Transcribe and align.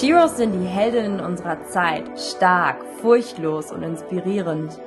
Sheroes 0.00 0.38
sind 0.38 0.54
die 0.54 0.66
Heldinnen 0.66 1.20
unserer 1.20 1.62
Zeit, 1.66 2.04
stark, 2.18 2.82
furchtlos 3.02 3.70
und 3.70 3.82
inspirierend. 3.82 4.78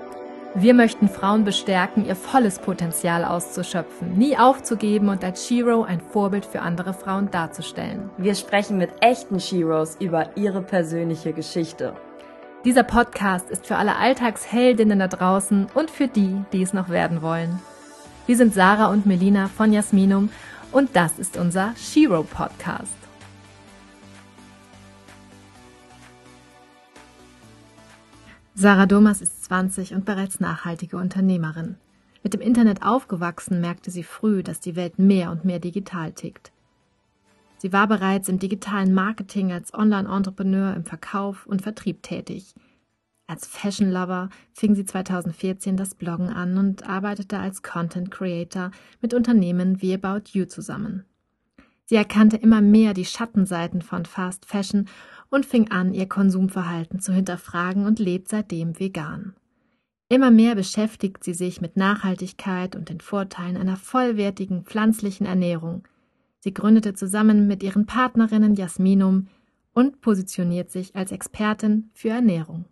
Wir 0.56 0.74
möchten 0.74 1.08
Frauen 1.08 1.44
bestärken, 1.44 2.04
ihr 2.04 2.16
volles 2.16 2.58
Potenzial 2.58 3.24
auszuschöpfen, 3.24 4.18
nie 4.18 4.36
aufzugeben 4.36 5.10
und 5.10 5.24
als 5.24 5.46
Shiro 5.46 5.84
ein 5.84 6.02
Vorbild 6.02 6.48
für 6.48 6.62
andere 6.62 6.96
Frauen 6.96 7.30
darzustellen. 7.30 8.10
Wir 8.18 8.34
sprechen 8.34 8.80
mit 8.80 8.90
echten 9.02 9.40
Sheroes 9.40 9.98
über 10.00 10.36
ihre 10.36 10.64
persönliche 10.64 11.32
Geschichte. 11.32 11.94
Dieser 12.66 12.84
Podcast 12.84 13.52
ist 13.52 13.68
für 13.68 13.76
alle 13.76 13.98
Alltagsheldinnen 13.98 14.98
da 14.98 15.08
draußen 15.08 15.68
und 15.76 15.92
für 15.92 16.08
die, 16.08 16.42
die 16.54 16.64
es 16.64 16.74
noch 16.74 16.90
werden 16.90 17.22
wollen. 17.22 17.60
Wir 18.26 18.36
sind 18.36 18.56
Sarah 18.56 18.88
und 18.88 19.06
Melina 19.06 19.48
von 19.48 19.74
Jasminum 19.74 20.32
und 20.72 20.96
das 20.96 21.20
ist 21.20 21.38
unser 21.38 21.76
Shiro 21.78 22.24
Podcast. 22.24 23.03
Sarah 28.56 28.86
Domas 28.86 29.20
ist 29.22 29.46
20 29.46 29.96
und 29.96 30.06
bereits 30.06 30.40
nachhaltige 30.40 30.98
Unternehmerin. 30.98 31.76
Mit 32.22 32.36
dem 32.36 32.42
Internet 32.42 32.84
aufgewachsen, 32.84 33.60
merkte 33.60 33.90
sie 33.90 34.04
früh, 34.04 34.44
dass 34.44 34.60
die 34.60 34.76
Welt 34.76 35.00
mehr 35.00 35.32
und 35.32 35.44
mehr 35.44 35.58
digital 35.58 36.12
tickt. 36.12 36.52
Sie 37.58 37.74
war 37.74 37.88
bereits 37.88 38.30
im 38.30 38.38
digitalen 38.38 38.94
Marketing 38.94 39.52
als 39.52 39.74
Online-Entrepreneur 39.74 40.76
im 40.76 40.86
Verkauf 40.86 41.48
und 41.48 41.64
Vertrieb 41.64 42.04
tätig. 42.04 42.54
Als 43.26 43.48
Fashion 43.48 43.90
Lover 43.90 44.30
fing 44.54 44.76
sie 44.76 44.86
2014 44.86 45.76
das 45.76 45.96
Bloggen 45.96 46.30
an 46.30 46.58
und 46.60 46.88
arbeitete 46.88 47.40
als 47.40 47.64
Content 47.64 48.12
Creator 48.12 48.70
mit 49.02 49.16
Unternehmen 49.16 49.82
wie 49.82 49.96
About 49.96 50.30
You 50.34 50.46
zusammen. 50.46 51.06
Sie 51.86 51.96
erkannte 51.96 52.38
immer 52.38 52.62
mehr 52.62 52.94
die 52.94 53.06
Schattenseiten 53.06 53.82
von 53.82 54.06
Fast 54.06 54.46
Fashion 54.46 54.88
und 55.34 55.48
fing 55.48 55.72
an, 55.72 55.96
ihr 55.96 56.08
Konsumverhalten 56.08 57.00
zu 57.00 57.12
hinterfragen 57.12 57.88
und 57.88 57.98
lebt 57.98 58.30
seitdem 58.30 58.80
vegan. 58.80 59.34
Immer 60.08 60.30
mehr 60.30 60.54
beschäftigt 60.54 61.24
sie 61.24 61.34
sich 61.34 61.60
mit 61.60 61.76
Nachhaltigkeit 61.76 62.76
und 62.76 62.90
den 62.90 63.02
Vorteilen 63.02 63.58
einer 63.58 63.76
vollwertigen 63.76 64.64
pflanzlichen 64.64 65.26
Ernährung. 65.26 65.88
Sie 66.38 66.54
gründete 66.54 66.94
zusammen 66.94 67.48
mit 67.48 67.64
ihren 67.64 67.88
Partnerinnen 67.88 68.54
Jasminum 68.54 69.28
und 69.74 70.02
positioniert 70.02 70.70
sich 70.70 70.96
als 70.96 71.12
Expertin 71.12 71.90
für 71.96 72.10
Ernährung. 72.10 72.66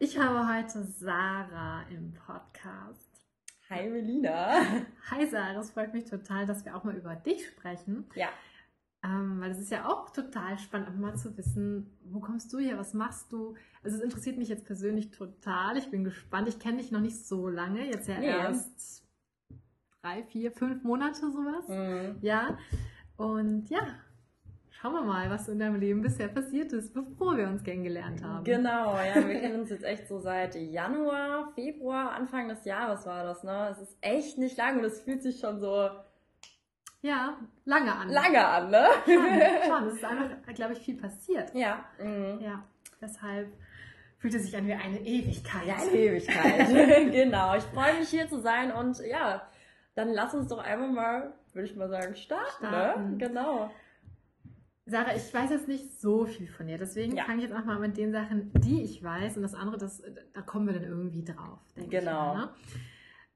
Ich 0.00 0.18
habe 0.18 0.52
heute 0.52 0.82
Sarah 0.82 1.84
im 1.90 2.12
Podcast. 2.14 3.08
Hi 3.70 3.88
Melina. 3.88 4.50
Hi 5.12 5.28
Sarah, 5.30 5.60
es 5.60 5.70
freut 5.70 5.94
mich 5.94 6.06
total, 6.06 6.44
dass 6.44 6.64
wir 6.64 6.74
auch 6.74 6.82
mal 6.82 6.96
über 6.96 7.14
dich 7.14 7.46
sprechen. 7.46 8.06
Ja. 8.16 8.30
Ähm, 9.04 9.40
weil 9.40 9.50
es 9.50 9.58
ist 9.58 9.70
ja 9.72 9.88
auch 9.88 10.10
total 10.10 10.58
spannend, 10.58 10.88
einfach 10.88 11.00
mal 11.00 11.16
zu 11.16 11.36
wissen, 11.36 11.90
wo 12.04 12.20
kommst 12.20 12.52
du 12.52 12.58
her, 12.58 12.78
was 12.78 12.94
machst 12.94 13.32
du? 13.32 13.54
Also 13.82 13.96
es 13.96 14.02
interessiert 14.02 14.38
mich 14.38 14.48
jetzt 14.48 14.64
persönlich 14.64 15.10
total. 15.10 15.76
Ich 15.76 15.90
bin 15.90 16.04
gespannt. 16.04 16.48
Ich 16.48 16.60
kenne 16.60 16.78
dich 16.78 16.92
noch 16.92 17.00
nicht 17.00 17.26
so 17.26 17.48
lange, 17.48 17.84
jetzt 17.84 18.08
ja 18.08 18.18
nee. 18.18 18.26
erst 18.26 19.04
drei, 20.02 20.22
vier, 20.22 20.52
fünf 20.52 20.84
Monate 20.84 21.20
sowas. 21.32 21.68
Mhm. 21.68 22.18
Ja. 22.20 22.58
Und 23.16 23.70
ja, 23.70 23.88
schauen 24.70 24.94
wir 24.94 25.02
mal, 25.02 25.30
was 25.30 25.48
in 25.48 25.58
deinem 25.58 25.80
Leben 25.80 26.02
bisher 26.02 26.28
passiert 26.28 26.72
ist, 26.72 26.94
bevor 26.94 27.36
wir 27.36 27.48
uns 27.48 27.62
kennengelernt 27.62 28.22
haben. 28.22 28.44
Genau, 28.44 28.96
ja, 28.96 29.16
wir 29.16 29.40
kennen 29.40 29.60
uns 29.60 29.70
jetzt 29.70 29.84
echt 29.84 30.08
so 30.08 30.18
seit 30.18 30.54
Januar, 30.54 31.52
Februar, 31.54 32.12
Anfang 32.12 32.48
des 32.48 32.64
Jahres 32.64 33.06
war 33.06 33.24
das, 33.24 33.42
ne? 33.42 33.68
Es 33.72 33.78
ist 33.80 33.96
echt 34.00 34.38
nicht 34.38 34.56
lang 34.56 34.78
und 34.78 34.84
es 34.84 35.00
fühlt 35.00 35.22
sich 35.22 35.40
schon 35.40 35.60
so 35.60 35.90
ja, 37.02 37.36
lange 37.64 37.94
an. 37.94 38.08
Lange 38.08 38.46
an, 38.46 38.70
ne? 38.70 38.86
Schon, 39.04 39.66
schon. 39.66 39.88
Es 39.88 39.94
ist 39.94 40.04
einfach, 40.04 40.54
glaube 40.54 40.72
ich, 40.74 40.78
viel 40.78 40.96
passiert. 40.96 41.52
Ja. 41.54 41.84
Mhm. 41.98 42.40
Ja, 42.40 42.64
deshalb 43.00 43.52
fühlt 44.18 44.34
es 44.34 44.44
sich 44.44 44.56
an 44.56 44.68
wie 44.68 44.72
eine 44.72 45.00
Ewigkeit. 45.00 45.66
Ja, 45.66 45.76
eine 45.76 45.90
Ewigkeit. 45.90 46.68
genau. 47.12 47.56
Ich 47.56 47.64
freue 47.64 47.98
mich 47.98 48.08
hier 48.08 48.28
zu 48.28 48.40
sein 48.40 48.70
und 48.70 49.00
ja, 49.00 49.42
dann 49.96 50.12
lass 50.12 50.32
uns 50.32 50.48
doch 50.48 50.58
einfach 50.58 50.88
mal, 50.88 51.34
würde 51.52 51.68
ich 51.68 51.74
mal 51.74 51.88
sagen, 51.88 52.14
starten, 52.14 52.62
ne? 52.62 52.68
starten. 52.68 53.10
Ne? 53.10 53.18
Genau. 53.18 53.70
Sarah, 54.86 55.14
ich 55.14 55.32
weiß 55.32 55.50
jetzt 55.50 55.68
nicht 55.68 56.00
so 56.00 56.24
viel 56.24 56.48
von 56.48 56.66
dir, 56.66 56.78
deswegen 56.78 57.16
ja. 57.16 57.24
fange 57.24 57.42
ich 57.42 57.48
jetzt 57.48 57.56
auch 57.56 57.64
mal 57.64 57.78
mit 57.78 57.96
den 57.96 58.12
Sachen, 58.12 58.52
die 58.54 58.82
ich 58.82 59.02
weiß 59.02 59.36
und 59.36 59.42
das 59.42 59.54
andere, 59.54 59.78
das, 59.78 60.02
da 60.34 60.42
kommen 60.42 60.66
wir 60.66 60.74
dann 60.74 60.84
irgendwie 60.84 61.24
drauf, 61.24 61.60
denke 61.76 61.98
genau. 61.98 62.34
ich. 62.34 62.40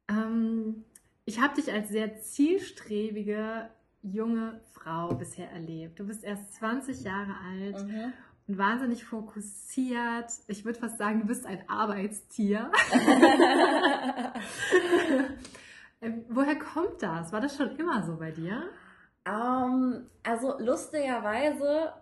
Genau. 0.06 0.18
Ne? 0.18 0.24
Ähm, 0.24 0.84
ich 1.26 1.40
habe 1.40 1.54
dich 1.54 1.70
als 1.72 1.88
sehr 1.88 2.20
zielstrebige 2.20 3.68
junge 4.00 4.60
Frau 4.72 5.08
bisher 5.14 5.50
erlebt. 5.50 5.98
Du 5.98 6.06
bist 6.06 6.22
erst 6.22 6.54
20 6.54 7.02
Jahre 7.02 7.34
alt 7.50 7.84
mhm. 7.84 8.12
und 8.46 8.56
wahnsinnig 8.58 9.04
fokussiert. 9.04 10.30
Ich 10.46 10.64
würde 10.64 10.78
fast 10.78 10.98
sagen, 10.98 11.20
du 11.20 11.26
bist 11.26 11.44
ein 11.44 11.68
Arbeitstier. 11.68 12.70
ähm, 16.00 16.24
woher 16.28 16.56
kommt 16.56 17.02
das? 17.02 17.32
War 17.32 17.40
das 17.40 17.56
schon 17.56 17.74
immer 17.76 18.04
so 18.04 18.16
bei 18.16 18.30
dir? 18.30 18.62
Um, 19.26 19.32
ähm, 19.32 20.06
also 20.22 20.56
lustigerweise 20.60 21.92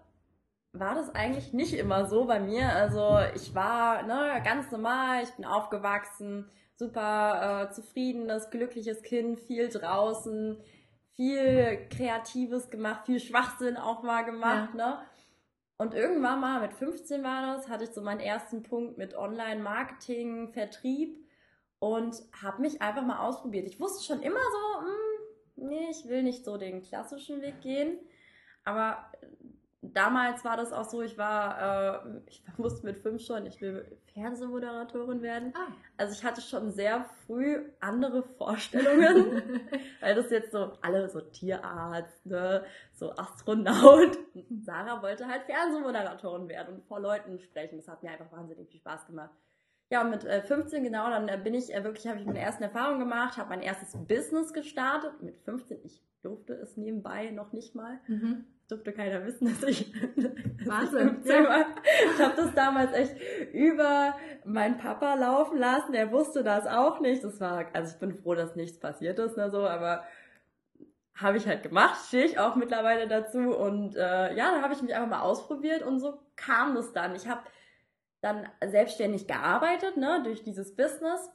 war 0.75 0.97
das 0.97 1.15
eigentlich 1.15 1.53
nicht 1.53 1.75
immer 1.75 2.07
so 2.07 2.25
bei 2.25 2.41
mir. 2.41 2.69
Also 2.71 3.19
ich 3.35 3.55
war 3.55 4.03
ne, 4.03 4.43
ganz 4.45 4.71
normal, 4.71 5.23
ich 5.23 5.31
bin 5.31 5.45
aufgewachsen, 5.45 6.51
super 6.75 7.69
äh, 7.71 7.73
zufriedenes, 7.73 8.51
glückliches 8.51 9.03
Kind, 9.03 9.41
viel 9.41 9.69
draußen, 9.69 10.61
viel 11.15 11.89
Kreatives 11.91 12.71
gemacht, 12.71 13.07
viel 13.07 13.21
Schwachsinn 13.21 13.77
auch 13.77 14.03
mal 14.03 14.23
gemacht, 14.23 14.71
ja. 14.77 14.99
ne? 14.99 14.99
Und 15.77 15.93
irgendwann 15.93 16.41
mal, 16.41 16.61
mit 16.61 16.73
15 16.73 17.25
war 17.25 17.57
das, 17.57 17.69
hatte 17.69 17.85
ich 17.85 17.91
so 17.91 18.01
meinen 18.01 18.21
ersten 18.21 18.63
Punkt 18.63 18.97
mit 18.97 19.17
Online-Marketing, 19.17 20.53
Vertrieb 20.53 21.19
und 21.81 22.15
habe 22.41 22.63
mich 22.63 22.81
einfach 22.81 23.03
mal 23.03 23.19
ausprobiert. 23.19 23.67
Ich 23.67 23.81
wusste 23.81 24.05
schon 24.05 24.23
immer 24.23 24.39
so, 24.39 24.81
mh, 24.81 24.87
hm, 24.87 25.69
nee, 25.69 25.89
ich 25.91 26.09
will 26.09 26.23
nicht 26.23 26.45
so 26.45 26.57
den 26.57 26.83
klassischen 26.83 27.43
Weg 27.43 27.61
gehen. 27.61 27.99
Aber 28.65 29.11
damals 29.93 30.45
war 30.45 30.57
das 30.57 30.73
auch 30.73 30.85
so, 30.85 31.03
ich 31.03 31.19
war, 31.19 32.05
äh, 32.07 32.21
ich 32.27 32.43
wusste 32.59 32.87
mit 32.87 32.99
fünf 32.99 33.23
schon, 33.23 33.47
ich 33.47 33.61
will 33.61 33.99
Fernsehmoderatorin 34.13 35.23
werden. 35.23 35.53
Ah. 35.57 35.73
Also 35.97 36.15
ich 36.15 36.25
hatte 36.25 36.41
schon 36.41 36.71
sehr 36.71 37.05
früh 37.27 37.71
andere 37.81 38.23
Vorstellungen, 38.23 39.61
weil 40.01 40.15
das 40.15 40.31
jetzt 40.31 40.53
so 40.53 40.73
alle 40.81 41.09
so 41.09 41.21
Tierarzt, 41.21 42.25
ne, 42.25 42.65
so 42.93 43.13
Astronaut. 43.13 44.19
Sarah 44.65 45.03
wollte 45.03 45.27
halt 45.27 45.43
Fernsehmoderatorin 45.45 46.49
werden 46.49 46.77
und 46.77 46.85
vor 46.87 47.01
Leuten 47.01 47.39
sprechen. 47.41 47.77
Das 47.77 47.89
hat 47.89 48.03
mir 48.03 48.11
einfach 48.11 48.33
wahnsinnig 48.33 48.69
viel 48.71 48.81
Spaß 48.81 49.07
gemacht. 49.07 49.35
Ja, 49.91 50.03
und 50.03 50.11
mit 50.11 50.25
äh, 50.25 50.43
15 50.43 50.83
genau, 50.83 51.11
dann 51.11 51.29
äh, 51.29 51.39
bin 51.43 51.55
ich 51.55 51.75
äh, 51.75 51.85
wirklich, 51.85 52.07
habe 52.07 52.19
ich 52.19 52.25
meine 52.25 52.41
ersten 52.41 52.63
Erfahrungen 52.63 53.01
gemacht, 53.01 53.37
habe 53.37 53.51
mein 53.51 53.63
erstes 53.63 53.93
Business 54.07 54.53
gestartet. 54.53 55.23
Mit 55.23 55.37
15, 55.39 55.81
ich 55.85 56.03
durfte 56.23 56.55
es 56.55 56.77
nebenbei 56.77 57.31
noch 57.31 57.53
nicht 57.53 57.75
mal. 57.75 58.01
Mhm 58.07 58.47
durfte 58.69 58.93
keiner 58.93 59.25
wissen, 59.25 59.47
dass 59.47 59.63
ich 59.69 59.93
Wahnsinn. 60.67 61.23
Ja. 61.25 61.67
Ich 62.15 62.23
habe 62.23 62.37
das 62.37 62.55
damals 62.55 62.93
echt 62.93 63.17
über 63.53 64.15
meinen 64.45 64.79
Papa 64.79 65.15
laufen 65.15 65.59
lassen. 65.59 65.93
Der 65.93 66.11
wusste 66.11 66.43
das 66.43 66.67
auch 66.67 67.01
nicht. 67.01 67.23
Das 67.23 67.41
war, 67.41 67.67
also 67.73 67.93
ich 67.95 68.01
bin 68.01 68.15
froh, 68.15 68.35
dass 68.35 68.57
nichts 68.57 68.79
passiert 68.79 69.19
ist, 69.19 69.37
ne, 69.37 69.51
so, 69.51 69.67
aber 69.67 70.05
habe 71.15 71.37
ich 71.37 71.47
halt 71.47 71.63
gemacht, 71.63 72.07
stehe 72.07 72.25
ich 72.25 72.39
auch 72.41 72.57
mittlerweile 72.57 73.07
dazu 73.07 73.57
und 73.57 73.95
äh, 73.95 74.35
ja, 74.35 74.51
da 74.51 74.63
habe 74.63 74.75
ich 74.75 74.83
mich 74.83 74.95
einfach 74.95 75.09
mal 75.09 75.21
ausprobiert 75.21 75.83
und 75.83 76.01
so 76.01 76.19
kam 76.35 76.75
das 76.75 76.93
dann. 76.93 77.15
Ich 77.15 77.29
habe 77.29 77.43
dann 78.21 78.49
selbstständig 78.67 79.29
gearbeitet, 79.29 79.97
ne, 79.97 80.23
durch 80.25 80.43
dieses 80.43 80.75
Business 80.75 81.31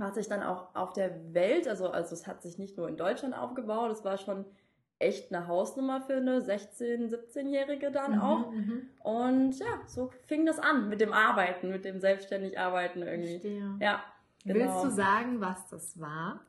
hat 0.00 0.14
sich 0.14 0.28
dann 0.28 0.42
auch 0.42 0.74
auf 0.74 0.92
der 0.92 1.34
Welt, 1.34 1.68
also 1.68 1.90
also 1.90 2.14
es 2.14 2.26
hat 2.26 2.42
sich 2.42 2.58
nicht 2.58 2.76
nur 2.76 2.88
in 2.88 2.96
Deutschland 2.96 3.36
aufgebaut, 3.36 3.92
es 3.92 4.04
war 4.04 4.16
schon 4.16 4.44
echt 4.98 5.34
eine 5.34 5.46
Hausnummer 5.46 6.00
für 6.00 6.16
eine 6.16 6.40
16-, 6.40 7.10
17-Jährige 7.10 7.90
dann 7.90 8.16
mhm, 8.16 8.20
auch. 8.20 8.50
Mhm. 8.50 8.88
Und 9.02 9.58
ja, 9.58 9.80
so 9.86 10.10
fing 10.26 10.46
das 10.46 10.58
an 10.58 10.88
mit 10.88 11.00
dem 11.00 11.12
Arbeiten, 11.12 11.70
mit 11.70 11.84
dem 11.84 12.00
selbstständig 12.00 12.58
Arbeiten 12.58 13.02
irgendwie. 13.02 13.40
Verstehe. 13.40 13.76
Ja. 13.80 14.02
Genau. 14.44 14.60
Willst 14.60 14.84
du 14.84 14.90
sagen, 14.90 15.40
was 15.40 15.66
das 15.68 15.98
war? 15.98 16.40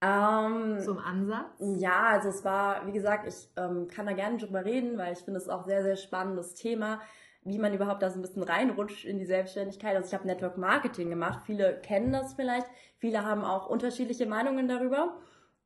Ähm, 0.00 0.80
Zum 0.80 0.98
Ansatz? 0.98 1.46
Ja, 1.78 2.06
also 2.08 2.28
es 2.28 2.44
war, 2.44 2.86
wie 2.86 2.92
gesagt, 2.92 3.26
ich 3.28 3.48
ähm, 3.56 3.86
kann 3.88 4.06
da 4.06 4.12
gerne 4.12 4.36
drüber 4.36 4.64
reden, 4.64 4.98
weil 4.98 5.12
ich 5.12 5.20
finde 5.20 5.38
es 5.38 5.48
auch 5.48 5.64
sehr, 5.64 5.82
sehr 5.84 5.96
spannendes 5.96 6.54
Thema, 6.54 7.00
wie 7.44 7.58
man 7.58 7.72
überhaupt 7.72 8.02
da 8.02 8.10
so 8.10 8.18
ein 8.18 8.22
bisschen 8.22 8.42
reinrutscht 8.42 9.04
in 9.04 9.18
die 9.18 9.26
Selbstständigkeit. 9.26 9.94
Also 9.94 10.08
ich 10.08 10.14
habe 10.14 10.26
Network 10.26 10.58
Marketing 10.58 11.10
gemacht, 11.10 11.40
viele 11.44 11.80
kennen 11.80 12.12
das 12.12 12.34
vielleicht, 12.34 12.66
viele 12.98 13.24
haben 13.24 13.44
auch 13.44 13.68
unterschiedliche 13.68 14.26
Meinungen 14.26 14.66
darüber. 14.66 15.20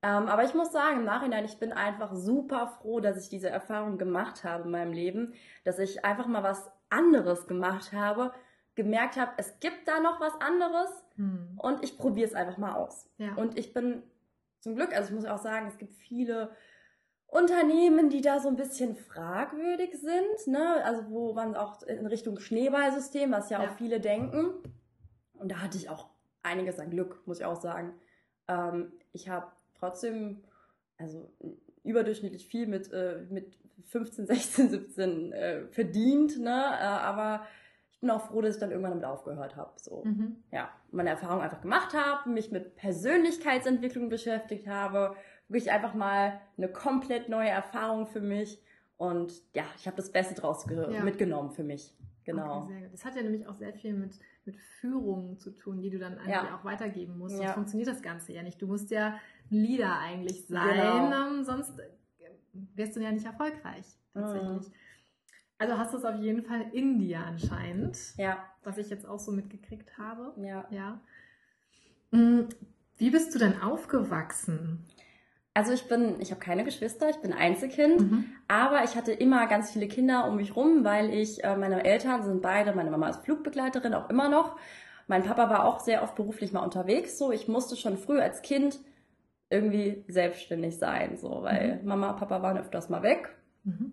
Ähm, 0.06 0.28
aber 0.28 0.44
ich 0.44 0.54
muss 0.54 0.70
sagen, 0.70 0.98
im 0.98 1.04
Nachhinein, 1.04 1.44
ich 1.44 1.58
bin 1.58 1.72
einfach 1.72 2.14
super 2.14 2.68
froh, 2.68 3.00
dass 3.00 3.20
ich 3.20 3.28
diese 3.28 3.50
Erfahrung 3.50 3.98
gemacht 3.98 4.44
habe 4.44 4.64
in 4.64 4.70
meinem 4.70 4.92
Leben, 4.92 5.34
dass 5.64 5.80
ich 5.80 6.04
einfach 6.04 6.28
mal 6.28 6.44
was 6.44 6.70
anderes 6.90 7.48
gemacht 7.48 7.92
habe, 7.92 8.32
gemerkt 8.76 9.16
habe, 9.16 9.32
es 9.36 9.58
gibt 9.58 9.88
da 9.88 9.98
noch 9.98 10.20
was 10.20 10.40
anderes 10.40 10.90
hm. 11.16 11.58
und 11.58 11.82
ich 11.82 11.98
probiere 11.98 12.28
es 12.28 12.34
einfach 12.34 12.56
mal 12.56 12.74
aus. 12.74 13.10
Ja. 13.18 13.34
Und 13.34 13.58
ich 13.58 13.74
bin 13.74 14.04
zum 14.60 14.76
Glück, 14.76 14.94
also 14.94 15.08
ich 15.08 15.14
muss 15.16 15.24
auch 15.24 15.42
sagen, 15.42 15.66
es 15.66 15.76
gibt 15.76 15.94
viele 15.94 16.50
Unternehmen, 17.26 18.08
die 18.08 18.20
da 18.20 18.38
so 18.38 18.48
ein 18.48 18.56
bisschen 18.56 18.94
fragwürdig 18.94 19.98
sind, 19.98 20.46
ne? 20.46 20.84
also 20.84 21.10
wo 21.10 21.32
man 21.32 21.56
auch 21.56 21.82
in 21.82 22.06
Richtung 22.06 22.38
Schneeballsystem, 22.38 23.32
was 23.32 23.50
ja, 23.50 23.60
ja. 23.60 23.68
auch 23.68 23.74
viele 23.74 23.98
denken. 23.98 24.54
Und 25.34 25.50
da 25.50 25.62
hatte 25.62 25.78
ich 25.78 25.90
auch 25.90 26.10
einiges 26.44 26.78
an 26.78 26.90
Glück, 26.90 27.26
muss 27.26 27.40
ich 27.40 27.44
auch 27.44 27.60
sagen. 27.60 27.94
Ähm, 28.46 28.92
ich 29.12 29.28
habe 29.28 29.50
trotzdem, 29.78 30.42
also 30.98 31.30
überdurchschnittlich 31.84 32.46
viel 32.46 32.66
mit, 32.66 32.92
äh, 32.92 33.24
mit 33.30 33.58
15, 33.86 34.26
16, 34.26 34.70
17 34.70 35.32
äh, 35.32 35.66
verdient, 35.68 36.38
ne? 36.38 36.50
Äh, 36.50 36.84
aber 36.84 37.46
ich 37.92 38.00
bin 38.00 38.10
auch 38.10 38.26
froh, 38.26 38.42
dass 38.42 38.56
ich 38.56 38.60
dann 38.60 38.70
irgendwann 38.70 38.92
damit 38.92 39.06
aufgehört 39.06 39.56
habe. 39.56 39.72
So, 39.76 40.04
mhm. 40.04 40.36
ja, 40.50 40.68
meine 40.90 41.10
Erfahrung 41.10 41.40
einfach 41.40 41.62
gemacht 41.62 41.94
habe, 41.94 42.28
mich 42.28 42.50
mit 42.50 42.76
Persönlichkeitsentwicklung 42.76 44.08
beschäftigt 44.08 44.66
habe, 44.66 45.16
wirklich 45.48 45.70
einfach 45.70 45.94
mal 45.94 46.40
eine 46.58 46.68
komplett 46.68 47.28
neue 47.28 47.48
Erfahrung 47.48 48.06
für 48.06 48.20
mich. 48.20 48.62
Und 48.98 49.42
ja, 49.54 49.64
ich 49.76 49.86
habe 49.86 49.96
das 49.96 50.10
Beste 50.10 50.34
draus 50.34 50.66
ja. 50.68 51.02
mitgenommen 51.02 51.52
für 51.52 51.64
mich. 51.64 51.94
Genau. 52.24 52.64
Okay. 52.64 52.88
Das 52.90 53.04
hat 53.04 53.14
ja 53.14 53.22
nämlich 53.22 53.46
auch 53.46 53.54
sehr 53.54 53.72
viel 53.72 53.94
mit, 53.94 54.18
mit 54.46 54.56
Führung 54.80 55.38
zu 55.38 55.50
tun, 55.50 55.80
die 55.80 55.90
du 55.90 55.98
dann 55.98 56.18
eigentlich 56.18 56.30
ja. 56.30 56.56
auch 56.56 56.64
weitergeben 56.64 57.18
musst. 57.18 57.34
Ja. 57.34 57.42
Sonst 57.42 57.54
funktioniert 57.54 57.88
das 57.88 58.02
Ganze 58.02 58.32
ja 58.32 58.42
nicht. 58.42 58.60
Du 58.60 58.66
musst 58.66 58.90
ja 58.90 59.18
Leader 59.50 59.98
eigentlich 59.98 60.46
sein, 60.46 60.76
genau. 60.76 61.28
ähm, 61.28 61.44
sonst 61.44 61.78
äh, 61.78 61.88
wärst 62.74 62.96
du 62.96 63.00
ja 63.00 63.12
nicht 63.12 63.26
erfolgreich 63.26 63.84
tatsächlich. 64.12 64.68
Mhm. 64.68 64.74
Also 65.58 65.78
hast 65.78 65.94
du 65.94 65.98
es 65.98 66.04
auf 66.04 66.16
jeden 66.16 66.42
Fall 66.42 66.66
in 66.72 66.98
dir 66.98 67.20
anscheinend. 67.20 67.98
Ja. 68.18 68.44
Was 68.62 68.78
ich 68.78 68.90
jetzt 68.90 69.06
auch 69.06 69.18
so 69.18 69.32
mitgekriegt 69.32 69.96
habe. 69.96 70.34
Ja. 70.42 70.66
ja. 70.70 71.00
Mm, 72.10 72.48
wie 72.98 73.10
bist 73.10 73.34
du 73.34 73.38
denn 73.38 73.60
aufgewachsen? 73.60 74.84
Also 75.56 75.72
ich 75.72 75.88
bin, 75.88 76.20
ich 76.20 76.32
habe 76.32 76.38
keine 76.38 76.64
Geschwister, 76.64 77.08
ich 77.08 77.16
bin 77.16 77.32
Einzelkind, 77.32 77.98
mhm. 77.98 78.26
aber 78.46 78.84
ich 78.84 78.94
hatte 78.94 79.10
immer 79.10 79.46
ganz 79.46 79.70
viele 79.70 79.88
Kinder 79.88 80.28
um 80.28 80.36
mich 80.36 80.54
rum, 80.54 80.84
weil 80.84 81.08
ich, 81.08 81.42
äh, 81.44 81.56
meine 81.56 81.82
Eltern 81.82 82.22
sind 82.24 82.42
beide, 82.42 82.74
meine 82.74 82.90
Mama 82.90 83.08
ist 83.08 83.24
Flugbegleiterin, 83.24 83.94
auch 83.94 84.10
immer 84.10 84.28
noch. 84.28 84.56
Mein 85.06 85.22
Papa 85.22 85.48
war 85.48 85.64
auch 85.64 85.80
sehr 85.80 86.02
oft 86.02 86.14
beruflich 86.14 86.52
mal 86.52 86.60
unterwegs, 86.60 87.16
so 87.16 87.32
ich 87.32 87.48
musste 87.48 87.74
schon 87.74 87.96
früh 87.96 88.20
als 88.20 88.42
Kind 88.42 88.78
irgendwie 89.48 90.04
selbstständig 90.08 90.76
sein, 90.76 91.16
so, 91.16 91.38
weil 91.40 91.78
mhm. 91.80 91.88
Mama, 91.88 92.12
Papa 92.12 92.42
waren 92.42 92.58
öfters 92.58 92.90
mal 92.90 93.02
weg. 93.02 93.34
Mhm. 93.64 93.92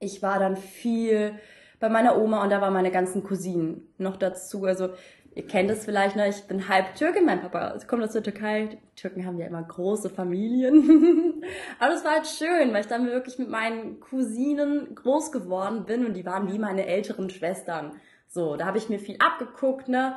Ich 0.00 0.20
war 0.20 0.40
dann 0.40 0.56
viel 0.56 1.38
bei 1.78 1.90
meiner 1.90 2.18
Oma 2.18 2.42
und 2.42 2.50
da 2.50 2.60
waren 2.60 2.72
meine 2.72 2.90
ganzen 2.90 3.22
Cousinen 3.22 3.86
noch 3.98 4.16
dazu. 4.16 4.64
Also 4.64 4.88
ihr 5.34 5.46
kennt 5.46 5.70
es 5.70 5.84
vielleicht, 5.84 6.16
ne? 6.16 6.28
ich 6.28 6.44
bin 6.44 6.68
halb 6.68 6.94
Türkin, 6.94 7.24
mein 7.24 7.40
Papa 7.40 7.76
kommt 7.86 8.02
aus 8.02 8.12
der 8.12 8.22
Türkei. 8.22 8.68
Die 8.72 8.96
Türken 8.96 9.26
haben 9.26 9.38
ja 9.38 9.46
immer 9.46 9.62
große 9.62 10.10
Familien. 10.10 11.42
Aber 11.78 11.94
es 11.94 12.04
war 12.04 12.12
halt 12.12 12.26
schön, 12.26 12.72
weil 12.72 12.82
ich 12.82 12.86
dann 12.86 13.06
wirklich 13.06 13.38
mit 13.38 13.50
meinen 13.50 14.00
Cousinen 14.00 14.94
groß 14.94 15.32
geworden 15.32 15.84
bin 15.84 16.06
und 16.06 16.14
die 16.14 16.24
waren 16.24 16.52
wie 16.52 16.58
meine 16.58 16.86
älteren 16.86 17.30
Schwestern. 17.30 18.00
So, 18.28 18.56
da 18.56 18.66
habe 18.66 18.78
ich 18.78 18.88
mir 18.88 18.98
viel 18.98 19.16
abgeguckt, 19.18 19.88
ne? 19.88 20.16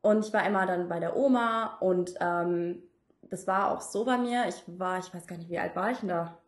Und 0.00 0.24
ich 0.24 0.32
war 0.32 0.46
immer 0.46 0.66
dann 0.66 0.88
bei 0.88 1.00
der 1.00 1.16
Oma 1.16 1.78
und 1.80 2.14
ähm, 2.20 2.82
das 3.22 3.46
war 3.46 3.70
auch 3.70 3.80
so 3.80 4.04
bei 4.04 4.16
mir. 4.16 4.46
Ich 4.48 4.62
war, 4.66 4.98
ich 4.98 5.12
weiß 5.12 5.26
gar 5.26 5.36
nicht, 5.36 5.50
wie 5.50 5.58
alt 5.58 5.74
war 5.76 5.90
ich 5.90 5.98
denn 5.98 6.08
da? 6.08 6.38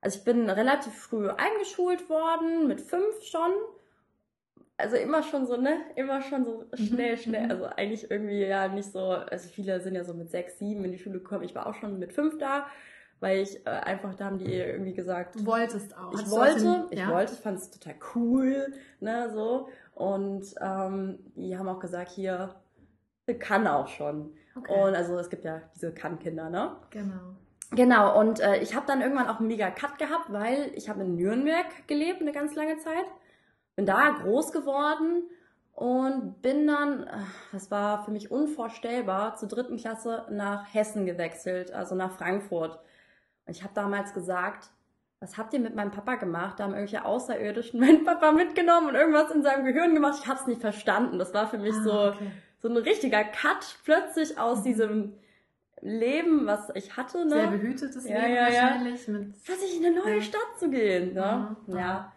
Also 0.00 0.18
ich 0.18 0.24
bin 0.24 0.48
relativ 0.48 0.94
früh 0.94 1.28
eingeschult 1.28 2.08
worden, 2.08 2.66
mit 2.66 2.80
fünf 2.80 3.22
schon. 3.22 3.50
Also 4.78 4.96
immer 4.96 5.22
schon 5.24 5.46
so, 5.46 5.56
ne? 5.56 5.80
Immer 5.96 6.22
schon 6.22 6.44
so 6.44 6.64
mhm, 6.70 6.86
schnell, 6.86 7.16
schnell. 7.18 7.44
Mhm. 7.46 7.50
Also 7.50 7.64
eigentlich 7.66 8.10
irgendwie 8.10 8.46
ja 8.46 8.68
nicht 8.68 8.90
so, 8.90 9.10
also 9.10 9.48
viele 9.48 9.80
sind 9.80 9.94
ja 9.94 10.04
so 10.04 10.14
mit 10.14 10.30
sechs, 10.30 10.58
sieben 10.58 10.84
in 10.84 10.92
die 10.92 10.98
Schule 10.98 11.18
gekommen. 11.18 11.42
Ich 11.42 11.54
war 11.54 11.66
auch 11.66 11.74
schon 11.74 11.98
mit 11.98 12.12
fünf 12.12 12.38
da, 12.38 12.66
weil 13.18 13.40
ich 13.40 13.66
äh, 13.66 13.70
einfach, 13.70 14.14
da 14.14 14.26
haben 14.26 14.38
die 14.38 14.54
irgendwie 14.54 14.94
gesagt. 14.94 15.34
Du 15.34 15.46
wolltest 15.46 15.96
auch. 15.98 16.14
Ich 16.14 16.30
wollte, 16.30 16.60
den, 16.62 16.84
ich 16.90 16.98
ja? 17.00 17.10
wollte, 17.10 17.34
ich 17.34 17.40
fand 17.40 17.58
es 17.58 17.70
total 17.70 17.96
cool, 18.14 18.72
ne, 19.00 19.30
so. 19.34 19.68
Und 19.94 20.54
ähm, 20.60 21.18
die 21.34 21.58
haben 21.58 21.68
auch 21.68 21.80
gesagt, 21.80 22.10
hier, 22.12 22.54
kann 23.34 23.66
auch 23.66 23.88
schon. 23.88 24.32
Okay. 24.56 24.72
Und 24.72 24.94
also 24.94 25.18
es 25.18 25.28
gibt 25.28 25.44
ja 25.44 25.60
diese 25.74 25.92
Kann-Kinder, 25.92 26.50
ne? 26.50 26.76
Genau. 26.90 27.36
Genau, 27.72 28.18
und 28.18 28.40
äh, 28.40 28.62
ich 28.62 28.74
habe 28.74 28.86
dann 28.86 29.02
irgendwann 29.02 29.28
auch 29.28 29.40
einen 29.40 29.48
mega 29.48 29.70
Cut 29.70 29.98
gehabt, 29.98 30.32
weil 30.32 30.70
ich 30.74 30.88
habe 30.88 31.02
in 31.02 31.16
Nürnberg 31.16 31.66
gelebt 31.86 32.22
eine 32.22 32.32
ganz 32.32 32.54
lange 32.54 32.78
Zeit. 32.78 33.04
Bin 33.78 33.86
da 33.86 34.10
groß 34.10 34.50
geworden 34.50 35.22
und 35.72 36.42
bin 36.42 36.66
dann, 36.66 37.08
das 37.52 37.70
war 37.70 38.04
für 38.04 38.10
mich 38.10 38.28
unvorstellbar, 38.28 39.36
zur 39.36 39.46
dritten 39.46 39.76
Klasse 39.76 40.26
nach 40.32 40.74
Hessen 40.74 41.06
gewechselt, 41.06 41.72
also 41.72 41.94
nach 41.94 42.10
Frankfurt. 42.10 42.80
Und 43.46 43.56
ich 43.56 43.62
habe 43.62 43.74
damals 43.74 44.14
gesagt, 44.14 44.70
was 45.20 45.38
habt 45.38 45.54
ihr 45.54 45.60
mit 45.60 45.76
meinem 45.76 45.92
Papa 45.92 46.16
gemacht? 46.16 46.58
Da 46.58 46.64
haben 46.64 46.72
irgendwelche 46.72 47.04
Außerirdischen 47.04 47.78
meinen 47.86 48.02
Papa 48.02 48.32
mitgenommen 48.32 48.88
und 48.88 48.94
irgendwas 48.96 49.30
in 49.30 49.44
seinem 49.44 49.64
Gehirn 49.64 49.94
gemacht. 49.94 50.18
Ich 50.20 50.26
habe 50.28 50.40
es 50.40 50.48
nicht 50.48 50.60
verstanden. 50.60 51.20
Das 51.20 51.32
war 51.32 51.46
für 51.46 51.58
mich 51.58 51.76
ah, 51.76 51.82
so, 51.84 52.02
okay. 52.08 52.32
so 52.58 52.68
ein 52.68 52.76
richtiger 52.78 53.22
Cut 53.22 53.78
plötzlich 53.84 54.40
aus 54.40 54.58
mhm. 54.58 54.64
diesem 54.64 55.14
Leben, 55.82 56.46
was 56.46 56.68
ich 56.74 56.96
hatte. 56.96 57.24
Ne? 57.26 57.30
Sehr 57.30 57.46
behütetes 57.46 58.08
ja, 58.08 58.22
Leben 58.22 58.34
ja, 58.34 58.42
wahrscheinlich. 58.42 59.06
Ja. 59.06 59.12
Mit, 59.12 59.44
Plötzlich 59.44 59.78
in 59.78 59.86
eine 59.86 60.00
neue 60.00 60.20
Stadt 60.20 60.58
zu 60.58 60.68
gehen. 60.68 61.14
Ne? 61.14 61.56
Ja. 61.68 62.12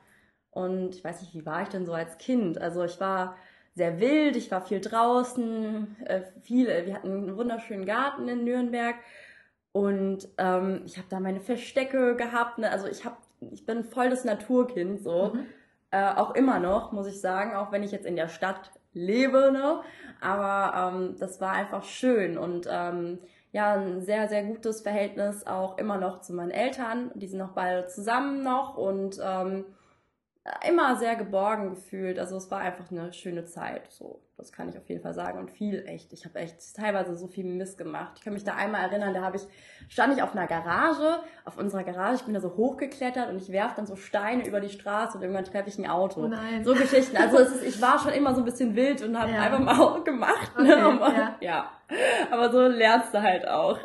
Und 0.52 0.96
ich 0.96 1.04
weiß 1.04 1.22
nicht, 1.22 1.34
wie 1.34 1.46
war 1.46 1.64
ich 1.64 1.70
denn 1.70 1.86
so 1.86 1.94
als 1.94 2.18
Kind? 2.18 2.60
Also 2.60 2.84
ich 2.84 3.00
war 3.00 3.36
sehr 3.74 4.00
wild, 4.00 4.36
ich 4.36 4.52
war 4.52 4.62
viel 4.62 4.82
draußen, 4.82 5.96
äh, 6.06 6.22
viel, 6.42 6.70
äh, 6.70 6.86
wir 6.86 6.94
hatten 6.94 7.12
einen 7.12 7.38
wunderschönen 7.38 7.86
Garten 7.86 8.28
in 8.28 8.44
Nürnberg 8.44 8.96
und 9.72 10.28
ähm, 10.38 10.82
ich 10.86 10.98
habe 10.98 11.08
da 11.10 11.20
meine 11.20 11.40
Verstecke 11.40 12.16
gehabt. 12.16 12.58
Ne? 12.58 12.70
Also 12.70 12.88
ich 12.88 13.06
habe, 13.06 13.16
ich 13.52 13.66
bin 13.66 13.86
voll 13.86 14.10
das 14.10 14.26
Naturkind 14.26 15.02
so. 15.02 15.32
Mhm. 15.34 15.46
Äh, 15.92 16.14
auch 16.16 16.36
immer 16.36 16.60
noch, 16.60 16.92
muss 16.92 17.08
ich 17.08 17.20
sagen, 17.20 17.56
auch 17.56 17.72
wenn 17.72 17.84
ich 17.84 17.92
jetzt 17.92 18.06
in 18.06 18.16
der 18.16 18.30
Stadt 18.30 18.72
lebe, 18.94 19.52
ne? 19.52 19.82
Aber 20.22 20.94
ähm, 20.96 21.16
das 21.20 21.42
war 21.42 21.52
einfach 21.52 21.84
schön 21.84 22.38
und 22.38 22.68
ähm, 22.70 23.20
ja 23.52 23.74
ein 23.74 24.02
sehr, 24.02 24.30
sehr 24.30 24.44
gutes 24.44 24.82
Verhältnis 24.82 25.46
auch 25.46 25.78
immer 25.78 25.98
noch 25.98 26.22
zu 26.22 26.34
meinen 26.34 26.52
Eltern. 26.52 27.12
Die 27.16 27.28
sind 27.28 27.40
noch 27.40 27.54
beide 27.54 27.88
zusammen 27.88 28.44
noch 28.44 28.78
und 28.78 29.20
ähm, 29.22 29.66
immer 30.68 30.96
sehr 30.96 31.16
geborgen 31.16 31.70
gefühlt. 31.70 32.18
Also 32.18 32.36
es 32.38 32.50
war 32.50 32.60
einfach 32.60 32.90
eine 32.90 33.14
schöne 33.14 33.46
Zeit. 33.46 33.92
So, 33.92 34.22
das 34.38 34.52
kann 34.52 34.70
ich 34.70 34.78
auf 34.78 34.90
jeden 34.90 35.02
Fall 35.02 35.14
sagen. 35.14 35.38
Und 35.38 35.52
viel 35.52 35.86
echt. 35.86 36.14
Ich 36.14 36.26
habe 36.26 36.40
echt 36.40 36.76
teilweise 36.76 37.16
so 37.16 37.28
viel 37.28 37.46
Mist 37.46 37.78
gemacht. 37.78 38.14
Ich 38.18 38.24
kann 38.24 38.34
mich 38.34 38.44
da 38.44 38.56
einmal 38.56 38.82
erinnern, 38.82 39.14
da 39.14 39.22
habe 39.22 39.38
ich, 39.38 39.44
stand 39.88 40.16
ich 40.16 40.24
auf 40.24 40.36
einer 40.36 40.48
Garage, 40.48 41.20
auf 41.46 41.58
unserer 41.58 41.84
Garage, 41.84 42.16
ich 42.16 42.24
bin 42.24 42.34
da 42.34 42.40
so 42.40 42.58
hochgeklettert 42.58 43.30
und 43.30 43.40
ich 43.40 43.52
werfe 43.52 43.76
dann 43.76 43.86
so 43.86 43.96
Steine 43.96 44.48
über 44.48 44.60
die 44.60 44.70
Straße 44.70 45.16
und 45.16 45.22
irgendwann 45.24 45.46
treffe 45.46 45.70
ich 45.70 45.78
ein 45.78 45.88
Auto. 45.88 46.22
Oh 46.22 46.28
nein. 46.28 46.64
So 46.64 46.74
Geschichten. 46.74 47.18
Also 47.18 47.38
es 47.38 47.52
ist, 47.52 47.64
ich 47.64 47.82
war 47.82 48.00
schon 48.00 48.14
immer 48.14 48.34
so 48.34 48.42
ein 48.42 48.46
bisschen 48.46 48.76
wild 48.76 49.04
und 49.04 49.20
habe 49.20 49.32
ja. 49.32 49.42
einfach 49.42 49.60
mal 49.60 49.80
auch 49.80 50.04
gemacht. 50.04 50.58
Ne? 50.58 50.88
Okay, 50.88 51.18
ja. 51.18 51.38
ja. 51.42 51.72
Aber 52.32 52.52
so 52.52 52.62
lernst 52.62 53.14
du 53.14 53.22
halt 53.22 53.48
auch. 53.48 53.78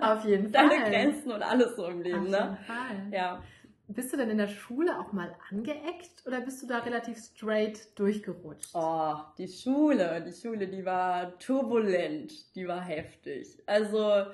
Auf 0.00 0.24
jeden 0.24 0.52
Fall. 0.52 0.68
Deine 0.68 0.90
Grenzen 0.90 1.30
und 1.30 1.42
alles 1.42 1.76
so 1.76 1.84
im 1.86 2.00
Leben, 2.00 2.24
auf 2.24 2.28
ne? 2.28 2.38
Jeden 2.38 2.56
Fall. 2.64 3.12
Ja. 3.12 3.42
Bist 3.90 4.12
du 4.12 4.18
denn 4.18 4.28
in 4.28 4.36
der 4.36 4.48
Schule 4.48 5.00
auch 5.00 5.12
mal 5.12 5.34
angeeckt 5.50 6.26
oder 6.26 6.42
bist 6.42 6.62
du 6.62 6.66
da 6.66 6.80
relativ 6.80 7.16
straight 7.16 7.98
durchgerutscht? 7.98 8.74
Oh, 8.74 9.14
die 9.38 9.48
Schule, 9.48 10.22
die 10.22 10.32
Schule, 10.32 10.68
die 10.68 10.84
war 10.84 11.38
turbulent, 11.38 12.54
die 12.54 12.68
war 12.68 12.82
heftig. 12.82 13.62
Also, 13.64 14.26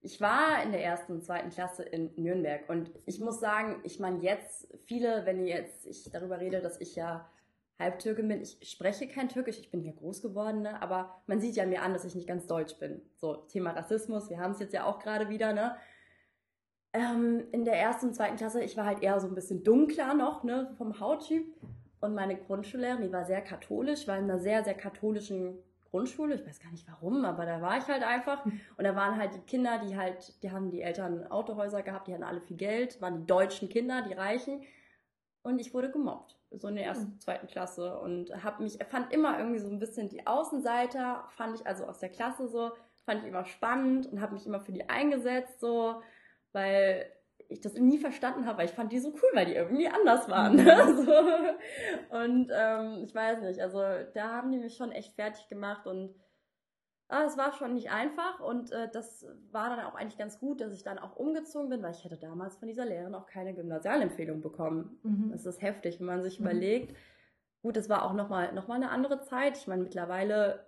ich 0.00 0.18
war 0.22 0.62
in 0.62 0.72
der 0.72 0.82
ersten 0.82 1.12
und 1.12 1.22
zweiten 1.22 1.50
Klasse 1.50 1.82
in 1.82 2.12
Nürnberg 2.16 2.66
und 2.70 2.90
ich 3.04 3.20
muss 3.20 3.40
sagen, 3.40 3.78
ich 3.84 4.00
meine 4.00 4.22
jetzt, 4.22 4.66
viele, 4.86 5.26
wenn 5.26 5.46
jetzt 5.46 5.86
ich 5.86 6.10
darüber 6.10 6.40
rede, 6.40 6.62
dass 6.62 6.80
ich 6.80 6.96
ja 6.96 7.28
Halbtürkin 7.78 8.26
bin, 8.26 8.40
ich 8.40 8.58
spreche 8.62 9.06
kein 9.06 9.28
Türkisch, 9.28 9.58
ich 9.58 9.70
bin 9.70 9.82
hier 9.82 9.92
groß 9.92 10.22
geworden, 10.22 10.62
ne? 10.62 10.80
aber 10.80 11.22
man 11.26 11.42
sieht 11.42 11.56
ja 11.56 11.66
mir 11.66 11.82
an, 11.82 11.92
dass 11.92 12.06
ich 12.06 12.14
nicht 12.14 12.26
ganz 12.26 12.46
deutsch 12.46 12.78
bin. 12.78 13.02
So, 13.16 13.34
Thema 13.48 13.72
Rassismus, 13.72 14.30
wir 14.30 14.38
haben 14.38 14.52
es 14.52 14.60
jetzt 14.60 14.72
ja 14.72 14.84
auch 14.84 14.98
gerade 14.98 15.28
wieder, 15.28 15.52
ne? 15.52 15.76
Ähm, 16.92 17.44
in 17.52 17.64
der 17.64 17.74
ersten 17.74 18.08
und 18.08 18.14
zweiten 18.14 18.36
Klasse, 18.36 18.62
ich 18.62 18.76
war 18.76 18.84
halt 18.84 19.02
eher 19.02 19.18
so 19.20 19.26
ein 19.26 19.34
bisschen 19.34 19.64
dunkler 19.64 20.14
noch, 20.14 20.44
ne, 20.44 20.72
vom 20.76 21.00
Hauttyp. 21.00 21.54
Und 22.00 22.14
meine 22.14 22.36
Grundschullehrerin, 22.36 23.02
die 23.02 23.12
war 23.12 23.24
sehr 23.24 23.42
katholisch, 23.42 24.08
war 24.08 24.18
in 24.18 24.24
einer 24.24 24.40
sehr, 24.40 24.64
sehr 24.64 24.74
katholischen 24.74 25.56
Grundschule. 25.90 26.34
Ich 26.34 26.46
weiß 26.46 26.58
gar 26.58 26.72
nicht 26.72 26.86
warum, 26.88 27.24
aber 27.24 27.46
da 27.46 27.62
war 27.62 27.78
ich 27.78 27.86
halt 27.86 28.02
einfach. 28.02 28.44
Und 28.44 28.84
da 28.84 28.96
waren 28.96 29.16
halt 29.16 29.34
die 29.34 29.40
Kinder, 29.40 29.78
die 29.78 29.96
halt, 29.96 30.42
die 30.42 30.50
haben 30.50 30.70
die 30.70 30.82
Eltern 30.82 31.26
Autohäuser 31.28 31.82
gehabt, 31.82 32.08
die 32.08 32.14
hatten 32.14 32.24
alle 32.24 32.40
viel 32.40 32.56
Geld, 32.56 33.00
waren 33.00 33.20
die 33.20 33.26
deutschen 33.26 33.68
Kinder, 33.68 34.02
die 34.02 34.14
Reichen. 34.14 34.62
Und 35.42 35.60
ich 35.60 35.74
wurde 35.74 35.90
gemobbt, 35.90 36.36
so 36.50 36.68
in 36.68 36.76
der 36.76 36.86
ersten, 36.86 37.20
zweiten 37.20 37.46
Klasse. 37.46 37.98
Und 37.98 38.30
hab 38.42 38.58
mich, 38.58 38.78
fand 38.90 39.12
immer 39.12 39.38
irgendwie 39.38 39.58
so 39.60 39.68
ein 39.68 39.78
bisschen 39.78 40.08
die 40.08 40.26
Außenseiter, 40.26 41.24
fand 41.30 41.54
ich 41.54 41.66
also 41.66 41.84
aus 41.84 41.98
der 41.98 42.10
Klasse 42.10 42.48
so, 42.48 42.72
fand 43.04 43.22
ich 43.22 43.28
immer 43.28 43.44
spannend 43.44 44.06
und 44.06 44.20
habe 44.20 44.34
mich 44.34 44.46
immer 44.46 44.60
für 44.60 44.72
die 44.72 44.88
eingesetzt, 44.88 45.60
so 45.60 46.02
weil 46.52 47.06
ich 47.48 47.60
das 47.60 47.74
nie 47.74 47.98
verstanden 47.98 48.46
habe, 48.46 48.58
weil 48.58 48.64
ich 48.66 48.72
fand 48.72 48.92
die 48.92 48.98
so 48.98 49.10
cool, 49.10 49.30
weil 49.34 49.46
die 49.46 49.54
irgendwie 49.54 49.88
anders 49.88 50.28
waren. 50.28 50.56
Mhm. 50.56 50.66
so. 51.06 52.16
Und 52.16 52.50
ähm, 52.54 53.02
ich 53.04 53.14
weiß 53.14 53.42
nicht, 53.42 53.60
also 53.60 53.78
da 54.14 54.30
haben 54.36 54.50
die 54.52 54.58
mich 54.58 54.76
schon 54.76 54.90
echt 54.92 55.12
fertig 55.14 55.48
gemacht 55.48 55.86
und 55.86 56.14
Aber 57.08 57.26
es 57.26 57.36
war 57.36 57.52
schon 57.52 57.74
nicht 57.74 57.90
einfach 57.90 58.40
und 58.40 58.72
äh, 58.72 58.88
das 58.90 59.26
war 59.50 59.68
dann 59.76 59.84
auch 59.84 59.94
eigentlich 59.94 60.16
ganz 60.16 60.38
gut, 60.40 60.62
dass 60.62 60.72
ich 60.72 60.82
dann 60.82 60.98
auch 60.98 61.16
umgezogen 61.16 61.68
bin, 61.68 61.82
weil 61.82 61.92
ich 61.92 62.04
hätte 62.04 62.16
damals 62.16 62.56
von 62.56 62.68
dieser 62.68 62.86
Lehrerin 62.86 63.14
auch 63.14 63.26
keine 63.26 63.52
Gymnasialempfehlung 63.54 64.40
bekommen. 64.40 64.98
Mhm. 65.02 65.30
Das 65.30 65.44
ist 65.44 65.60
heftig, 65.60 66.00
wenn 66.00 66.06
man 66.06 66.22
sich 66.22 66.40
Mhm. 66.40 66.46
überlegt. 66.46 66.96
Gut, 67.62 67.76
das 67.76 67.90
war 67.90 68.04
auch 68.06 68.14
nochmal 68.14 68.54
noch 68.54 68.66
mal 68.66 68.76
eine 68.76 68.90
andere 68.90 69.20
Zeit. 69.20 69.58
Ich 69.58 69.66
meine, 69.66 69.82
mittlerweile 69.82 70.64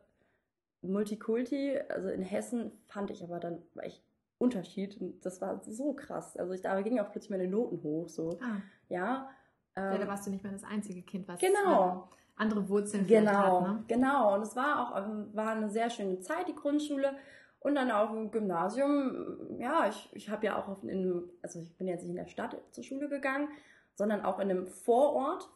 Multikulti, 0.83 1.79
also 1.89 2.09
in 2.11 2.23
Hessen 2.23 2.73
fand 2.87 3.11
ich 3.11 3.23
aber 3.25 3.41
dann 3.41 3.63
war 3.75 3.85
echt 3.85 4.03
Unterschied 4.45 5.01
und 5.01 5.25
das 5.25 5.41
war 5.41 5.61
so 5.65 5.93
krass. 5.95 6.37
Also 6.37 6.53
ich, 6.53 6.61
da 6.63 6.81
gingen 6.83 7.01
auch 7.01 7.11
plötzlich 7.11 7.31
meine 7.31 7.49
Noten 7.49 7.83
hoch, 7.83 8.09
so, 8.09 8.39
Ah, 8.43 8.61
ja. 8.89 9.29
ja, 9.77 9.93
Ähm, 9.95 10.01
da 10.01 10.07
warst 10.09 10.27
du 10.27 10.31
nicht 10.31 10.43
mehr 10.45 10.53
das 10.53 10.65
einzige 10.65 11.03
Kind, 11.03 11.27
was 11.29 11.41
Genau. 11.41 12.09
äh, 12.11 12.15
andere 12.43 12.69
Wurzeln 12.69 13.07
Genau, 13.07 13.33
hat. 13.33 13.63
Ne? 13.63 13.85
genau. 13.89 14.35
Und 14.35 14.43
es 14.43 14.55
war 14.57 14.81
auch 14.81 14.97
ähm, 15.05 15.31
war 15.33 15.51
eine 15.51 15.69
sehr 15.71 15.91
schöne 15.91 16.21
Zeit, 16.21 16.47
die 16.49 16.55
Grundschule. 16.55 17.15
Und 17.61 17.77
dann 17.77 17.91
auch 17.91 18.13
im 18.13 18.31
Gymnasium. 18.31 19.57
Ja, 19.59 19.89
ich, 19.89 20.11
ich 20.13 20.29
habe 20.29 20.45
ja 20.45 20.59
auch 20.59 20.83
in, 20.83 21.23
also 21.43 21.61
ich 21.61 21.75
bin 21.79 21.87
jetzt 21.89 22.03
nicht 22.03 22.11
in 22.11 22.17
der 22.17 22.27
Stadt 22.27 22.57
zur 22.73 22.85
Schule 22.85 23.09
gegangen, 23.09 23.49
sondern 23.95 24.21
auch 24.23 24.39
in 24.39 24.51
einem 24.51 24.67
Vorort 24.67 25.49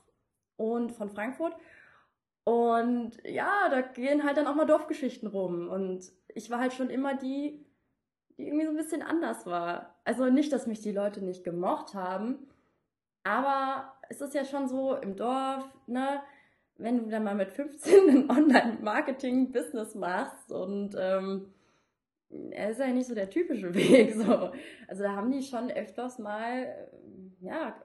und 0.57 0.91
von 0.93 1.11
Frankfurt. 1.11 1.55
Und 2.45 3.13
ja, 3.25 3.69
da 3.71 3.83
gehen 3.83 4.25
halt 4.25 4.39
dann 4.39 4.47
auch 4.47 4.55
mal 4.55 4.65
Dorfgeschichten 4.65 5.29
rum. 5.29 5.69
Und 5.69 6.11
ich 6.35 6.51
war 6.51 6.61
halt 6.61 6.73
schon 6.73 6.89
immer 6.89 7.15
die, 7.15 7.67
die 8.39 8.47
irgendwie 8.47 8.65
so 8.65 8.71
ein 8.71 8.77
bisschen 8.77 9.03
anders 9.03 9.47
war. 9.47 9.97
Also 10.05 10.27
nicht, 10.27 10.53
dass 10.53 10.67
mich 10.67 10.81
die 10.81 10.93
Leute 10.93 11.23
nicht 11.25 11.45
gemocht 11.45 11.95
haben, 11.95 12.47
aber 13.25 13.93
es 14.09 14.21
ist 14.21 14.35
ja 14.35 14.45
schon 14.45 14.69
so 14.69 14.95
im 14.95 15.17
Dorf, 15.17 15.65
ne? 15.87 16.23
wenn 16.79 16.99
du 16.99 17.11
dann 17.11 17.25
mal 17.25 17.35
mit 17.35 17.51
15 17.51 18.09
ein 18.09 18.31
Online-Marketing-Business 18.31 19.95
machst 19.97 20.51
und 20.53 20.97
ähm, 20.99 21.53
er 22.51 22.71
ist 22.71 22.81
ja 22.81 22.87
nicht 22.89 23.09
so 23.09 23.15
der 23.15 23.31
typische 23.31 23.75
Weg. 23.75 24.15
So. 24.15 24.53
Also 24.87 25.03
da 25.03 25.15
haben 25.15 25.31
die 25.31 25.43
schon 25.43 25.71
öfters 25.71 26.19
mal, 26.19 26.65
äh, 26.65 27.45
ja, 27.45 27.77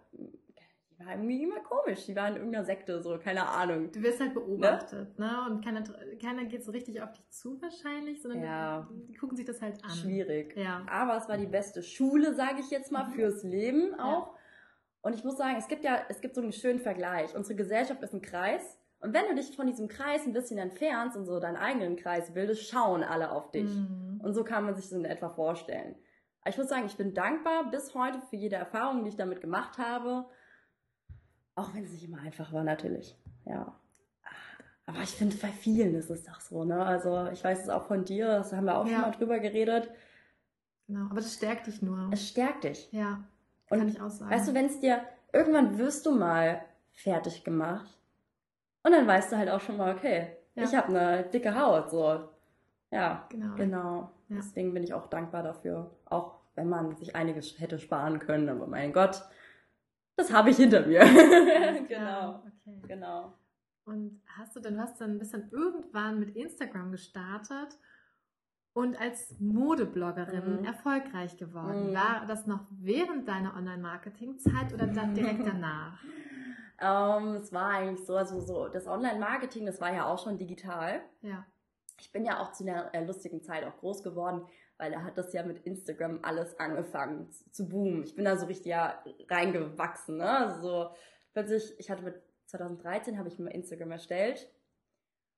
die 0.99 1.05
waren 1.05 1.09
irgendwie 1.19 1.43
immer 1.43 1.59
komisch. 1.61 2.05
Die 2.05 2.15
waren 2.15 2.33
in 2.33 2.37
irgendeiner 2.37 2.65
Sekte, 2.65 3.01
so, 3.01 3.17
keine 3.17 3.47
Ahnung. 3.47 3.91
Du 3.91 4.01
wirst 4.01 4.19
halt 4.19 4.33
beobachtet, 4.33 5.17
ne? 5.19 5.45
Und 5.49 5.63
keiner, 5.63 5.83
keiner 6.21 6.45
geht 6.45 6.63
so 6.63 6.71
richtig 6.71 7.01
auf 7.01 7.11
dich 7.13 7.27
zu 7.29 7.61
wahrscheinlich, 7.61 8.21
sondern 8.21 8.43
Ja. 8.43 8.87
die, 8.91 9.05
die 9.07 9.13
gucken 9.15 9.35
sich 9.37 9.45
das 9.45 9.61
halt 9.61 9.83
an. 9.83 9.89
Schwierig. 9.91 10.55
Ja. 10.55 10.85
Aber 10.89 11.17
es 11.17 11.27
war 11.27 11.37
die 11.37 11.47
beste 11.47 11.83
Schule, 11.83 12.33
sage 12.35 12.59
ich 12.59 12.69
jetzt 12.69 12.91
mal, 12.91 13.05
Mhm. 13.07 13.11
fürs 13.13 13.43
Leben 13.43 13.99
auch. 13.99 14.35
Und 15.01 15.15
ich 15.15 15.23
muss 15.23 15.37
sagen, 15.37 15.55
es 15.57 15.67
gibt 15.67 15.83
ja, 15.83 15.99
es 16.09 16.21
gibt 16.21 16.35
so 16.35 16.41
einen 16.41 16.53
schönen 16.53 16.79
Vergleich. 16.79 17.35
Unsere 17.35 17.55
Gesellschaft 17.55 18.01
ist 18.03 18.13
ein 18.13 18.21
Kreis. 18.21 18.77
Und 19.01 19.13
wenn 19.13 19.25
du 19.27 19.35
dich 19.35 19.53
von 19.55 19.67
diesem 19.67 19.89
Kreis 19.89 20.25
ein 20.25 20.31
bisschen 20.31 20.57
entfernst 20.57 21.17
und 21.17 21.25
so 21.25 21.39
deinen 21.41 21.57
eigenen 21.57 21.97
Kreis 21.97 22.33
bildest, 22.33 22.69
schauen 22.69 23.03
alle 23.03 23.31
auf 23.31 23.51
dich. 23.51 23.69
Mhm. 23.69 24.21
Und 24.23 24.33
so 24.33 24.45
kann 24.45 24.63
man 24.63 24.75
sich 24.75 24.85
das 24.85 24.93
in 24.93 25.03
etwa 25.03 25.29
vorstellen. 25.29 25.95
Ich 26.45 26.57
muss 26.57 26.69
sagen, 26.69 26.85
ich 26.85 26.95
bin 26.97 27.13
dankbar 27.13 27.69
bis 27.69 27.93
heute 27.95 28.21
für 28.29 28.35
jede 28.37 28.55
Erfahrung, 28.57 29.03
die 29.03 29.09
ich 29.09 29.15
damit 29.17 29.41
gemacht 29.41 29.77
habe. 29.77 30.25
Auch 31.55 31.73
wenn 31.73 31.83
es 31.83 31.91
nicht 31.91 32.03
immer 32.05 32.19
einfach 32.19 32.51
war, 32.51 32.63
natürlich. 32.63 33.15
Ja. 33.45 33.75
Aber 34.85 34.99
ich 34.99 35.11
finde, 35.11 35.35
bei 35.37 35.47
vielen 35.49 35.95
ist 35.95 36.09
es 36.09 36.23
doch 36.23 36.39
so, 36.39 36.63
ne? 36.65 36.83
Also, 36.85 37.27
ich 37.31 37.43
weiß 37.43 37.61
es 37.63 37.69
auch 37.69 37.83
von 37.87 38.03
dir, 38.05 38.27
das 38.27 38.51
haben 38.53 38.65
wir 38.65 38.77
auch 38.77 38.85
Ja. 38.85 38.93
schon 38.93 39.01
mal 39.01 39.11
drüber 39.11 39.39
geredet. 39.39 39.89
Genau. 40.87 41.05
Aber 41.05 41.15
das 41.21 41.33
stärkt 41.35 41.67
dich 41.67 41.81
nur. 41.81 42.09
Es 42.11 42.27
stärkt 42.27 42.63
dich. 42.65 42.91
ja. 42.91 43.23
Und 43.69 43.79
kann 43.79 43.87
ich 43.87 44.01
auch 44.01 44.09
sagen. 44.09 44.29
Weißt 44.29 44.47
du, 44.49 44.53
wenn 44.53 44.65
es 44.65 44.79
dir, 44.81 45.01
irgendwann 45.31 45.77
wirst 45.79 46.05
du 46.05 46.11
mal 46.11 46.61
fertig 46.91 47.43
gemacht. 47.43 47.97
Und 48.83 48.91
dann 48.91 49.07
weißt 49.07 49.31
du 49.31 49.37
halt 49.37 49.49
auch 49.49 49.61
schon 49.61 49.77
mal, 49.77 49.95
okay, 49.95 50.35
Ja. 50.55 50.63
ich 50.63 50.75
habe 50.75 50.89
eine 50.89 51.23
dicke 51.23 51.57
Haut, 51.59 51.89
so. 51.89 52.27
Ja, 52.91 53.25
Genau. 53.29 53.55
genau. 53.55 54.11
Ja. 54.27 54.35
Deswegen 54.37 54.73
bin 54.73 54.83
ich 54.83 54.93
auch 54.93 55.07
dankbar 55.07 55.41
dafür. 55.43 55.91
Auch 56.05 56.35
wenn 56.55 56.67
man 56.69 56.95
sich 56.97 57.15
einiges 57.15 57.57
hätte 57.59 57.79
sparen 57.79 58.19
können, 58.19 58.49
aber 58.49 58.67
mein 58.67 58.91
Gott, 58.93 59.23
das 60.15 60.31
habe 60.31 60.49
ich 60.49 60.57
hinter 60.57 60.85
mir. 60.85 61.01
Genau. 61.87 62.43
Okay. 62.65 62.81
genau. 62.87 63.33
Und 63.85 64.21
hast 64.37 64.55
du 64.55 64.59
dann, 64.61 64.75
du 64.75 64.81
hast 64.81 64.99
dann 65.01 65.19
bist 65.19 65.33
dann 65.33 65.49
irgendwann 65.51 66.19
mit 66.19 66.35
Instagram 66.35 66.91
gestartet 66.91 67.77
und 68.73 68.99
als 68.99 69.35
Modebloggerin 69.39 70.59
Mhm. 70.59 70.65
erfolgreich 70.65 71.37
geworden. 71.37 71.89
Mhm. 71.91 71.93
War 71.95 72.25
das 72.27 72.47
noch 72.47 72.65
während 72.71 73.27
deiner 73.27 73.55
Online-Marketing-Zeit 73.55 74.73
oder 74.73 74.87
dann 74.87 75.13
direkt 75.15 75.45
danach? 75.45 76.01
Ähm, 76.79 77.35
es 77.35 77.51
war 77.53 77.69
eigentlich 77.69 78.05
so, 78.05 78.15
also 78.15 78.39
so, 78.39 78.67
das 78.69 78.87
Online-Marketing, 78.87 79.65
das 79.65 79.79
war 79.81 79.93
ja 79.93 80.05
auch 80.07 80.23
schon 80.23 80.37
digital. 80.37 81.01
Ja. 81.21 81.45
Ich 81.99 82.11
bin 82.11 82.25
ja 82.25 82.39
auch 82.39 82.51
zu 82.53 82.63
einer 82.63 82.93
äh, 82.95 83.05
lustigen 83.05 83.41
Zeit 83.43 83.63
auch 83.65 83.77
groß 83.77 84.01
geworden, 84.03 84.47
weil 84.77 84.91
da 84.91 85.03
hat 85.03 85.17
das 85.17 85.33
ja 85.33 85.43
mit 85.43 85.65
Instagram 85.65 86.19
alles 86.23 86.59
angefangen 86.59 87.29
zu, 87.51 87.67
boomen. 87.67 88.03
Ich 88.03 88.15
bin 88.15 88.25
da 88.25 88.37
so 88.37 88.45
richtig 88.45 88.67
ja 88.67 89.03
reingewachsen, 89.29 90.17
ne? 90.17 90.29
Also 90.29 90.61
so 90.61 90.89
plötzlich, 91.33 91.73
ich 91.79 91.89
hatte 91.89 92.03
mit 92.03 92.15
2013 92.47 93.17
habe 93.17 93.29
ich 93.29 93.39
mir 93.39 93.51
Instagram 93.51 93.91
erstellt. 93.91 94.49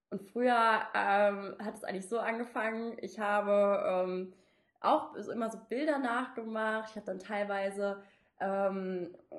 Und 0.09 0.21
früher 0.21 0.81
ähm, 0.93 1.55
hat 1.59 1.75
es 1.75 1.83
eigentlich 1.83 2.07
so 2.07 2.19
angefangen, 2.19 2.97
ich 3.01 3.19
habe 3.19 4.05
ähm, 4.07 4.33
auch 4.79 5.15
immer 5.15 5.49
so 5.49 5.57
Bilder 5.67 5.97
nachgemacht. 5.97 6.91
Ich 6.91 6.95
habe 6.95 7.05
dann 7.05 7.19
teilweise 7.19 8.03
ähm, 8.39 9.15
äh, 9.31 9.35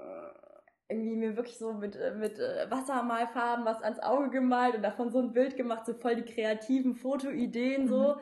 irgendwie 0.88 1.16
mir 1.16 1.36
wirklich 1.36 1.58
so 1.58 1.72
mit, 1.72 1.96
äh, 1.96 2.12
mit 2.12 2.38
äh, 2.38 2.70
Wassermalfarben 2.70 3.64
was 3.64 3.82
ans 3.82 4.00
Auge 4.00 4.30
gemalt 4.30 4.74
und 4.76 4.82
davon 4.82 5.10
so 5.10 5.18
ein 5.20 5.32
Bild 5.32 5.56
gemacht, 5.56 5.86
so 5.86 5.94
voll 5.94 6.16
die 6.16 6.32
kreativen 6.32 6.94
Fotoideen 6.94 7.88
so. 7.88 8.16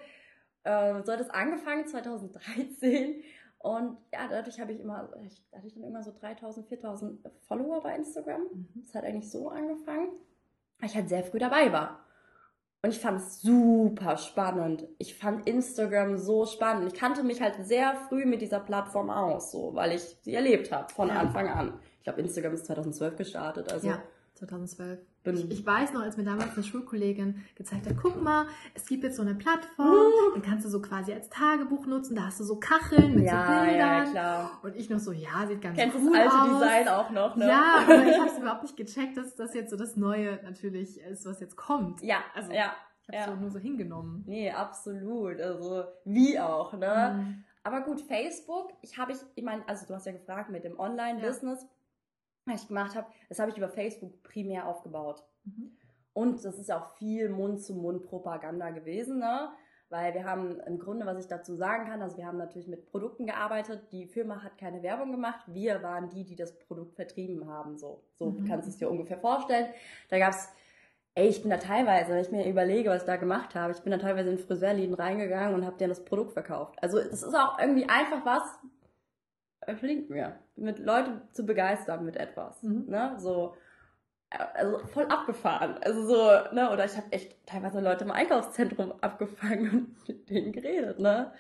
Ähm, 0.64 1.02
so 1.04 1.12
hat 1.12 1.20
es 1.20 1.30
angefangen 1.30 1.86
2013 1.86 3.22
und 3.58 3.96
ja, 4.12 4.28
dadurch 4.28 4.60
habe 4.60 4.72
ich 4.72 4.80
immer, 4.80 5.08
ich, 5.24 5.42
hatte 5.54 5.66
ich 5.66 5.74
dann 5.74 5.84
immer 5.84 6.02
so 6.02 6.12
3000, 6.20 6.66
4000 6.66 7.18
Follower 7.48 7.82
bei 7.82 7.96
Instagram. 7.96 8.42
Mhm. 8.42 8.68
Das 8.84 8.94
hat 8.94 9.04
eigentlich 9.04 9.30
so 9.30 9.48
angefangen, 9.48 10.08
weil 10.78 10.88
ich 10.88 10.94
halt 10.94 11.08
sehr 11.08 11.24
früh 11.24 11.38
dabei 11.38 11.72
war. 11.72 12.00
Und 12.82 12.90
ich 12.90 13.00
fand 13.00 13.18
es 13.18 13.40
super 13.40 14.18
spannend. 14.18 14.86
Ich 14.98 15.14
fand 15.16 15.48
Instagram 15.48 16.18
so 16.18 16.44
spannend. 16.44 16.92
Ich 16.92 16.98
kannte 16.98 17.22
mich 17.24 17.40
halt 17.40 17.56
sehr 17.64 17.94
früh 18.08 18.26
mit 18.26 18.42
dieser 18.42 18.60
Plattform 18.60 19.08
aus, 19.08 19.52
so, 19.52 19.74
weil 19.74 19.92
ich 19.92 20.02
sie 20.20 20.34
erlebt 20.34 20.70
habe 20.70 20.92
von 20.92 21.08
Ja. 21.08 21.14
Anfang 21.14 21.48
an. 21.48 21.80
Ich 21.96 22.04
glaube, 22.04 22.20
Instagram 22.20 22.52
ist 22.52 22.66
2012 22.66 23.16
gestartet, 23.16 23.72
also 23.72 23.88
ja, 23.88 24.02
2012. 24.34 25.00
Ich, 25.24 25.50
ich 25.50 25.66
weiß 25.66 25.92
noch, 25.94 26.02
als 26.02 26.16
mir 26.18 26.24
damals 26.24 26.54
eine 26.54 26.62
Schulkollegin 26.62 27.42
gezeigt 27.54 27.86
hat, 27.86 27.94
guck 28.00 28.22
mal, 28.22 28.46
es 28.74 28.86
gibt 28.86 29.04
jetzt 29.04 29.16
so 29.16 29.22
eine 29.22 29.34
Plattform, 29.34 29.88
Uh. 29.88 30.32
dann 30.34 30.42
kannst 30.42 30.66
du 30.66 30.68
so 30.70 30.82
quasi 30.82 31.12
als 31.14 31.30
Tagebuch 31.30 31.86
nutzen, 31.86 32.14
da 32.14 32.26
hast 32.26 32.40
du 32.40 32.44
so 32.44 32.56
Kacheln 32.60 33.14
mit 33.14 33.24
ja, 33.24 33.46
so 33.46 33.52
ja, 33.52 33.64
Bildern. 33.64 34.10
klar. 34.12 34.50
Und 34.62 34.76
ich 34.76 34.90
noch 34.90 34.98
so, 34.98 35.12
ja, 35.12 35.46
sieht 35.46 35.62
ganz 35.62 35.78
Kennst 35.78 35.96
cool 35.96 36.12
das 36.12 36.20
alte 36.32 36.34
aus. 36.54 36.60
Design 36.60 36.88
auch 36.88 37.10
noch, 37.10 37.36
ne? 37.36 37.48
Ja, 37.48 37.76
aber 37.84 38.06
ich 38.06 38.18
habe 38.20 38.28
es 38.30 38.38
überhaupt 38.38 38.62
nicht 38.62 38.76
gecheckt, 38.76 39.16
dass 39.16 39.34
das 39.34 39.54
jetzt 39.54 39.70
so 39.70 39.76
das 39.76 39.96
Neue 39.96 40.40
natürlich 40.44 41.00
ist, 41.00 41.24
was 41.26 41.40
jetzt 41.40 41.56
kommt. 41.56 42.02
ja, 42.02 42.18
Also, 42.34 42.52
ja. 42.52 42.72
Ich 43.06 43.08
habe 43.08 43.18
Ja. 43.30 43.34
so 43.34 43.40
nur 43.40 43.50
so 43.50 43.58
hingenommen. 43.58 44.24
Nee, 44.26 44.50
absolut. 44.50 45.38
Also, 45.40 45.84
wie 46.04 46.38
auch, 46.40 46.72
ne? 46.74 47.14
Mhm. 47.18 47.44
Aber 47.62 47.80
gut, 47.82 48.00
Facebook, 48.02 48.72
ich 48.82 48.98
habe 48.98 49.12
ich, 49.12 49.18
ich 49.34 49.44
meine, 49.44 49.66
also 49.68 49.86
du 49.86 49.94
hast 49.94 50.04
ja 50.06 50.12
gefragt 50.12 50.50
mit 50.50 50.64
dem 50.64 50.78
Online-Business, 50.78 51.66
was 52.46 52.62
ich 52.62 52.68
gemacht 52.68 52.94
habe, 52.94 53.06
das 53.28 53.38
habe 53.38 53.50
ich 53.50 53.56
über 53.56 53.68
Facebook 53.68 54.22
primär 54.22 54.66
aufgebaut. 54.66 55.24
Mhm. 55.44 55.76
Und 56.12 56.44
das 56.44 56.58
ist 56.58 56.70
auch 56.70 56.94
viel 56.96 57.28
Mund-zu-Mund-Propaganda 57.28 58.70
gewesen, 58.70 59.18
ne? 59.18 59.48
Weil 59.90 60.14
wir 60.14 60.24
haben 60.24 60.58
im 60.60 60.78
Grunde, 60.78 61.06
was 61.06 61.18
ich 61.18 61.26
dazu 61.28 61.54
sagen 61.54 61.86
kann, 61.86 62.02
also 62.02 62.16
wir 62.16 62.26
haben 62.26 62.38
natürlich 62.38 62.68
mit 62.68 62.86
Produkten 62.86 63.26
gearbeitet, 63.26 63.92
die 63.92 64.06
Firma 64.06 64.42
hat 64.42 64.58
keine 64.58 64.82
Werbung 64.82 65.12
gemacht, 65.12 65.40
wir 65.46 65.82
waren 65.82 66.08
die, 66.10 66.24
die 66.24 66.36
das 66.36 66.58
Produkt 66.58 66.94
vertrieben 66.96 67.48
haben, 67.48 67.76
so. 67.78 68.02
So 68.14 68.30
Mhm. 68.30 68.44
kannst 68.46 68.66
du 68.66 68.70
es 68.70 68.78
dir 68.78 68.90
ungefähr 68.90 69.18
vorstellen. 69.18 69.68
Da 70.08 70.18
gab's 70.18 70.48
Ey, 71.16 71.28
ich 71.28 71.42
bin 71.42 71.50
da 71.52 71.58
teilweise, 71.58 72.10
wenn 72.12 72.22
ich 72.22 72.32
mir 72.32 72.44
überlege, 72.48 72.90
was 72.90 73.02
ich 73.02 73.06
da 73.06 73.14
gemacht 73.14 73.54
habe, 73.54 73.72
ich 73.72 73.80
bin 73.82 73.92
da 73.92 73.98
teilweise 73.98 74.30
in 74.30 74.38
Friseurläden 74.38 74.94
reingegangen 74.94 75.54
und 75.54 75.64
habe 75.64 75.76
denen 75.76 75.90
das 75.90 76.04
Produkt 76.04 76.32
verkauft. 76.32 76.76
Also 76.82 76.98
es 76.98 77.22
ist 77.22 77.34
auch 77.36 77.56
irgendwie 77.60 77.88
einfach 77.88 78.26
was, 78.26 78.42
gelingt 79.80 80.10
mir, 80.10 80.36
mit 80.56 80.78
Leute 80.78 81.22
zu 81.32 81.44
begeistern 81.46 82.04
mit 82.04 82.16
etwas. 82.16 82.62
Mhm. 82.62 82.84
Ne? 82.88 83.14
So, 83.18 83.54
äh, 84.30 84.38
also 84.54 84.78
voll 84.86 85.04
abgefahren. 85.06 85.76
Also 85.82 86.06
so, 86.06 86.54
ne, 86.54 86.70
oder 86.72 86.84
ich 86.84 86.96
habe 86.96 87.10
echt 87.12 87.46
teilweise 87.46 87.80
Leute 87.80 88.04
im 88.04 88.10
Einkaufszentrum 88.10 88.92
abgefangen 89.00 89.70
und 89.98 90.08
mit 90.08 90.30
denen 90.30 90.52
geredet, 90.52 90.98
ne? 90.98 91.32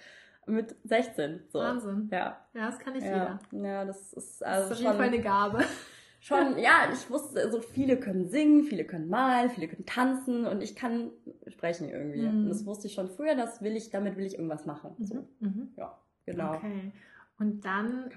Mit 0.46 0.76
16. 0.84 1.44
So. 1.48 1.58
Wahnsinn. 1.60 2.08
Ja. 2.12 2.44
Ja, 2.52 2.66
das 2.66 2.78
kann 2.78 2.92
nicht 2.92 3.06
Ja, 3.06 3.38
jeder. 3.50 3.66
ja, 3.66 3.84
das 3.86 4.12
ist 4.12 4.42
Das 4.42 4.48
also 4.48 4.64
ist 4.66 4.72
auf 4.72 4.78
jeden 4.78 4.90
schon 4.90 4.96
Fall 4.98 5.06
eine 5.08 5.20
Gabe. 5.22 5.64
schon, 6.20 6.58
ja, 6.58 6.88
ich 6.92 7.08
wusste, 7.10 7.50
so 7.50 7.62
viele 7.62 7.96
können 7.98 8.28
singen, 8.28 8.64
viele 8.64 8.84
können 8.84 9.08
malen, 9.08 9.48
viele 9.48 9.68
können 9.68 9.86
tanzen 9.86 10.46
und 10.46 10.62
ich 10.62 10.76
kann 10.76 11.12
sprechen 11.46 11.88
irgendwie. 11.88 12.26
Mhm. 12.28 12.42
Und 12.44 12.48
das 12.50 12.66
wusste 12.66 12.88
ich 12.88 12.92
schon 12.94 13.08
früher, 13.08 13.34
das 13.34 13.62
will 13.62 13.74
ich, 13.74 13.88
damit 13.90 14.18
will 14.18 14.26
ich 14.26 14.34
irgendwas 14.34 14.66
machen. 14.66 14.94
So, 15.00 15.14
Mhm. 15.14 15.26
Mhm. 15.40 15.72
ja, 15.78 15.98
genau. 16.26 16.56
Okay. 16.56 16.92
Und 17.38 17.64
dann, 17.64 18.10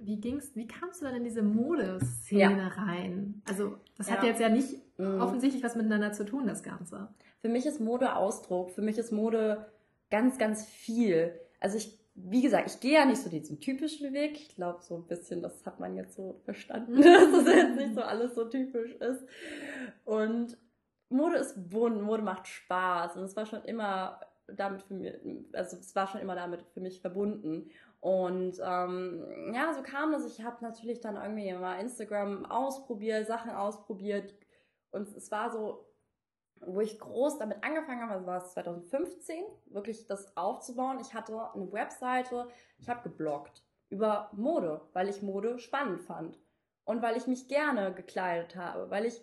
wie 0.00 0.16
ging's, 0.20 0.54
wie 0.54 0.66
kamst 0.66 1.00
du 1.00 1.06
dann 1.06 1.16
in 1.16 1.24
diese 1.24 1.42
Modeszene 1.42 2.76
rein? 2.76 3.42
Also, 3.48 3.76
das 3.96 4.10
hat 4.10 4.22
Ja. 4.22 4.28
jetzt 4.30 4.40
ja 4.40 4.48
nicht 4.48 4.76
Mhm. 4.98 5.20
offensichtlich 5.20 5.62
was 5.62 5.74
miteinander 5.76 6.12
zu 6.12 6.24
tun, 6.24 6.46
das 6.46 6.62
Ganze. 6.62 7.08
Für 7.40 7.48
mich 7.48 7.66
ist 7.66 7.80
Mode 7.80 8.14
Ausdruck, 8.16 8.70
für 8.70 8.82
mich 8.82 8.98
ist 8.98 9.10
Mode 9.12 9.66
ganz, 10.10 10.38
ganz 10.38 10.64
viel. 10.64 11.32
Also 11.60 11.76
ich, 11.78 11.98
wie 12.14 12.42
gesagt, 12.42 12.68
ich 12.70 12.80
gehe 12.80 12.92
ja 12.94 13.04
nicht 13.04 13.22
so 13.22 13.30
diesen 13.30 13.58
typischen 13.58 14.12
Weg. 14.12 14.32
Ich 14.36 14.54
glaube, 14.54 14.80
so 14.82 14.96
ein 14.96 15.06
bisschen, 15.06 15.42
das 15.42 15.64
hat 15.64 15.80
man 15.80 15.96
jetzt 15.96 16.14
so 16.14 16.40
verstanden, 16.44 16.96
dass 17.02 17.32
es 17.32 17.46
jetzt 17.46 17.76
nicht 17.76 17.94
so 17.94 18.02
alles 18.02 18.34
so 18.34 18.44
typisch 18.44 18.92
ist. 18.96 19.24
Und 20.04 20.56
Mode 21.08 21.36
ist 21.36 21.68
bunt, 21.70 22.02
Mode 22.02 22.22
macht 22.22 22.46
Spaß. 22.46 23.16
Und 23.16 23.24
es 23.24 23.34
war 23.36 23.46
schon 23.46 23.62
immer 23.64 24.20
damit 24.46 24.82
für 24.82 24.94
mich, 24.94 25.14
also 25.52 25.76
es 25.78 25.94
war 25.96 26.06
schon 26.06 26.20
immer 26.20 26.34
damit 26.34 26.62
für 26.74 26.80
mich 26.80 27.00
verbunden. 27.00 27.70
Und 28.02 28.60
ähm, 28.60 29.52
ja, 29.54 29.72
so 29.72 29.82
kam 29.84 30.10
das. 30.10 30.26
Ich 30.26 30.44
habe 30.44 30.56
natürlich 30.60 31.00
dann 31.00 31.14
irgendwie 31.14 31.52
mal 31.52 31.78
Instagram 31.78 32.44
ausprobiert, 32.46 33.28
Sachen 33.28 33.52
ausprobiert. 33.52 34.34
Und 34.90 35.06
es 35.16 35.30
war 35.30 35.52
so, 35.52 35.86
wo 36.60 36.80
ich 36.80 36.98
groß 36.98 37.38
damit 37.38 37.62
angefangen 37.62 38.02
habe, 38.02 38.14
also 38.14 38.26
war 38.26 38.44
es 38.44 38.52
2015, 38.54 39.44
wirklich 39.66 40.08
das 40.08 40.36
aufzubauen. 40.36 40.98
Ich 41.00 41.14
hatte 41.14 41.52
eine 41.54 41.72
Webseite, 41.72 42.48
ich 42.78 42.88
habe 42.88 43.08
gebloggt 43.08 43.62
über 43.88 44.30
Mode, 44.32 44.80
weil 44.94 45.08
ich 45.08 45.22
Mode 45.22 45.60
spannend 45.60 46.02
fand. 46.02 46.40
Und 46.82 47.02
weil 47.02 47.16
ich 47.16 47.28
mich 47.28 47.46
gerne 47.46 47.94
gekleidet 47.94 48.56
habe, 48.56 48.90
weil 48.90 49.06
ich 49.06 49.22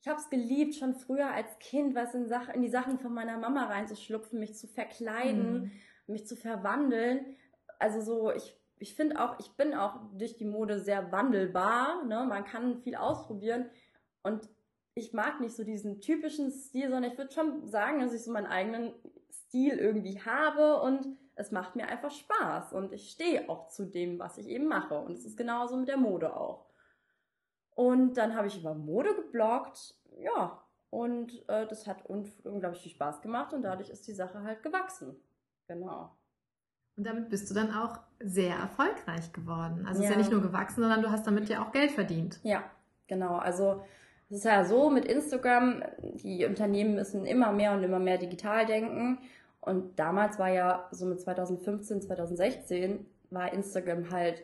ich 0.00 0.08
habe 0.08 0.18
es 0.18 0.30
geliebt, 0.30 0.74
schon 0.74 0.94
früher 0.94 1.30
als 1.30 1.58
Kind, 1.58 1.94
was 1.94 2.14
in, 2.14 2.26
Sache, 2.26 2.52
in 2.52 2.62
die 2.62 2.70
Sachen 2.70 2.98
von 2.98 3.12
meiner 3.12 3.36
Mama 3.36 3.66
reinzuschlupfen, 3.66 4.40
mich 4.40 4.56
zu 4.56 4.66
verkleiden, 4.66 5.52
mhm. 5.52 5.72
mich 6.06 6.26
zu 6.26 6.36
verwandeln. 6.36 7.36
Also 7.80 8.00
so, 8.00 8.30
ich, 8.30 8.56
ich 8.78 8.94
finde 8.94 9.20
auch, 9.20 9.40
ich 9.40 9.56
bin 9.56 9.74
auch 9.74 9.96
durch 10.12 10.36
die 10.36 10.44
Mode 10.44 10.78
sehr 10.78 11.10
wandelbar. 11.10 12.04
Ne? 12.04 12.24
Man 12.28 12.44
kann 12.44 12.80
viel 12.82 12.94
ausprobieren. 12.94 13.68
Und 14.22 14.48
ich 14.94 15.12
mag 15.12 15.40
nicht 15.40 15.56
so 15.56 15.64
diesen 15.64 16.00
typischen 16.00 16.52
Stil, 16.52 16.90
sondern 16.90 17.10
ich 17.10 17.18
würde 17.18 17.32
schon 17.32 17.66
sagen, 17.66 18.00
dass 18.00 18.12
ich 18.12 18.22
so 18.22 18.30
meinen 18.32 18.46
eigenen 18.46 18.94
Stil 19.30 19.78
irgendwie 19.78 20.20
habe 20.20 20.80
und 20.80 21.16
es 21.34 21.50
macht 21.50 21.74
mir 21.74 21.88
einfach 21.88 22.10
Spaß 22.10 22.74
und 22.74 22.92
ich 22.92 23.10
stehe 23.10 23.48
auch 23.48 23.68
zu 23.68 23.86
dem, 23.86 24.18
was 24.18 24.36
ich 24.36 24.46
eben 24.46 24.66
mache. 24.66 24.98
Und 25.00 25.12
es 25.12 25.24
ist 25.24 25.38
genauso 25.38 25.76
mit 25.76 25.88
der 25.88 25.96
Mode 25.96 26.36
auch. 26.36 26.66
Und 27.74 28.14
dann 28.18 28.36
habe 28.36 28.46
ich 28.46 28.58
über 28.58 28.74
Mode 28.74 29.14
gebloggt, 29.14 29.94
ja, 30.18 30.62
und 30.90 31.48
äh, 31.48 31.66
das 31.66 31.86
hat 31.86 32.04
unglaublich 32.04 32.82
viel 32.82 32.92
Spaß 32.92 33.22
gemacht 33.22 33.54
und 33.54 33.62
dadurch 33.62 33.88
ist 33.88 34.06
die 34.06 34.12
Sache 34.12 34.42
halt 34.42 34.62
gewachsen. 34.62 35.16
Genau. 35.66 36.14
Und 37.00 37.04
damit 37.04 37.30
bist 37.30 37.48
du 37.48 37.54
dann 37.54 37.72
auch 37.72 37.98
sehr 38.22 38.54
erfolgreich 38.54 39.32
geworden. 39.32 39.86
Also 39.88 40.02
ja. 40.02 40.04
es 40.04 40.10
ist 40.10 40.10
ja 40.10 40.18
nicht 40.18 40.30
nur 40.30 40.42
gewachsen, 40.42 40.82
sondern 40.82 41.00
du 41.00 41.10
hast 41.10 41.26
damit 41.26 41.48
ja 41.48 41.64
auch 41.64 41.72
Geld 41.72 41.92
verdient. 41.92 42.38
Ja, 42.42 42.62
genau. 43.06 43.36
Also 43.38 43.82
es 44.28 44.36
ist 44.36 44.44
ja 44.44 44.66
so 44.66 44.90
mit 44.90 45.06
Instagram, 45.06 45.82
die 46.22 46.44
Unternehmen 46.44 46.96
müssen 46.96 47.24
immer 47.24 47.52
mehr 47.52 47.72
und 47.72 47.82
immer 47.84 48.00
mehr 48.00 48.18
digital 48.18 48.66
denken. 48.66 49.16
Und 49.62 49.98
damals 49.98 50.38
war 50.38 50.50
ja 50.50 50.88
so 50.90 51.06
mit 51.06 51.22
2015, 51.22 52.02
2016 52.02 53.06
war 53.30 53.50
Instagram 53.50 54.10
halt 54.10 54.42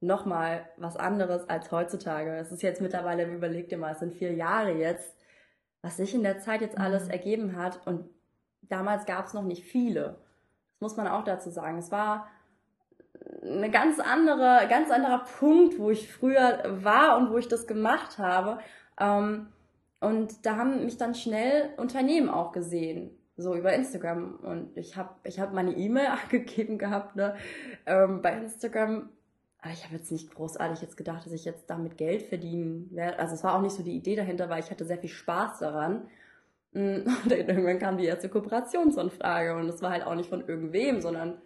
nochmal 0.00 0.64
was 0.76 0.96
anderes 0.96 1.48
als 1.48 1.72
heutzutage. 1.72 2.36
Es 2.36 2.52
ist 2.52 2.62
jetzt 2.62 2.80
mittlerweile, 2.80 3.24
überleg 3.24 3.68
dir 3.68 3.78
mal, 3.78 3.94
es 3.94 3.98
sind 3.98 4.14
vier 4.14 4.32
Jahre 4.32 4.74
jetzt, 4.74 5.12
was 5.82 5.96
sich 5.96 6.14
in 6.14 6.22
der 6.22 6.38
Zeit 6.38 6.60
jetzt 6.60 6.78
alles 6.78 7.06
mhm. 7.06 7.10
ergeben 7.10 7.56
hat. 7.56 7.84
Und 7.84 8.08
damals 8.62 9.06
gab 9.06 9.26
es 9.26 9.34
noch 9.34 9.42
nicht 9.42 9.64
viele. 9.64 10.24
Das 10.78 10.90
muss 10.90 10.96
man 10.96 11.08
auch 11.08 11.24
dazu 11.24 11.50
sagen. 11.50 11.78
Es 11.78 11.90
war 11.90 12.28
eine 13.42 13.70
ganz 13.70 13.98
andere, 13.98 14.66
ganz 14.68 14.90
anderer 14.90 15.24
Punkt, 15.38 15.78
wo 15.78 15.90
ich 15.90 16.10
früher 16.10 16.62
war 16.82 17.16
und 17.16 17.30
wo 17.30 17.38
ich 17.38 17.48
das 17.48 17.66
gemacht 17.66 18.18
habe. 18.18 18.58
Ähm, 19.00 19.48
und 20.00 20.44
da 20.44 20.56
haben 20.56 20.84
mich 20.84 20.98
dann 20.98 21.14
schnell 21.14 21.70
Unternehmen 21.78 22.28
auch 22.28 22.52
gesehen, 22.52 23.10
so 23.36 23.54
über 23.54 23.72
Instagram. 23.72 24.36
Und 24.42 24.76
ich 24.76 24.96
habe 24.96 25.14
ich 25.24 25.40
hab 25.40 25.52
meine 25.52 25.72
E-Mail 25.72 26.06
angegeben 26.24 26.78
gehabt 26.78 27.16
ne, 27.16 27.36
ähm, 27.86 28.22
bei 28.22 28.32
Instagram 28.34 29.08
aber 29.66 29.72
ich 29.72 29.84
habe 29.84 29.96
jetzt 29.96 30.12
nicht 30.12 30.32
großartig 30.32 30.80
jetzt 30.80 30.96
gedacht, 30.96 31.26
dass 31.26 31.32
ich 31.32 31.44
jetzt 31.44 31.68
damit 31.68 31.98
Geld 31.98 32.22
verdienen 32.22 32.88
werde. 32.92 33.18
Also 33.18 33.34
es 33.34 33.42
war 33.42 33.56
auch 33.56 33.60
nicht 33.60 33.74
so 33.74 33.82
die 33.82 33.96
Idee 33.96 34.14
dahinter, 34.14 34.48
weil 34.48 34.62
ich 34.62 34.70
hatte 34.70 34.84
sehr 34.84 34.98
viel 34.98 35.10
Spaß 35.10 35.58
daran. 35.58 36.06
Mm, 36.76 37.06
und 37.24 37.32
irgendwann 37.32 37.78
kam 37.78 37.96
die 37.96 38.04
erste 38.04 38.28
Kooperationsanfrage 38.28 39.56
und 39.56 39.68
es 39.68 39.80
war 39.80 39.90
halt 39.90 40.04
auch 40.04 40.14
nicht 40.14 40.28
von 40.28 40.46
irgendwem, 40.46 41.00
sondern 41.00 41.40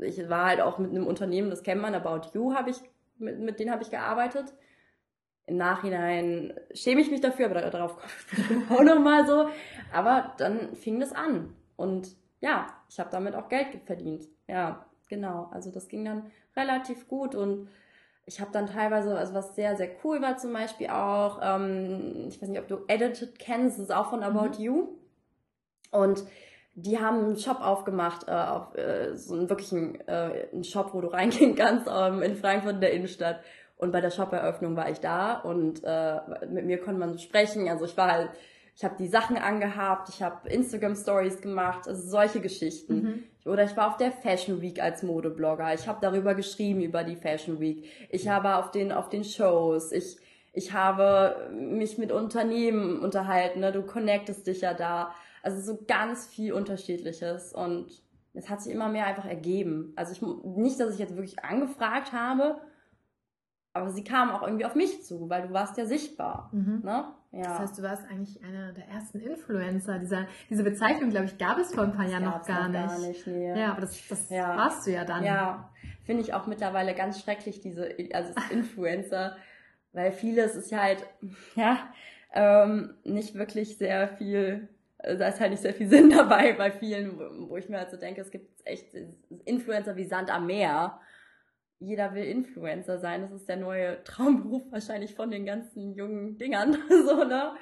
ich 0.00 0.28
war 0.28 0.46
halt 0.46 0.60
auch 0.60 0.78
mit 0.78 0.90
einem 0.90 1.06
Unternehmen, 1.08 1.50
das 1.50 1.64
kennt 1.64 1.82
man, 1.82 1.94
About 1.94 2.28
You 2.32 2.54
habe 2.54 2.70
ich, 2.70 2.76
mit, 3.18 3.40
mit 3.40 3.58
denen 3.58 3.72
habe 3.72 3.82
ich 3.82 3.90
gearbeitet. 3.90 4.54
Im 5.46 5.56
Nachhinein 5.56 6.54
schäme 6.72 7.00
ich 7.00 7.10
mich 7.10 7.20
dafür, 7.20 7.46
aber 7.46 7.60
darauf 7.60 7.96
komme 8.48 8.64
ich 8.64 8.70
auch 8.70 8.82
nochmal 8.82 9.26
so. 9.26 9.48
Aber 9.92 10.32
dann 10.38 10.74
fing 10.76 11.00
das 11.00 11.12
an 11.12 11.52
und 11.76 12.16
ja, 12.40 12.66
ich 12.88 13.00
habe 13.00 13.10
damit 13.10 13.34
auch 13.34 13.48
Geld 13.48 13.66
verdient. 13.86 14.28
Ja, 14.46 14.86
genau. 15.08 15.48
Also 15.50 15.70
das 15.70 15.88
ging 15.88 16.04
dann 16.04 16.30
relativ 16.56 17.08
gut 17.08 17.34
und 17.34 17.68
ich 18.26 18.40
habe 18.40 18.50
dann 18.52 18.66
teilweise, 18.66 19.16
also 19.16 19.34
was 19.34 19.54
sehr, 19.54 19.76
sehr 19.76 19.90
cool 20.02 20.22
war 20.22 20.38
zum 20.38 20.52
Beispiel 20.52 20.88
auch, 20.88 21.40
ähm, 21.42 22.26
ich 22.28 22.40
weiß 22.40 22.48
nicht, 22.48 22.60
ob 22.60 22.68
du 22.68 22.78
Edited 22.88 23.38
kennst, 23.38 23.78
das 23.78 23.86
ist 23.86 23.94
auch 23.94 24.10
von 24.10 24.22
About 24.22 24.58
mhm. 24.58 24.64
You. 24.64 24.88
Und 25.90 26.24
die 26.74 26.98
haben 26.98 27.18
einen 27.18 27.36
Shop 27.36 27.60
aufgemacht, 27.60 28.26
äh, 28.26 28.32
auf, 28.32 28.74
äh, 28.76 29.14
so 29.14 29.34
einen 29.34 29.48
wirklichen 29.48 30.00
äh, 30.08 30.48
einen 30.52 30.64
Shop, 30.64 30.92
wo 30.92 31.00
du 31.00 31.08
reingehen 31.08 31.54
kannst, 31.56 31.88
ähm, 31.92 32.22
in 32.22 32.36
Frankfurt 32.36 32.74
in 32.74 32.80
der 32.80 32.92
Innenstadt. 32.92 33.40
Und 33.76 33.92
bei 33.92 34.00
der 34.00 34.10
Shop-Eröffnung 34.10 34.76
war 34.76 34.88
ich 34.88 35.00
da 35.00 35.34
und 35.34 35.82
äh, 35.84 36.20
mit 36.48 36.64
mir 36.64 36.80
konnte 36.80 37.00
man 37.00 37.12
so 37.12 37.18
sprechen. 37.18 37.68
Also 37.68 37.84
ich 37.84 37.96
war 37.96 38.10
halt 38.10 38.30
ich 38.76 38.84
habe 38.84 38.96
die 38.98 39.06
Sachen 39.06 39.36
angehabt, 39.36 40.08
ich 40.08 40.22
habe 40.22 40.48
Instagram 40.48 40.96
Stories 40.96 41.40
gemacht, 41.40 41.86
also 41.86 42.08
solche 42.08 42.40
Geschichten. 42.40 42.94
Mhm. 42.94 43.50
Oder 43.50 43.64
ich 43.64 43.76
war 43.76 43.88
auf 43.88 43.96
der 43.98 44.10
Fashion 44.10 44.60
Week 44.62 44.82
als 44.82 45.02
Modeblogger. 45.02 45.74
Ich 45.74 45.86
habe 45.86 45.98
darüber 46.00 46.34
geschrieben 46.34 46.80
über 46.80 47.04
die 47.04 47.16
Fashion 47.16 47.60
Week. 47.60 47.84
Ich 48.10 48.28
habe 48.28 48.56
auf 48.56 48.70
den 48.70 48.90
auf 48.90 49.08
den 49.08 49.22
Shows. 49.22 49.92
Ich 49.92 50.18
ich 50.52 50.72
habe 50.72 51.50
mich 51.52 51.98
mit 51.98 52.12
Unternehmen 52.12 53.00
unterhalten. 53.00 53.60
Ne? 53.60 53.72
Du 53.72 53.82
connectest 53.82 54.46
dich 54.46 54.60
ja 54.60 54.72
da. 54.72 55.12
Also 55.42 55.60
so 55.60 55.84
ganz 55.86 56.26
viel 56.26 56.52
Unterschiedliches 56.52 57.52
und 57.52 58.02
es 58.32 58.48
hat 58.48 58.62
sich 58.62 58.72
immer 58.72 58.88
mehr 58.88 59.06
einfach 59.06 59.26
ergeben. 59.26 59.92
Also 59.96 60.12
ich 60.12 60.22
nicht, 60.22 60.80
dass 60.80 60.94
ich 60.94 60.98
jetzt 60.98 61.16
wirklich 61.16 61.44
angefragt 61.44 62.12
habe, 62.12 62.60
aber 63.72 63.90
sie 63.90 64.04
kamen 64.04 64.30
auch 64.30 64.42
irgendwie 64.42 64.64
auf 64.64 64.74
mich 64.74 65.04
zu, 65.04 65.28
weil 65.28 65.48
du 65.48 65.52
warst 65.52 65.76
ja 65.76 65.86
sichtbar. 65.86 66.50
Mhm. 66.52 66.80
Ne? 66.84 67.04
Ja. 67.34 67.42
Das 67.42 67.58
heißt, 67.58 67.78
du 67.78 67.82
warst 67.82 68.04
eigentlich 68.08 68.42
einer 68.44 68.72
der 68.72 68.88
ersten 68.88 69.18
Influencer. 69.18 69.98
Dieser, 69.98 70.26
diese 70.48 70.62
Bezeichnung, 70.62 71.10
glaube 71.10 71.26
ich, 71.26 71.36
gab 71.36 71.58
es 71.58 71.74
vor 71.74 71.84
ein 71.84 71.92
paar 71.92 72.06
Jahren 72.06 72.24
noch 72.24 72.46
gar, 72.46 72.68
noch 72.68 72.74
gar 72.74 72.98
nicht. 73.00 73.26
Nee. 73.26 73.58
Ja, 73.58 73.72
aber 73.72 73.80
das, 73.80 74.06
das 74.08 74.30
ja. 74.30 74.56
warst 74.56 74.86
du 74.86 74.92
ja 74.92 75.04
dann. 75.04 75.24
Ja, 75.24 75.70
finde 76.04 76.22
ich 76.22 76.32
auch 76.32 76.46
mittlerweile 76.46 76.94
ganz 76.94 77.20
schrecklich, 77.20 77.60
diese, 77.60 77.96
also 78.12 78.32
Influencer, 78.50 79.36
weil 79.92 80.12
vieles 80.12 80.54
ist 80.54 80.70
ja 80.70 80.82
halt, 80.82 81.04
ja, 81.56 81.88
ähm, 82.32 82.94
nicht 83.04 83.34
wirklich 83.34 83.78
sehr 83.78 84.08
viel, 84.08 84.68
äh, 84.98 85.16
da 85.16 85.28
ist 85.28 85.40
halt 85.40 85.50
nicht 85.50 85.62
sehr 85.62 85.74
viel 85.74 85.88
Sinn 85.90 86.10
dabei 86.10 86.52
bei 86.52 86.70
vielen, 86.70 87.18
wo 87.48 87.56
ich 87.56 87.68
mir 87.68 87.78
halt 87.78 87.90
so 87.90 87.96
denke, 87.96 88.20
es 88.20 88.30
gibt 88.30 88.64
echt 88.64 88.86
Influencer 89.44 89.96
wie 89.96 90.04
Sand 90.04 90.32
am 90.32 90.46
Meer 90.46 91.00
jeder 91.84 92.14
will 92.14 92.24
Influencer 92.24 92.98
sein. 92.98 93.22
Das 93.22 93.32
ist 93.32 93.48
der 93.48 93.56
neue 93.56 94.02
Traumberuf 94.04 94.70
wahrscheinlich 94.70 95.14
von 95.14 95.30
den 95.30 95.46
ganzen 95.46 95.94
jungen 95.94 96.38
Dingern. 96.38 96.76
so, 96.88 97.24
ne? 97.24 97.56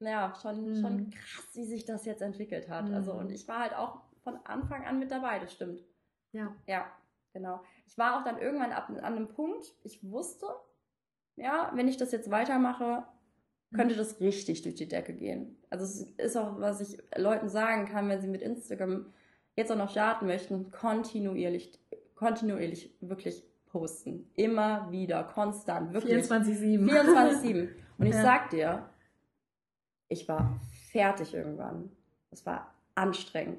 Naja, 0.00 0.34
schon, 0.40 0.70
mhm. 0.70 0.80
schon 0.80 1.10
krass, 1.10 1.48
wie 1.54 1.64
sich 1.64 1.84
das 1.84 2.04
jetzt 2.04 2.22
entwickelt 2.22 2.68
hat. 2.68 2.88
Mhm. 2.88 2.94
Also, 2.94 3.12
und 3.12 3.32
ich 3.32 3.46
war 3.48 3.60
halt 3.60 3.74
auch 3.74 4.00
von 4.22 4.36
Anfang 4.44 4.84
an 4.84 4.98
mit 4.98 5.10
dabei, 5.10 5.38
das 5.38 5.52
stimmt. 5.52 5.82
Ja. 6.32 6.54
Ja, 6.66 6.86
genau. 7.32 7.60
Ich 7.86 7.96
war 7.96 8.18
auch 8.18 8.24
dann 8.24 8.38
irgendwann 8.38 8.72
ab, 8.72 8.88
an 8.88 8.98
einem 8.98 9.28
Punkt, 9.28 9.72
ich 9.82 10.02
wusste, 10.02 10.46
ja, 11.36 11.70
wenn 11.74 11.88
ich 11.88 11.96
das 11.96 12.12
jetzt 12.12 12.30
weitermache, 12.30 13.04
könnte 13.74 13.94
mhm. 13.94 13.98
das 13.98 14.20
richtig 14.20 14.62
durch 14.62 14.74
die 14.74 14.88
Decke 14.88 15.14
gehen. 15.14 15.56
Also 15.70 15.84
es 15.84 16.02
ist 16.02 16.36
auch, 16.36 16.60
was 16.60 16.80
ich 16.80 16.98
Leuten 17.16 17.48
sagen 17.48 17.86
kann, 17.86 18.08
wenn 18.08 18.20
sie 18.20 18.28
mit 18.28 18.42
Instagram 18.42 19.12
jetzt 19.56 19.70
auch 19.70 19.76
noch 19.76 19.90
starten 19.90 20.26
möchten, 20.26 20.70
kontinuierlich, 20.70 21.78
kontinuierlich 22.14 22.96
wirklich 23.00 23.44
posten. 23.74 24.30
Immer 24.36 24.90
wieder, 24.92 25.24
konstant, 25.24 25.92
wirklich. 25.92 26.24
24-7. 26.24 26.88
24-7. 26.88 27.68
Und 27.98 28.06
ich 28.06 28.14
ja. 28.14 28.22
sag 28.22 28.50
dir, 28.50 28.88
ich 30.08 30.28
war 30.28 30.60
fertig 30.92 31.34
irgendwann. 31.34 31.90
Es 32.30 32.46
war 32.46 32.72
anstrengend. 32.94 33.58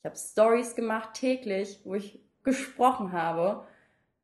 Ich 0.00 0.04
habe 0.04 0.16
Stories 0.16 0.74
gemacht 0.74 1.14
täglich, 1.14 1.80
wo 1.84 1.94
ich 1.94 2.20
gesprochen 2.42 3.12
habe. 3.12 3.66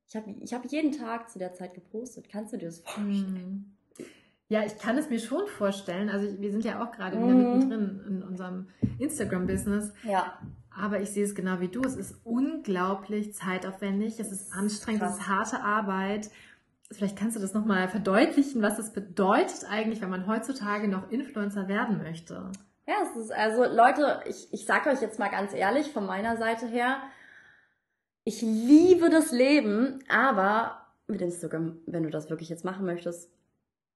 Ich 0.06 0.14
habe 0.14 0.30
ich 0.40 0.52
hab 0.52 0.66
jeden 0.66 0.92
Tag 0.92 1.30
zu 1.30 1.38
der 1.38 1.54
Zeit 1.54 1.72
gepostet. 1.72 2.28
Kannst 2.28 2.52
du 2.52 2.58
dir 2.58 2.66
das 2.66 2.80
vorstellen? 2.80 3.74
Mhm. 3.96 4.06
Ja, 4.48 4.64
ich 4.64 4.76
kann 4.76 4.98
es 4.98 5.08
mir 5.08 5.20
schon 5.20 5.46
vorstellen. 5.46 6.10
Also 6.10 6.38
wir 6.38 6.50
sind 6.50 6.64
ja 6.64 6.84
auch 6.84 6.92
gerade 6.92 7.16
wieder 7.16 7.28
mhm. 7.28 7.52
mittendrin 7.54 8.04
in 8.06 8.22
unserem 8.22 8.68
Instagram-Business. 8.98 9.94
Ja. 10.02 10.38
Aber 10.76 11.00
ich 11.00 11.10
sehe 11.10 11.24
es 11.24 11.34
genau 11.34 11.60
wie 11.60 11.68
du. 11.68 11.82
Es 11.82 11.96
ist 11.96 12.20
unglaublich 12.24 13.34
zeitaufwendig. 13.34 14.20
Es 14.20 14.30
ist 14.32 14.52
anstrengend. 14.52 15.02
Krass. 15.02 15.14
Es 15.14 15.20
ist 15.20 15.28
harte 15.28 15.62
Arbeit. 15.62 16.30
Vielleicht 16.92 17.16
kannst 17.16 17.36
du 17.36 17.40
das 17.40 17.54
nochmal 17.54 17.88
verdeutlichen, 17.88 18.62
was 18.62 18.76
das 18.76 18.92
bedeutet 18.92 19.64
eigentlich, 19.68 20.00
wenn 20.00 20.10
man 20.10 20.26
heutzutage 20.26 20.88
noch 20.88 21.10
Influencer 21.10 21.68
werden 21.68 21.98
möchte. 21.98 22.50
Ja, 22.86 22.94
es 23.08 23.16
ist, 23.16 23.32
also 23.32 23.64
Leute, 23.64 24.22
ich, 24.28 24.52
ich 24.52 24.66
sag 24.66 24.86
euch 24.86 25.00
jetzt 25.00 25.20
mal 25.20 25.28
ganz 25.28 25.54
ehrlich 25.54 25.92
von 25.92 26.04
meiner 26.06 26.36
Seite 26.36 26.66
her, 26.66 27.00
ich 28.24 28.42
liebe 28.42 29.08
das 29.08 29.30
Leben, 29.30 30.00
aber 30.08 30.86
mit 31.06 31.20
Instagram, 31.20 31.78
wenn 31.86 32.02
du 32.02 32.10
das 32.10 32.28
wirklich 32.30 32.48
jetzt 32.48 32.64
machen 32.64 32.84
möchtest, 32.84 33.30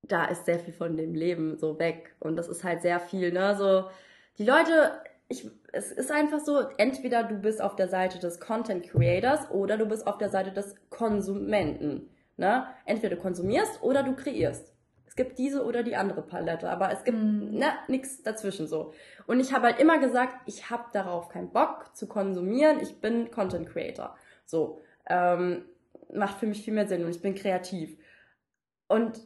da 0.03 0.25
ist 0.27 0.47
sehr 0.47 0.59
viel 0.59 0.73
von 0.73 0.97
dem 0.97 1.15
Leben 1.15 1.57
so 1.57 1.79
weg. 1.79 2.15
Und 2.21 2.37
das 2.37 2.49
ist 2.49 2.63
halt 2.63 2.83
sehr 2.83 3.01
viel, 3.01 3.33
ne? 3.33 3.57
So, 3.57 3.89
die 4.39 4.45
Leute, 4.45 4.93
ich, 5.29 5.51
es 5.73 5.91
ist 5.91 6.11
einfach 6.11 6.41
so, 6.41 6.61
entweder 6.77 7.25
du 7.25 7.37
bist 7.37 7.63
auf 7.63 7.77
der 7.77 7.89
Seite 7.89 8.19
des 8.19 8.41
Content 8.41 8.85
Creators 8.85 9.51
oder 9.51 9.77
du 9.77 9.87
bist 9.87 10.07
auf 10.07 10.19
der 10.19 10.29
Seite 10.29 10.53
des 10.53 10.75
Konsumenten. 10.91 12.11
Ne? 12.37 12.67
Entweder 12.85 13.17
du 13.17 13.23
konsumierst 13.23 13.83
oder 13.83 14.03
du 14.03 14.15
kreierst. 14.15 14.73
Es 15.07 15.17
gibt 15.17 15.39
diese 15.39 15.65
oder 15.65 15.85
die 15.85 15.95
andere 15.95 16.23
Palette, 16.23 16.69
aber 16.69 16.91
es 16.91 17.05
gibt 17.05 17.19
mm. 17.19 17.57
ne, 17.57 17.73
nichts 17.87 18.23
dazwischen 18.23 18.67
so. 18.67 18.93
Und 19.27 19.39
ich 19.39 19.53
habe 19.53 19.67
halt 19.67 19.79
immer 19.79 19.99
gesagt, 19.99 20.35
ich 20.47 20.71
habe 20.71 20.85
darauf 20.93 21.29
keinen 21.29 21.51
Bock 21.51 21.95
zu 21.95 22.09
konsumieren, 22.09 22.81
ich 22.81 23.01
bin 23.01 23.31
Content 23.31 23.69
Creator. 23.69 24.17
So, 24.45 24.81
ähm, 25.09 25.65
macht 26.13 26.39
für 26.39 26.47
mich 26.47 26.63
viel 26.63 26.75
mehr 26.75 26.89
Sinn 26.89 27.05
und 27.05 27.11
ich 27.11 27.23
bin 27.23 27.37
kreativ. 27.37 27.97
Und 28.89 29.21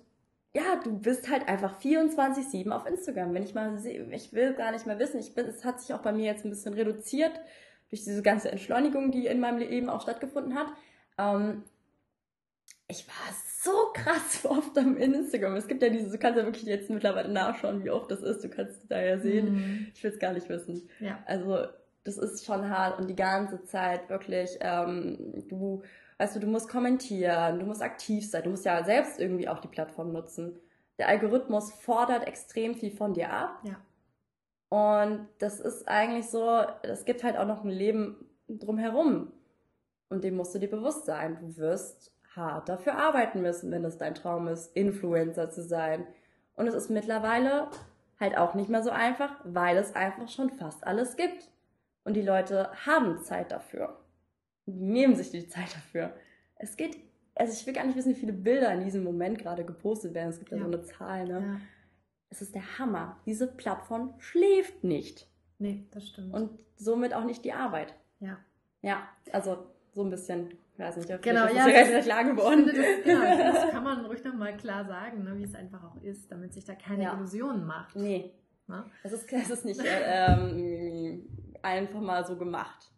ja, 0.55 0.81
du 0.83 0.99
bist 0.99 1.31
halt 1.31 1.47
einfach 1.47 1.81
24-7 1.81 2.71
auf 2.71 2.87
Instagram. 2.87 3.35
Wenn 3.35 3.43
ich 3.43 3.55
mal 3.55 3.79
sehe, 3.79 4.03
ich 4.13 4.33
will 4.33 4.55
gar 4.55 4.73
nicht 4.73 4.87
mehr 4.87 4.99
wissen, 4.99 5.21
ich 5.21 5.35
bin, 5.35 5.47
es 5.47 5.65
hat 5.65 5.81
sich 5.81 5.95
auch 5.95 6.01
bei 6.01 6.13
mir 6.13 6.25
jetzt 6.25 6.45
ein 6.45 6.51
bisschen 6.51 6.75
reduziert 6.75 7.33
durch 7.91 8.05
diese 8.05 8.23
ganze 8.23 8.51
Entschleunigung, 8.51 9.11
die 9.11 9.27
in 9.27 9.41
meinem 9.41 9.59
Leben 9.59 9.89
auch 9.89 10.03
stattgefunden 10.03 10.55
hat. 10.55 10.69
Ähm, 11.19 11.65
ich 12.87 13.07
war 13.07 13.35
so 13.63 13.93
krass 13.93 14.45
oft 14.45 14.77
am 14.79 14.97
Instagram. 14.97 15.57
Es 15.57 15.69
gibt 15.69 15.83
ja 15.83 15.91
diese, 15.91 16.11
du 16.11 16.19
kannst 16.19 16.39
ja 16.39 16.45
wirklich 16.45 16.65
jetzt 16.65 16.91
mittlerweile 16.91 17.31
nachschauen, 17.31 17.85
wie 17.85 17.91
oft 17.91 18.11
das 18.11 18.23
ist. 18.23 18.43
Du 18.43 18.49
kannst 18.49 18.91
da 18.91 19.01
ja 19.01 19.19
sehen. 19.19 19.55
Mhm. 19.55 19.87
Ich 19.95 20.03
will 20.03 20.11
es 20.11 20.19
gar 20.19 20.33
nicht 20.33 20.49
wissen. 20.49 20.89
Ja. 21.01 21.23
Also, 21.27 21.67
das 22.05 22.17
ist 22.17 22.47
schon 22.47 22.71
hart 22.71 22.99
und 22.99 23.09
die 23.09 23.17
ganze 23.17 23.65
Zeit 23.65 24.09
wirklich, 24.09 24.59
ähm, 24.61 25.45
du 25.49 25.83
Weißt 26.19 26.35
du, 26.35 26.41
du 26.41 26.49
musst 26.49 26.69
kommentieren, 26.69 27.61
du 27.61 27.67
musst 27.67 27.81
aktiv 27.81 28.29
sein, 28.29 28.43
du 28.43 28.51
musst 28.51 28.65
ja 28.65 28.83
selbst 28.83 29.21
irgendwie 29.21 29.49
auch 29.49 29.61
die 29.61 29.69
Plattform 29.69 30.13
nutzen. 30.13 30.59
Der 30.99 31.07
Algorithmus 31.07 31.73
fordert 31.73 32.27
extrem 32.27 32.75
viel 32.75 32.91
von 32.91 33.15
dir 33.15 33.33
ab. 33.33 33.63
Ja. 33.63 33.77
Und 34.69 35.29
das 35.39 35.61
ist 35.61 35.87
eigentlich 35.87 36.29
so, 36.29 36.61
es 36.83 37.05
gibt 37.05 37.23
halt 37.23 37.37
auch 37.37 37.47
noch 37.47 37.65
ein 37.65 37.71
Leben 37.71 38.29
drumherum. 38.49 39.33
Und 40.09 40.25
dem 40.25 40.37
musst 40.37 40.55
du 40.55 40.59
dir 40.59 40.69
bewusst 40.69 41.07
sein. 41.07 41.39
Du 41.41 41.57
wirst 41.57 42.13
hart 42.35 42.69
dafür 42.69 42.97
arbeiten 42.97 43.41
müssen, 43.41 43.71
wenn 43.71 43.85
es 43.85 43.97
dein 43.97 44.15
Traum 44.15 44.49
ist, 44.49 44.75
Influencer 44.77 45.51
zu 45.51 45.63
sein. 45.63 46.05
Und 46.57 46.67
es 46.67 46.75
ist 46.75 46.91
mittlerweile 46.91 47.69
halt 48.19 48.37
auch 48.37 48.55
nicht 48.55 48.69
mehr 48.69 48.83
so 48.83 48.91
einfach, 48.91 49.37
weil 49.45 49.77
es 49.77 49.95
einfach 49.95 50.29
schon 50.29 50.51
fast 50.51 50.85
alles 50.85 51.15
gibt. 51.15 51.49
Und 52.03 52.15
die 52.15 52.23
Leute 52.23 52.71
haben 52.85 53.23
Zeit 53.23 53.53
dafür 53.53 53.97
nehmen 54.69 55.17
sich 55.17 55.31
die 55.31 55.49
Zeit 55.49 55.75
dafür. 55.75 56.15
Es 56.57 56.77
geht, 56.77 56.99
also 57.35 57.53
ich 57.53 57.67
will 57.67 57.75
gar 57.75 57.85
nicht 57.85 57.97
wissen, 57.97 58.11
wie 58.11 58.19
viele 58.19 58.33
Bilder 58.33 58.73
in 58.73 58.85
diesem 58.85 59.05
Moment 59.05 59.39
gerade 59.39 59.65
gepostet 59.65 60.15
werden. 60.15 60.31
Es 60.31 60.39
gibt 60.39 60.51
ja, 60.51 60.59
ja 60.59 60.65
so 60.65 60.69
eine 60.69 60.83
Zahl, 60.83 61.27
ne? 61.27 61.41
Ja. 61.41 61.61
Es 62.31 62.43
ist 62.43 62.55
der 62.55 62.79
Hammer. 62.79 63.19
Diese 63.25 63.47
Plattform 63.47 64.15
schläft 64.19 64.85
nicht. 64.85 65.27
Nee, 65.59 65.87
das 65.93 66.09
stimmt. 66.09 66.35
Und 66.35 66.51
somit 66.77 67.15
auch 67.15 67.25
nicht 67.25 67.45
die 67.45 67.53
Arbeit. 67.53 67.95
Ja. 68.21 68.39
Ja, 68.83 69.09
also 69.33 69.67
so 69.93 70.03
ein 70.03 70.11
bisschen, 70.11 70.51
ich 70.73 70.79
weiß 70.79 70.99
nicht, 70.99 71.23
genau, 71.23 71.47
ist 71.47 71.57
ja, 71.57 71.67
das 71.67 71.89
ist 71.89 72.05
klar 72.05 72.25
geworden. 72.25 72.67
Das, 72.67 72.77
genau, 72.77 73.23
das 73.23 73.71
kann 73.71 73.83
man 73.83 74.05
ruhig 74.05 74.23
nochmal 74.23 74.57
klar 74.57 74.85
sagen, 74.85 75.25
ne, 75.25 75.37
wie 75.39 75.45
es 75.45 75.55
einfach 75.55 75.83
auch 75.83 76.01
ist, 76.03 76.31
damit 76.31 76.53
sich 76.53 76.65
da 76.65 76.75
keine 76.75 77.05
ja. 77.05 77.15
Illusionen 77.15 77.65
macht. 77.65 77.97
Nee. 77.97 78.33
Es 79.03 79.13
ist, 79.13 79.33
es 79.33 79.49
ist 79.49 79.65
nicht 79.65 79.81
äh, 79.81 80.27
ähm, 80.27 81.27
einfach 81.63 82.01
mal 82.01 82.27
so 82.27 82.37
gemacht 82.37 82.93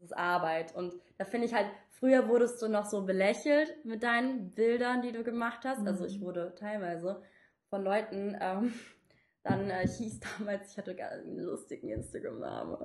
ist 0.00 0.16
Arbeit. 0.16 0.74
Und 0.74 0.94
da 1.18 1.24
finde 1.24 1.46
ich 1.46 1.54
halt, 1.54 1.66
früher 1.90 2.28
wurdest 2.28 2.60
du 2.62 2.68
noch 2.68 2.86
so 2.86 3.02
belächelt 3.02 3.84
mit 3.84 4.02
deinen 4.02 4.50
Bildern, 4.50 5.02
die 5.02 5.12
du 5.12 5.22
gemacht 5.22 5.60
hast. 5.64 5.80
Mhm. 5.80 5.88
Also 5.88 6.04
ich 6.06 6.20
mhm. 6.20 6.24
wurde 6.24 6.54
teilweise 6.58 7.22
von 7.68 7.82
Leuten, 7.82 8.36
ähm, 8.40 8.72
dann 9.42 9.70
äh, 9.70 9.86
hieß 9.86 10.20
damals, 10.38 10.72
ich 10.72 10.78
hatte 10.78 10.94
gar 10.94 11.10
einen 11.10 11.38
lustigen 11.38 11.88
Instagram-Namen. 11.88 12.76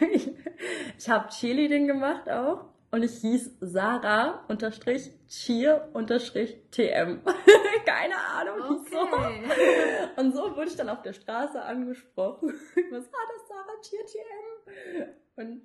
ich 0.98 1.08
habe 1.08 1.28
Chili 1.28 1.68
den 1.68 1.86
gemacht 1.86 2.28
auch. 2.28 2.66
Und 2.90 3.02
ich 3.02 3.20
hieß 3.22 3.56
Sarah 3.60 4.44
unterstrich 4.48 5.10
Cheer 5.26 5.88
unterstrich 5.94 6.58
TM. 6.70 7.22
Keine 7.86 8.16
Ahnung, 8.18 8.80
okay. 8.80 8.84
wieso. 8.84 10.20
Und 10.20 10.34
so 10.34 10.54
wurde 10.54 10.68
ich 10.68 10.76
dann 10.76 10.90
auf 10.90 11.00
der 11.00 11.14
Straße 11.14 11.60
angesprochen. 11.62 12.52
Was 12.90 13.10
war 13.10 13.20
das, 13.32 13.48
Sarah 13.48 13.80
Cheer 13.80 14.04
TM? 14.04 15.21
Und, 15.34 15.62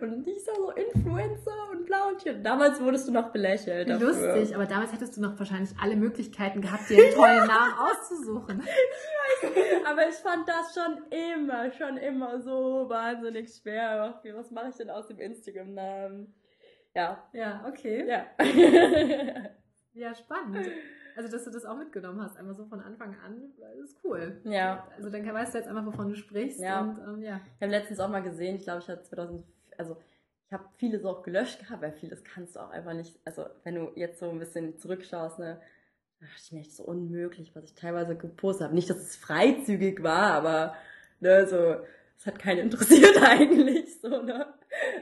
und 0.00 0.26
ich 0.26 0.42
sah 0.42 0.54
so 0.54 0.70
Influencer 0.70 1.70
und 1.70 1.84
bla 1.84 2.08
und 2.08 2.22
hier. 2.22 2.32
Damals 2.34 2.80
wurdest 2.80 3.08
du 3.08 3.12
noch 3.12 3.30
belächelt. 3.30 3.90
Dafür. 3.90 4.08
Lustig, 4.08 4.54
aber 4.54 4.64
damals 4.64 4.92
hättest 4.92 5.16
du 5.16 5.20
noch 5.20 5.38
wahrscheinlich 5.38 5.70
alle 5.78 5.96
Möglichkeiten 5.96 6.62
gehabt, 6.62 6.88
dir 6.88 6.96
einen 6.96 7.14
tollen 7.14 7.46
Namen 7.46 7.74
auszusuchen. 7.74 8.62
Ich 9.42 9.48
weiß, 9.48 9.86
aber 9.86 10.08
ich 10.08 10.14
fand 10.14 10.48
das 10.48 10.72
schon 10.72 11.02
immer, 11.10 11.70
schon 11.72 11.96
immer 11.96 12.40
so 12.40 12.88
wahnsinnig 12.88 13.52
schwer. 13.52 14.20
Was 14.34 14.50
mache 14.52 14.68
ich 14.68 14.76
denn 14.76 14.90
aus 14.90 15.08
dem 15.08 15.18
Instagram-Namen? 15.18 16.32
Ja. 16.94 17.28
Ja, 17.32 17.64
okay. 17.66 18.06
Ja. 18.06 18.26
ja, 19.94 20.14
spannend. 20.14 20.68
Also, 21.16 21.30
dass 21.30 21.44
du 21.44 21.50
das 21.50 21.64
auch 21.64 21.76
mitgenommen 21.76 22.22
hast, 22.22 22.36
einmal 22.36 22.54
so 22.54 22.64
von 22.64 22.80
Anfang 22.80 23.16
an, 23.24 23.52
das 23.58 23.90
ist 23.90 23.96
cool. 24.04 24.40
Ja. 24.44 24.86
Also, 24.96 25.10
dann 25.10 25.24
weißt 25.24 25.54
du 25.54 25.58
jetzt 25.58 25.68
einfach, 25.68 25.86
wovon 25.86 26.08
du 26.08 26.16
sprichst. 26.16 26.60
Ja. 26.60 26.80
Und, 26.80 26.98
ähm, 26.98 27.22
ja. 27.22 27.40
Ich 27.56 27.62
habe 27.62 27.72
letztens 27.72 28.00
auch 28.00 28.08
mal 28.08 28.22
gesehen, 28.22 28.56
ich 28.56 28.62
glaube, 28.62 28.80
ich 28.80 28.88
hatte 28.88 29.02
2000, 29.02 29.44
also, 29.78 29.96
ich 30.46 30.52
habe 30.52 30.64
vieles 30.76 31.04
auch 31.04 31.22
gelöscht 31.22 31.60
gehabt, 31.60 31.82
weil 31.82 31.92
vieles 31.92 32.24
kannst 32.24 32.56
du 32.56 32.60
auch 32.60 32.70
einfach 32.70 32.94
nicht, 32.94 33.18
also, 33.24 33.46
wenn 33.64 33.74
du 33.74 33.92
jetzt 33.96 34.20
so 34.20 34.28
ein 34.28 34.38
bisschen 34.38 34.78
zurückschaust, 34.78 35.38
ne, 35.38 35.60
dachte 36.20 36.34
ich 36.36 36.52
mir 36.52 36.60
echt 36.60 36.76
so 36.76 36.84
unmöglich, 36.84 37.54
was 37.54 37.64
ich 37.64 37.74
teilweise 37.74 38.16
gepostet 38.16 38.64
habe. 38.64 38.74
Nicht, 38.74 38.90
dass 38.90 38.98
es 38.98 39.16
freizügig 39.16 40.02
war, 40.02 40.32
aber, 40.32 40.74
ne, 41.20 41.46
so, 41.46 41.76
es 42.16 42.26
hat 42.26 42.38
keinen 42.38 42.60
interessiert 42.60 43.16
eigentlich, 43.22 44.00
so, 44.00 44.22
ne. 44.22 44.46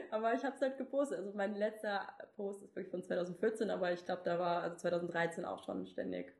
Aber 0.09 0.33
ich 0.33 0.43
habe 0.43 0.55
es 0.55 0.61
halt 0.61 0.77
gepostet. 0.77 1.19
Also 1.19 1.31
mein 1.35 1.55
letzter 1.55 2.01
Post 2.35 2.63
ist 2.63 2.75
wirklich 2.75 2.91
von 2.91 3.03
2014, 3.03 3.69
aber 3.69 3.91
ich 3.91 4.05
glaube, 4.05 4.21
da 4.25 4.39
war 4.39 4.63
also 4.63 4.75
2013 4.77 5.45
auch 5.45 5.63
schon 5.63 5.85
ständig. 5.87 6.33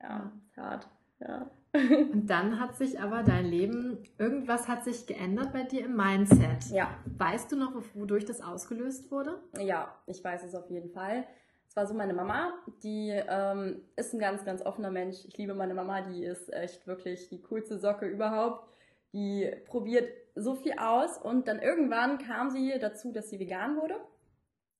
Ja, 0.00 0.32
ja. 0.56 0.62
hart. 0.62 0.88
Ja. 1.20 1.50
Und 1.72 2.26
dann 2.26 2.58
hat 2.58 2.76
sich 2.76 3.00
aber 3.00 3.22
dein 3.22 3.46
Leben, 3.46 3.98
irgendwas 4.18 4.68
hat 4.68 4.84
sich 4.84 5.06
geändert 5.06 5.52
bei 5.52 5.62
dir 5.62 5.84
im 5.84 5.96
Mindset. 5.96 6.70
Ja. 6.70 6.96
Weißt 7.18 7.52
du 7.52 7.56
noch, 7.56 7.72
wodurch 7.94 8.24
das 8.24 8.40
ausgelöst 8.40 9.10
wurde? 9.10 9.38
Ja, 9.58 9.94
ich 10.06 10.22
weiß 10.22 10.44
es 10.44 10.54
auf 10.54 10.70
jeden 10.70 10.90
Fall. 10.90 11.26
Es 11.68 11.76
war 11.76 11.86
so 11.86 11.94
meine 11.94 12.14
Mama, 12.14 12.54
die 12.82 13.10
ähm, 13.10 13.82
ist 13.96 14.14
ein 14.14 14.18
ganz, 14.18 14.44
ganz 14.44 14.62
offener 14.62 14.90
Mensch. 14.90 15.24
Ich 15.26 15.36
liebe 15.36 15.54
meine 15.54 15.74
Mama, 15.74 16.00
die 16.02 16.24
ist 16.24 16.52
echt 16.52 16.86
wirklich 16.86 17.28
die 17.28 17.42
coolste 17.42 17.78
Socke 17.78 18.06
überhaupt. 18.06 18.66
Die 19.12 19.50
probiert 19.66 20.08
so 20.34 20.54
viel 20.54 20.74
aus 20.78 21.16
und 21.18 21.48
dann 21.48 21.60
irgendwann 21.60 22.18
kam 22.18 22.50
sie 22.50 22.78
dazu, 22.78 23.12
dass 23.12 23.30
sie 23.30 23.38
vegan 23.38 23.76
wurde. 23.76 23.96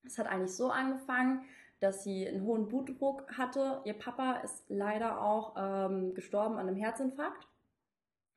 Es 0.05 0.19
hat 0.19 0.27
eigentlich 0.27 0.55
so 0.55 0.71
angefangen, 0.71 1.45
dass 1.81 2.05
sie 2.05 2.27
einen 2.27 2.45
hohen 2.45 2.69
Blutdruck 2.69 3.37
hatte. 3.37 3.81
Ihr 3.85 3.95
Papa 3.95 4.41
ist 4.45 4.65
leider 4.69 5.21
auch 5.21 5.55
ähm, 5.59 6.15
gestorben 6.15 6.57
an 6.57 6.69
einem 6.69 6.77
Herzinfarkt. 6.77 7.47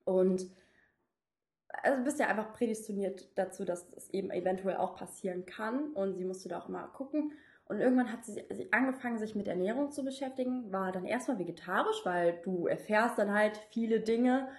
Und 0.06 0.50
also 1.84 2.04
bist 2.04 2.20
ja 2.20 2.28
einfach 2.28 2.54
prädestiniert 2.54 3.30
dazu, 3.38 3.64
dass 3.64 3.88
es 3.96 4.10
eben 4.10 4.32
eventuell 4.32 4.78
auch 4.78 4.96
passieren 4.96 5.46
kann. 5.46 5.92
Und 5.94 6.16
sie 6.16 6.26
musste 6.26 6.50
da 6.50 6.60
auch 6.60 6.70
immer 6.70 6.88
gucken. 6.88 7.34
Und 7.66 7.80
irgendwann 7.80 8.12
hat 8.12 8.26
sie, 8.26 8.44
sie 8.50 8.74
angefangen, 8.74 9.20
sich 9.20 9.36
mit 9.36 9.48
Ernährung 9.48 9.92
zu 9.92 10.04
beschäftigen, 10.04 10.72
war 10.72 10.92
dann 10.92 11.06
erstmal 11.06 11.38
vegetarisch, 11.38 12.04
weil 12.04 12.42
du 12.44 12.66
erfährst 12.66 13.20
dann 13.20 13.32
halt 13.34 13.58
viele 13.70 14.00
Dinge 14.00 14.50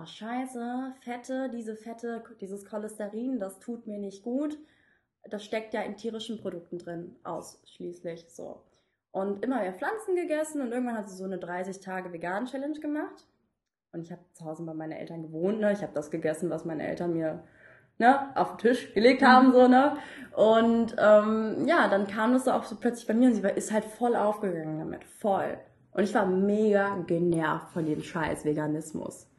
ach 0.00 0.06
scheiße, 0.06 0.94
Fette, 1.00 1.50
diese 1.50 1.76
Fette, 1.76 2.22
dieses 2.40 2.64
Cholesterin, 2.64 3.38
das 3.38 3.58
tut 3.58 3.86
mir 3.86 3.98
nicht 3.98 4.22
gut. 4.22 4.58
Das 5.28 5.44
steckt 5.44 5.74
ja 5.74 5.82
in 5.82 5.96
tierischen 5.96 6.40
Produkten 6.40 6.78
drin, 6.78 7.16
ausschließlich 7.24 8.26
so. 8.30 8.62
Und 9.12 9.44
immer 9.44 9.60
mehr 9.60 9.74
Pflanzen 9.74 10.14
gegessen 10.14 10.62
und 10.62 10.72
irgendwann 10.72 10.96
hat 10.96 11.10
sie 11.10 11.16
so 11.16 11.24
eine 11.24 11.38
30 11.38 11.80
Tage 11.80 12.12
vegan 12.12 12.46
Challenge 12.46 12.78
gemacht. 12.78 13.26
Und 13.92 14.02
ich 14.02 14.12
habe 14.12 14.22
zu 14.32 14.44
Hause 14.44 14.64
bei 14.64 14.72
meinen 14.72 14.92
Eltern 14.92 15.22
gewohnt, 15.22 15.60
ne? 15.60 15.72
Ich 15.72 15.82
habe 15.82 15.92
das 15.92 16.10
gegessen, 16.10 16.48
was 16.48 16.64
meine 16.64 16.86
Eltern 16.86 17.12
mir 17.12 17.42
ne, 17.98 18.34
auf 18.36 18.56
den 18.56 18.58
Tisch 18.58 18.94
gelegt 18.94 19.22
haben, 19.22 19.52
so, 19.52 19.66
ne? 19.66 19.96
Und 20.36 20.94
ähm, 20.96 21.66
ja, 21.66 21.88
dann 21.88 22.06
kam 22.06 22.32
das 22.32 22.44
so 22.44 22.52
auch 22.52 22.64
so 22.64 22.76
plötzlich 22.76 23.06
bei 23.06 23.14
mir 23.14 23.28
und 23.28 23.34
sie 23.34 23.42
war, 23.42 23.56
ist 23.56 23.72
halt 23.72 23.84
voll 23.84 24.14
aufgegangen 24.14 24.78
damit. 24.78 25.04
Voll. 25.04 25.58
Und 25.92 26.04
ich 26.04 26.14
war 26.14 26.24
mega 26.24 26.96
genervt 27.06 27.72
von 27.72 27.84
dem 27.84 28.00
Scheiß 28.00 28.44
Veganismus. 28.44 29.29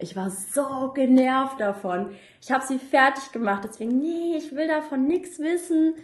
Ich 0.00 0.16
war 0.16 0.30
so 0.30 0.92
genervt 0.92 1.60
davon. 1.60 2.10
Ich 2.40 2.50
habe 2.50 2.64
sie 2.64 2.78
fertig 2.78 3.32
gemacht, 3.32 3.62
deswegen, 3.64 3.98
nee, 3.98 4.36
ich 4.36 4.54
will 4.54 4.66
davon 4.66 5.06
nichts 5.06 5.38
wissen. 5.38 5.94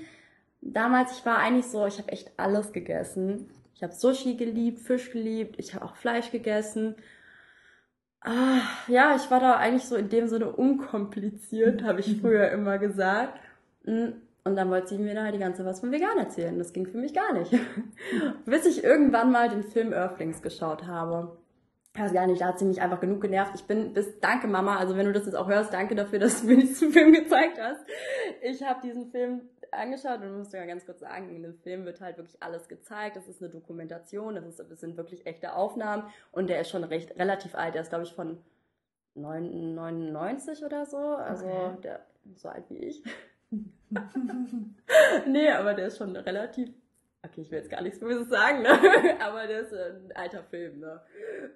Damals, 0.61 1.19
ich 1.19 1.27
war 1.27 1.39
eigentlich 1.39 1.67
so, 1.67 1.87
ich 1.87 1.99
habe 1.99 2.13
echt 2.13 2.33
alles 2.39 2.73
gegessen. 2.73 3.51
Ich 3.75 3.83
habe 3.83 3.93
Sushi 3.93 4.35
geliebt, 4.35 4.81
Fisch 4.81 5.11
geliebt, 5.11 5.57
ich 5.59 5.75
habe 5.75 5.85
auch 5.85 5.97
Fleisch 5.97 6.31
gegessen. 6.31 6.97
Ah, 8.21 8.61
ja, 8.89 9.15
ich 9.15 9.31
war 9.31 9.41
da 9.41 9.57
eigentlich 9.57 9.85
so 9.85 9.97
in 9.97 10.09
dem 10.09 10.29
Sinne 10.29 10.51
unkompliziert, 10.51 11.83
habe 11.83 12.01
ich 12.01 12.17
früher 12.21 12.51
immer 12.51 12.79
gesagt. 12.79 13.39
Mm, 13.85 14.09
und 14.45 14.57
dann 14.57 14.71
wollte 14.71 14.89
sie 14.89 14.99
mir 14.99 15.15
da 15.15 15.25
halt 15.25 15.35
die 15.35 15.41
ganze 15.41 15.65
was 15.65 15.81
von 15.81 15.93
vegan 15.93 16.19
erzählen. 16.19 16.59
Das 16.59 16.73
ging 16.73 16.87
für 16.87 16.99
mich 16.99 17.15
gar 17.15 17.33
nicht. 17.33 17.53
Bis 18.47 18.67
ich 18.67 18.85
irgendwann 18.85 19.33
mal 19.33 19.49
den 19.49 19.63
Film 19.63 19.93
Earthlings 19.93 20.43
geschaut 20.43 20.87
habe. 20.87 21.37
Weiß 21.99 22.13
gar 22.13 22.27
nicht, 22.27 22.41
da 22.41 22.49
hat 22.49 22.59
sie 22.59 22.65
mich 22.65 22.81
einfach 22.81 23.01
genug 23.01 23.21
genervt. 23.21 23.53
Ich 23.55 23.65
bin 23.65 23.93
bis, 23.93 24.21
danke 24.21 24.47
Mama, 24.47 24.77
also 24.77 24.97
wenn 24.97 25.07
du 25.07 25.13
das 25.13 25.27
jetzt 25.27 25.35
auch 25.35 25.49
hörst, 25.49 25.73
danke 25.73 25.95
dafür, 25.95 26.19
dass 26.19 26.43
du 26.43 26.49
mir 26.49 26.57
diesen 26.57 26.93
Film 26.93 27.13
gezeigt 27.13 27.59
hast. 27.61 27.81
Ich 28.43 28.63
habe 28.63 28.81
diesen 28.83 29.11
Film 29.11 29.43
angeschaut 29.73 30.21
und 30.21 30.37
muss 30.37 30.53
ja 30.53 30.65
ganz 30.67 30.85
kurz 30.85 31.01
sagen, 31.01 31.35
in 31.35 31.43
dem 31.43 31.55
Film 31.55 31.85
wird 31.85 32.01
halt 32.01 32.17
wirklich 32.19 32.43
alles 32.43 32.69
gezeigt. 32.69 33.17
Das 33.17 33.29
ist 33.29 33.43
eine 33.43 33.51
Dokumentation, 33.51 34.35
das, 34.35 34.47
ist, 34.47 34.59
das 34.59 34.81
sind 34.81 34.97
wirklich 34.97 35.27
echte 35.27 35.55
Aufnahmen 35.55 36.05
und 36.33 36.49
der 36.51 36.61
ist 36.61 36.71
schon 36.71 36.85
recht 36.85 37.19
relativ 37.19 37.55
alt. 37.55 37.75
Der 37.75 37.83
ist, 37.83 37.91
glaube 37.91 38.05
ich, 38.05 38.13
von 38.13 38.39
99 39.15 40.65
oder 40.65 40.87
so. 40.87 40.99
Also 40.99 41.47
okay. 41.47 41.81
der 41.83 42.07
so 42.35 42.49
alt 42.49 42.65
wie 42.71 42.79
ich. 42.79 43.03
nee, 45.27 45.51
aber 45.51 45.75
der 45.75 45.87
ist 45.87 45.99
schon 45.99 46.17
relativ. 46.17 46.71
Okay, 47.27 47.43
ich 47.43 47.51
will 47.51 47.59
jetzt 47.59 47.71
gar 47.71 47.83
nichts 47.83 47.99
Böses 47.99 48.29
sagen, 48.29 48.62
ne? 48.62 48.71
aber 49.21 49.47
der 49.47 49.61
ist 49.61 49.73
ein 49.73 50.12
alter 50.15 50.43
Film, 50.45 50.81
ne? 50.81 51.01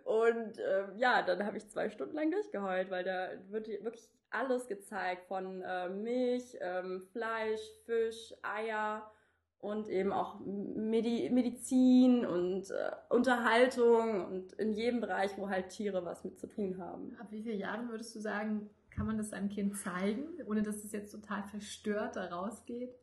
Und 0.04 0.58
ähm, 0.58 0.96
ja, 0.96 1.22
dann 1.22 1.44
habe 1.46 1.56
ich 1.56 1.68
zwei 1.68 1.90
Stunden 1.90 2.14
lang 2.14 2.30
durchgeheult, 2.30 2.90
weil 2.90 3.04
da 3.04 3.28
wird 3.50 3.68
wirklich 3.68 4.08
alles 4.30 4.66
gezeigt 4.66 5.26
von 5.26 5.62
äh, 5.62 5.88
Milch, 5.88 6.56
ähm, 6.60 7.06
Fleisch, 7.12 7.60
Fisch, 7.84 8.34
Eier 8.42 9.10
und 9.58 9.88
eben 9.88 10.12
auch 10.12 10.40
Medi 10.40 11.28
Medizin 11.30 12.24
und 12.24 12.70
äh, 12.70 12.90
Unterhaltung 13.10 14.24
und 14.26 14.52
in 14.54 14.72
jedem 14.72 15.00
Bereich, 15.00 15.36
wo 15.36 15.48
halt 15.48 15.68
Tiere 15.68 16.04
was 16.04 16.24
mit 16.24 16.38
zu 16.38 16.46
tun 16.46 16.78
haben. 16.78 17.16
Ab 17.20 17.26
wie 17.30 17.42
vielen 17.42 17.58
Jahren 17.58 17.90
würdest 17.90 18.14
du 18.14 18.20
sagen, 18.20 18.70
kann 18.90 19.06
man 19.06 19.18
das 19.18 19.32
einem 19.32 19.48
Kind 19.48 19.76
zeigen, 19.76 20.26
ohne 20.46 20.62
dass 20.62 20.82
es 20.84 20.92
jetzt 20.92 21.12
total 21.12 21.42
verstört 21.44 22.16
da 22.16 22.26
rausgeht? 22.26 22.94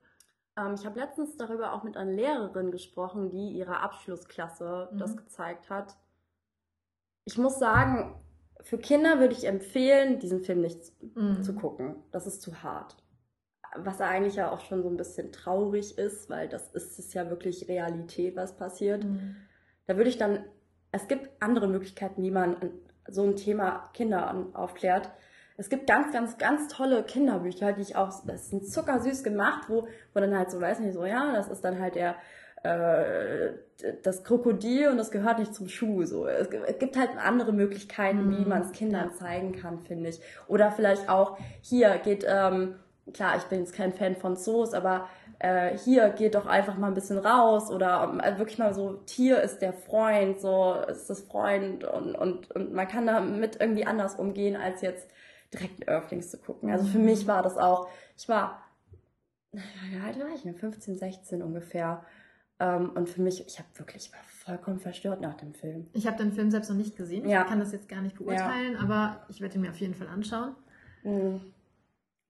Ähm, 0.58 0.76
ich 0.76 0.86
habe 0.86 1.00
letztens 1.00 1.38
darüber 1.38 1.74
auch 1.74 1.84
mit 1.84 1.96
einer 1.96 2.12
Lehrerin 2.12 2.72
gesprochen, 2.72 3.30
die 3.30 3.52
ihrer 3.52 3.82
Abschlussklasse 3.82 4.90
mhm. 4.92 4.98
das 4.98 5.16
gezeigt 5.16 5.70
hat. 5.70 5.96
Ich 7.26 7.38
muss 7.38 7.60
sagen, 7.60 8.16
für 8.62 8.78
Kinder 8.78 9.20
würde 9.20 9.34
ich 9.34 9.46
empfehlen, 9.46 10.20
diesen 10.20 10.42
Film 10.42 10.62
nicht 10.62 10.92
mhm. 11.16 11.44
zu 11.44 11.54
gucken. 11.56 11.96
Das 12.12 12.26
ist 12.26 12.42
zu 12.42 12.64
hart. 12.64 12.98
Was 13.76 14.02
eigentlich 14.02 14.36
ja 14.36 14.52
auch 14.52 14.62
schon 14.62 14.82
so 14.82 14.90
ein 14.90 14.98
bisschen 14.98 15.32
traurig 15.32 15.98
ist, 15.98 16.30
weil 16.30 16.50
das 16.50 16.72
ist 16.72 16.98
es 16.98 17.14
ja 17.14 17.30
wirklich 17.30 17.68
Realität, 17.68 18.36
was 18.36 18.58
passiert. 18.58 19.04
Mhm. 19.04 19.36
Da 19.86 19.98
würde 19.98 20.10
ich 20.10 20.18
dann, 20.18 20.44
es 20.92 21.08
gibt 21.08 21.30
andere 21.42 21.68
Möglichkeiten, 21.68 22.24
wie 22.24 22.32
man 22.32 22.58
so 23.08 23.24
ein 23.24 23.36
Thema 23.36 23.90
Kinder 23.94 24.48
aufklärt. 24.54 25.12
Es 25.58 25.70
gibt 25.70 25.88
ganz, 25.88 26.14
ganz, 26.14 26.38
ganz 26.38 26.68
tolle 26.68 27.04
Kinderbücher, 27.04 27.74
die 27.74 27.82
ich 27.82 27.96
auch, 27.96 28.12
das 28.26 28.50
sind 28.50 28.68
zuckersüß 28.68 29.24
gemacht, 29.24 29.64
wo, 29.68 29.88
wo 30.14 30.20
dann 30.20 30.38
halt 30.38 30.52
so, 30.52 30.62
weiß 30.62 30.80
nicht, 30.80 30.94
so, 30.94 31.06
ja, 31.06 31.34
das 31.34 31.50
ist 31.50 31.62
dann 31.64 31.80
halt 31.80 31.96
der, 31.96 32.16
äh, 32.64 33.54
das 34.04 34.24
Krokodil 34.24 34.90
und 34.90 34.98
das 34.98 35.12
gehört 35.12 35.40
nicht 35.40 35.54
zum 35.54 35.68
Schuh. 35.68 36.04
So. 36.04 36.28
Es, 36.28 36.50
gibt 36.50 36.98
halt 36.98 37.12
andere 37.18 37.54
Möglichkeiten, 37.54 38.30
wie 38.32 38.44
mhm. 38.44 38.50
man 38.50 38.62
es 38.62 38.72
Kindern 38.72 39.12
zeigen 39.14 39.54
kann, 39.54 39.80
finde 39.80 40.10
ich. 40.10 40.20
Oder 40.48 40.72
vielleicht 40.72 41.10
auch, 41.10 41.38
hier 41.62 41.98
geht, 42.04 42.26
ähm, 42.28 42.76
klar, 43.14 43.38
ich 43.38 43.44
bin 43.44 43.60
jetzt 43.60 43.74
kein 43.74 43.94
Fan 43.94 44.16
von 44.16 44.36
Zoos, 44.36 44.74
aber 44.74 45.08
äh, 45.40 45.78
hier 45.78 46.10
geht 46.10 46.36
doch 46.36 46.48
einfach 46.48 46.78
mal 46.78 46.88
ein 46.88 46.96
bisschen 46.96 47.20
raus 47.20 47.70
oder 47.72 48.20
äh, 48.24 48.38
wirklich 48.40 48.58
mal 48.58 48.74
so, 48.74 48.94
Tier 49.06 49.42
ist 49.42 49.60
der 49.60 49.74
Freund, 49.74 50.40
so 50.40 50.76
ist 50.88 51.10
das 51.10 51.22
Freund 51.22 51.84
und, 51.84 52.16
und, 52.16 52.52
und 52.52 52.74
man 52.74 52.88
kann 52.88 53.06
damit 53.06 53.60
irgendwie 53.60 53.86
anders 53.86 54.16
umgehen, 54.16 54.56
als 54.56 54.82
jetzt 54.82 55.08
direkt 55.54 55.88
Earthlings 55.88 56.32
zu 56.32 56.38
gucken. 56.38 56.72
Also 56.72 56.86
für 56.86 57.00
mich 57.00 57.28
war 57.28 57.44
das 57.44 57.58
auch, 57.58 57.88
ich 58.18 58.28
war, 58.28 58.62
wie 59.52 60.00
alt 60.04 60.20
war 60.20 60.28
ich? 60.34 60.42
15, 60.42 60.98
16 60.98 61.42
ungefähr. 61.42 62.04
Ähm, 62.60 62.92
und 62.96 63.08
für 63.10 63.22
mich, 63.22 63.46
ich 63.46 63.60
habe 63.60 63.70
wirklich 63.76 64.12
war 64.12 64.20
vollkommen 64.24 64.80
verstört 64.80 65.22
nach 65.22 65.36
dem 65.36 65.54
Film. 65.54 65.88
Ich 65.94 66.08
habe 66.08 66.18
den 66.18 66.32
Film 66.32 66.50
selbst 66.50 66.70
noch 66.70 66.78
nicht 66.78 66.96
gesehen. 66.96 67.28
Ja. 67.28 67.44
Ich 67.44 67.48
kann 67.48 67.60
das 67.60 67.72
jetzt 67.72 67.88
gar 67.88 68.02
nicht 68.02 68.18
beurteilen, 68.18 68.74
ja. 68.74 68.80
aber 68.80 69.26
ich 69.30 69.42
werde 69.42 69.56
ihn 69.56 69.62
mir 69.62 69.70
auf 69.70 69.78
jeden 69.78 69.94
Fall 69.94 70.08
anschauen. 70.08 70.56
Mhm. 71.04 71.42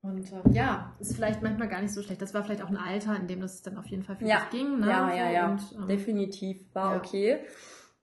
Und 0.02 0.32
äh, 0.32 0.52
ja, 0.52 0.94
ist 1.00 1.16
vielleicht 1.16 1.42
manchmal 1.42 1.68
gar 1.68 1.82
nicht 1.82 1.94
so 1.94 2.02
schlecht. 2.02 2.22
Das 2.22 2.34
war 2.34 2.44
vielleicht 2.44 2.62
auch 2.62 2.70
ein 2.70 2.78
Alter, 2.78 3.16
in 3.16 3.28
dem 3.28 3.42
das 3.42 3.62
dann 3.62 3.78
auf 3.78 3.88
jeden 3.88 4.04
Fall 4.04 4.16
für 4.16 4.26
ja. 4.26 4.42
dich 4.42 4.60
ging. 4.60 4.80
Ne? 4.80 4.88
Ja, 4.88 5.14
ja, 5.14 5.30
ja. 5.30 5.52
Und, 5.52 5.62
ähm, 5.76 5.88
Definitiv 5.88 6.64
war 6.74 6.96
okay. 6.96 7.40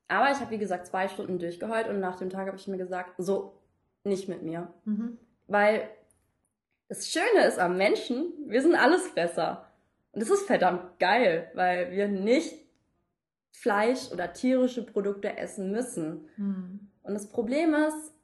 Aber 0.08 0.30
ich 0.30 0.38
habe, 0.40 0.50
wie 0.50 0.58
gesagt, 0.58 0.86
zwei 0.86 1.08
Stunden 1.08 1.38
durchgeheult 1.38 1.88
und 1.88 2.00
nach 2.00 2.16
dem 2.16 2.30
Tag 2.30 2.46
habe 2.46 2.56
ich 2.56 2.68
mir 2.68 2.76
gesagt, 2.76 3.14
so, 3.18 3.60
nicht 4.04 4.28
mit 4.28 4.42
mir. 4.42 4.72
Mhm. 4.84 5.18
Weil 5.46 5.88
das 6.88 7.10
Schöne 7.10 7.46
ist 7.46 7.58
am 7.58 7.76
Menschen, 7.76 8.32
wir 8.46 8.62
sind 8.62 8.74
alles 8.74 9.14
besser. 9.14 9.66
Und 10.12 10.22
das 10.22 10.30
ist 10.30 10.46
verdammt 10.46 10.98
geil, 10.98 11.50
weil 11.54 11.90
wir 11.90 12.08
nicht 12.08 12.54
Fleisch 13.50 14.10
oder 14.12 14.32
tierische 14.32 14.84
Produkte 14.84 15.36
essen 15.36 15.70
müssen. 15.70 16.28
Mhm. 16.36 16.90
Und 17.02 17.14
das 17.14 17.28
Problem 17.28 17.74
ist, 17.74 18.14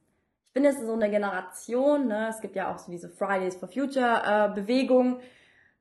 ich 0.47 0.53
bin 0.55 0.65
jetzt 0.65 0.81
so 0.81 0.93
eine 0.93 1.11
Generation, 1.11 2.09
ne, 2.09 2.29
es 2.29 2.41
gibt 2.41 2.57
ja 2.57 2.73
auch 2.73 2.79
so 2.79 2.91
diese 2.91 3.09
Fridays 3.09 3.57
for 3.57 3.69
Future 3.69 4.23
äh, 4.25 4.55
Bewegung, 4.55 5.21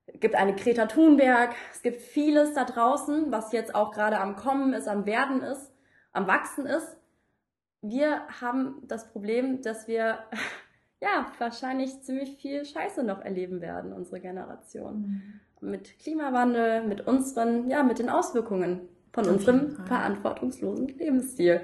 es 0.05 0.19
gibt 0.19 0.35
eine 0.35 0.55
Greta 0.55 0.85
Thunberg, 0.85 1.55
es 1.73 1.81
gibt 1.81 2.01
vieles 2.01 2.53
da 2.53 2.65
draußen, 2.65 3.31
was 3.31 3.51
jetzt 3.51 3.73
auch 3.73 3.91
gerade 3.91 4.19
am 4.19 4.35
Kommen 4.35 4.73
ist, 4.73 4.87
am 4.87 5.05
Werden 5.05 5.41
ist, 5.41 5.71
am 6.11 6.27
Wachsen 6.27 6.65
ist. 6.65 6.98
Wir 7.81 8.21
haben 8.41 8.81
das 8.87 9.11
Problem, 9.11 9.61
dass 9.61 9.87
wir 9.87 10.19
ja 11.01 11.31
wahrscheinlich 11.37 12.01
ziemlich 12.01 12.37
viel 12.37 12.65
Scheiße 12.65 13.03
noch 13.03 13.21
erleben 13.21 13.61
werden, 13.61 13.93
unsere 13.93 14.19
Generation. 14.19 15.01
Mhm 15.01 15.39
mit 15.61 15.99
Klimawandel, 15.99 16.83
mit 16.83 17.07
unseren, 17.07 17.69
ja, 17.69 17.83
mit 17.83 17.99
den 17.99 18.09
Auswirkungen 18.09 18.81
von 19.11 19.27
unserem 19.27 19.75
verantwortungslosen 19.85 20.87
Lebensstil. 20.87 21.61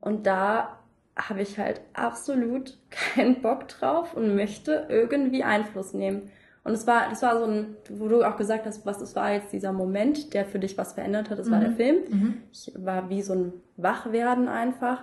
Und 0.00 0.26
da 0.26 0.78
habe 1.16 1.42
ich 1.42 1.58
halt 1.58 1.80
absolut 1.92 2.78
keinen 2.90 3.42
Bock 3.42 3.68
drauf 3.68 4.14
und 4.14 4.34
möchte 4.34 4.86
irgendwie 4.88 5.44
Einfluss 5.44 5.94
nehmen. 5.94 6.30
Und 6.64 6.72
es 6.72 6.86
war, 6.86 7.08
das 7.10 7.22
war 7.22 7.38
so 7.38 7.44
ein, 7.44 7.76
wo 7.90 8.06
du 8.06 8.22
auch 8.22 8.36
gesagt 8.36 8.66
hast, 8.66 8.86
was 8.86 9.00
es 9.00 9.16
war 9.16 9.32
jetzt 9.32 9.52
dieser 9.52 9.72
Moment, 9.72 10.32
der 10.32 10.44
für 10.44 10.60
dich 10.60 10.78
was 10.78 10.92
verändert 10.92 11.28
hat, 11.28 11.40
das 11.40 11.48
mhm. 11.48 11.52
war 11.52 11.60
der 11.60 11.70
mhm. 11.70 11.76
Film. 11.76 11.96
Mhm. 12.08 12.42
Ich 12.52 12.72
war 12.76 13.10
wie 13.10 13.22
so 13.22 13.34
ein 13.34 13.52
Wachwerden 13.76 14.48
einfach. 14.48 15.02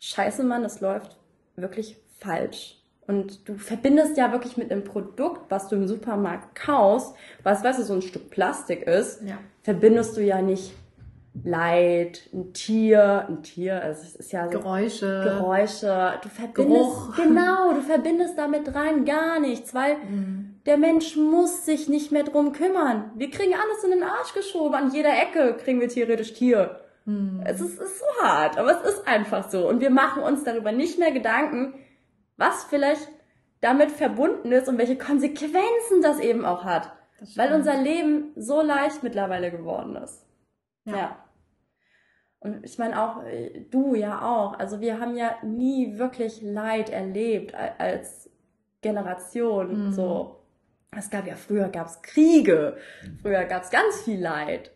Scheiße, 0.00 0.42
Mann, 0.42 0.62
das 0.62 0.80
läuft 0.80 1.16
wirklich 1.56 1.96
falsch. 2.18 2.76
Und 3.06 3.48
du 3.48 3.56
verbindest 3.56 4.16
ja 4.16 4.32
wirklich 4.32 4.56
mit 4.56 4.70
einem 4.70 4.84
Produkt, 4.84 5.50
was 5.50 5.68
du 5.68 5.76
im 5.76 5.88
Supermarkt 5.88 6.54
kaufst, 6.54 7.14
was, 7.42 7.64
weißt 7.64 7.80
du, 7.80 7.82
so 7.82 7.94
ein 7.94 8.02
Stück 8.02 8.30
Plastik 8.30 8.82
ist, 8.82 9.22
ja. 9.22 9.38
verbindest 9.62 10.16
du 10.16 10.22
ja 10.22 10.42
nicht 10.42 10.72
Leid, 11.44 12.28
ein 12.32 12.52
Tier, 12.52 13.26
ein 13.28 13.42
Tier, 13.42 13.80
also 13.82 14.02
es 14.02 14.16
ist 14.16 14.32
ja 14.32 14.46
so 14.46 14.58
Geräusche, 14.58 15.22
Geräusche, 15.22 16.18
du 16.22 16.28
verbindest, 16.28 16.56
Geruch. 16.56 17.16
genau, 17.16 17.72
du 17.72 17.82
verbindest 17.82 18.36
damit 18.36 18.74
rein 18.74 19.04
gar 19.04 19.38
nichts, 19.38 19.72
weil 19.72 19.96
mhm. 19.96 20.56
der 20.66 20.76
Mensch 20.76 21.16
muss 21.16 21.64
sich 21.64 21.88
nicht 21.88 22.10
mehr 22.10 22.24
drum 22.24 22.52
kümmern. 22.52 23.12
Wir 23.14 23.30
kriegen 23.30 23.54
alles 23.54 23.84
in 23.84 23.90
den 23.90 24.02
Arsch 24.02 24.34
geschoben, 24.34 24.74
an 24.74 24.92
jeder 24.92 25.10
Ecke 25.10 25.56
kriegen 25.56 25.80
wir 25.80 25.88
theoretisch 25.88 26.32
Tier. 26.34 26.80
Mhm. 27.10 27.42
Es 27.44 27.60
ist, 27.60 27.80
ist 27.80 27.98
so 27.98 28.22
hart, 28.22 28.58
aber 28.58 28.70
es 28.70 28.94
ist 28.94 29.06
einfach 29.06 29.50
so. 29.50 29.68
Und 29.68 29.80
wir 29.80 29.90
machen 29.90 30.22
uns 30.22 30.44
darüber 30.44 30.72
nicht 30.72 30.98
mehr 30.98 31.12
Gedanken, 31.12 31.74
was 32.36 32.64
vielleicht 32.64 33.08
damit 33.60 33.90
verbunden 33.90 34.52
ist 34.52 34.68
und 34.68 34.78
welche 34.78 34.96
Konsequenzen 34.96 36.02
das 36.02 36.20
eben 36.20 36.44
auch 36.44 36.64
hat. 36.64 36.92
Weil 37.36 37.52
unser 37.52 37.76
Leben 37.76 38.32
so 38.34 38.62
leicht 38.62 39.02
mittlerweile 39.02 39.50
geworden 39.50 39.96
ist. 39.96 40.24
Ja. 40.86 40.96
ja. 40.96 41.24
Und 42.38 42.64
ich 42.64 42.78
meine 42.78 43.02
auch, 43.02 43.22
äh, 43.24 43.66
du 43.70 43.94
ja 43.94 44.22
auch. 44.22 44.58
Also 44.58 44.80
wir 44.80 44.98
haben 44.98 45.16
ja 45.16 45.34
nie 45.42 45.98
wirklich 45.98 46.40
Leid 46.40 46.88
erlebt 46.88 47.54
als 47.54 48.30
Generation. 48.80 49.88
Mhm. 49.88 49.92
So. 49.92 50.36
Es 50.96 51.10
gab 51.10 51.26
ja 51.26 51.36
früher 51.36 51.68
gab's 51.68 52.02
Kriege, 52.02 52.76
früher 53.22 53.44
gab's 53.44 53.70
ganz 53.70 54.02
viel 54.02 54.20
Leid. 54.20 54.72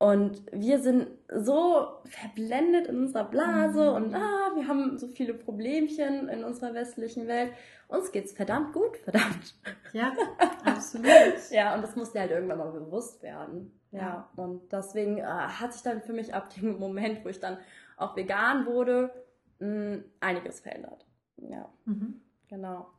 Und 0.00 0.40
wir 0.50 0.78
sind 0.78 1.08
so 1.28 1.88
verblendet 2.06 2.86
in 2.86 3.00
unserer 3.00 3.24
Blase 3.24 3.90
mhm. 3.90 3.96
und 3.96 4.14
ah, 4.14 4.50
wir 4.54 4.66
haben 4.66 4.96
so 4.96 5.06
viele 5.08 5.34
Problemchen 5.34 6.30
in 6.30 6.42
unserer 6.42 6.72
westlichen 6.72 7.28
Welt. 7.28 7.52
Uns 7.86 8.10
geht's 8.10 8.32
verdammt 8.32 8.72
gut, 8.72 8.96
verdammt. 8.96 9.54
Ja, 9.92 10.14
absolut. 10.64 11.50
ja, 11.50 11.74
und 11.74 11.82
das 11.82 11.96
musste 11.96 12.18
halt 12.18 12.30
irgendwann 12.30 12.56
mal 12.56 12.72
bewusst 12.72 13.22
werden. 13.22 13.78
Ja, 13.90 14.00
ja. 14.00 14.30
und 14.36 14.72
deswegen 14.72 15.18
äh, 15.18 15.24
hat 15.24 15.74
sich 15.74 15.82
dann 15.82 16.00
für 16.00 16.14
mich 16.14 16.32
ab 16.32 16.48
dem 16.54 16.78
Moment, 16.78 17.22
wo 17.22 17.28
ich 17.28 17.38
dann 17.38 17.58
auch 17.98 18.16
vegan 18.16 18.64
wurde, 18.64 19.12
mh, 19.58 19.98
einiges 20.20 20.60
verändert. 20.60 21.04
Ja, 21.36 21.68
mhm. 21.84 22.22
genau. 22.48 22.90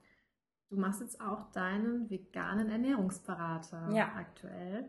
Du 0.70 0.76
machst 0.76 1.02
jetzt 1.02 1.20
auch 1.20 1.52
deinen 1.52 2.12
veganen 2.12 2.70
Ernährungsberater 2.70 3.90
ja. 3.92 4.12
aktuell. 4.16 4.88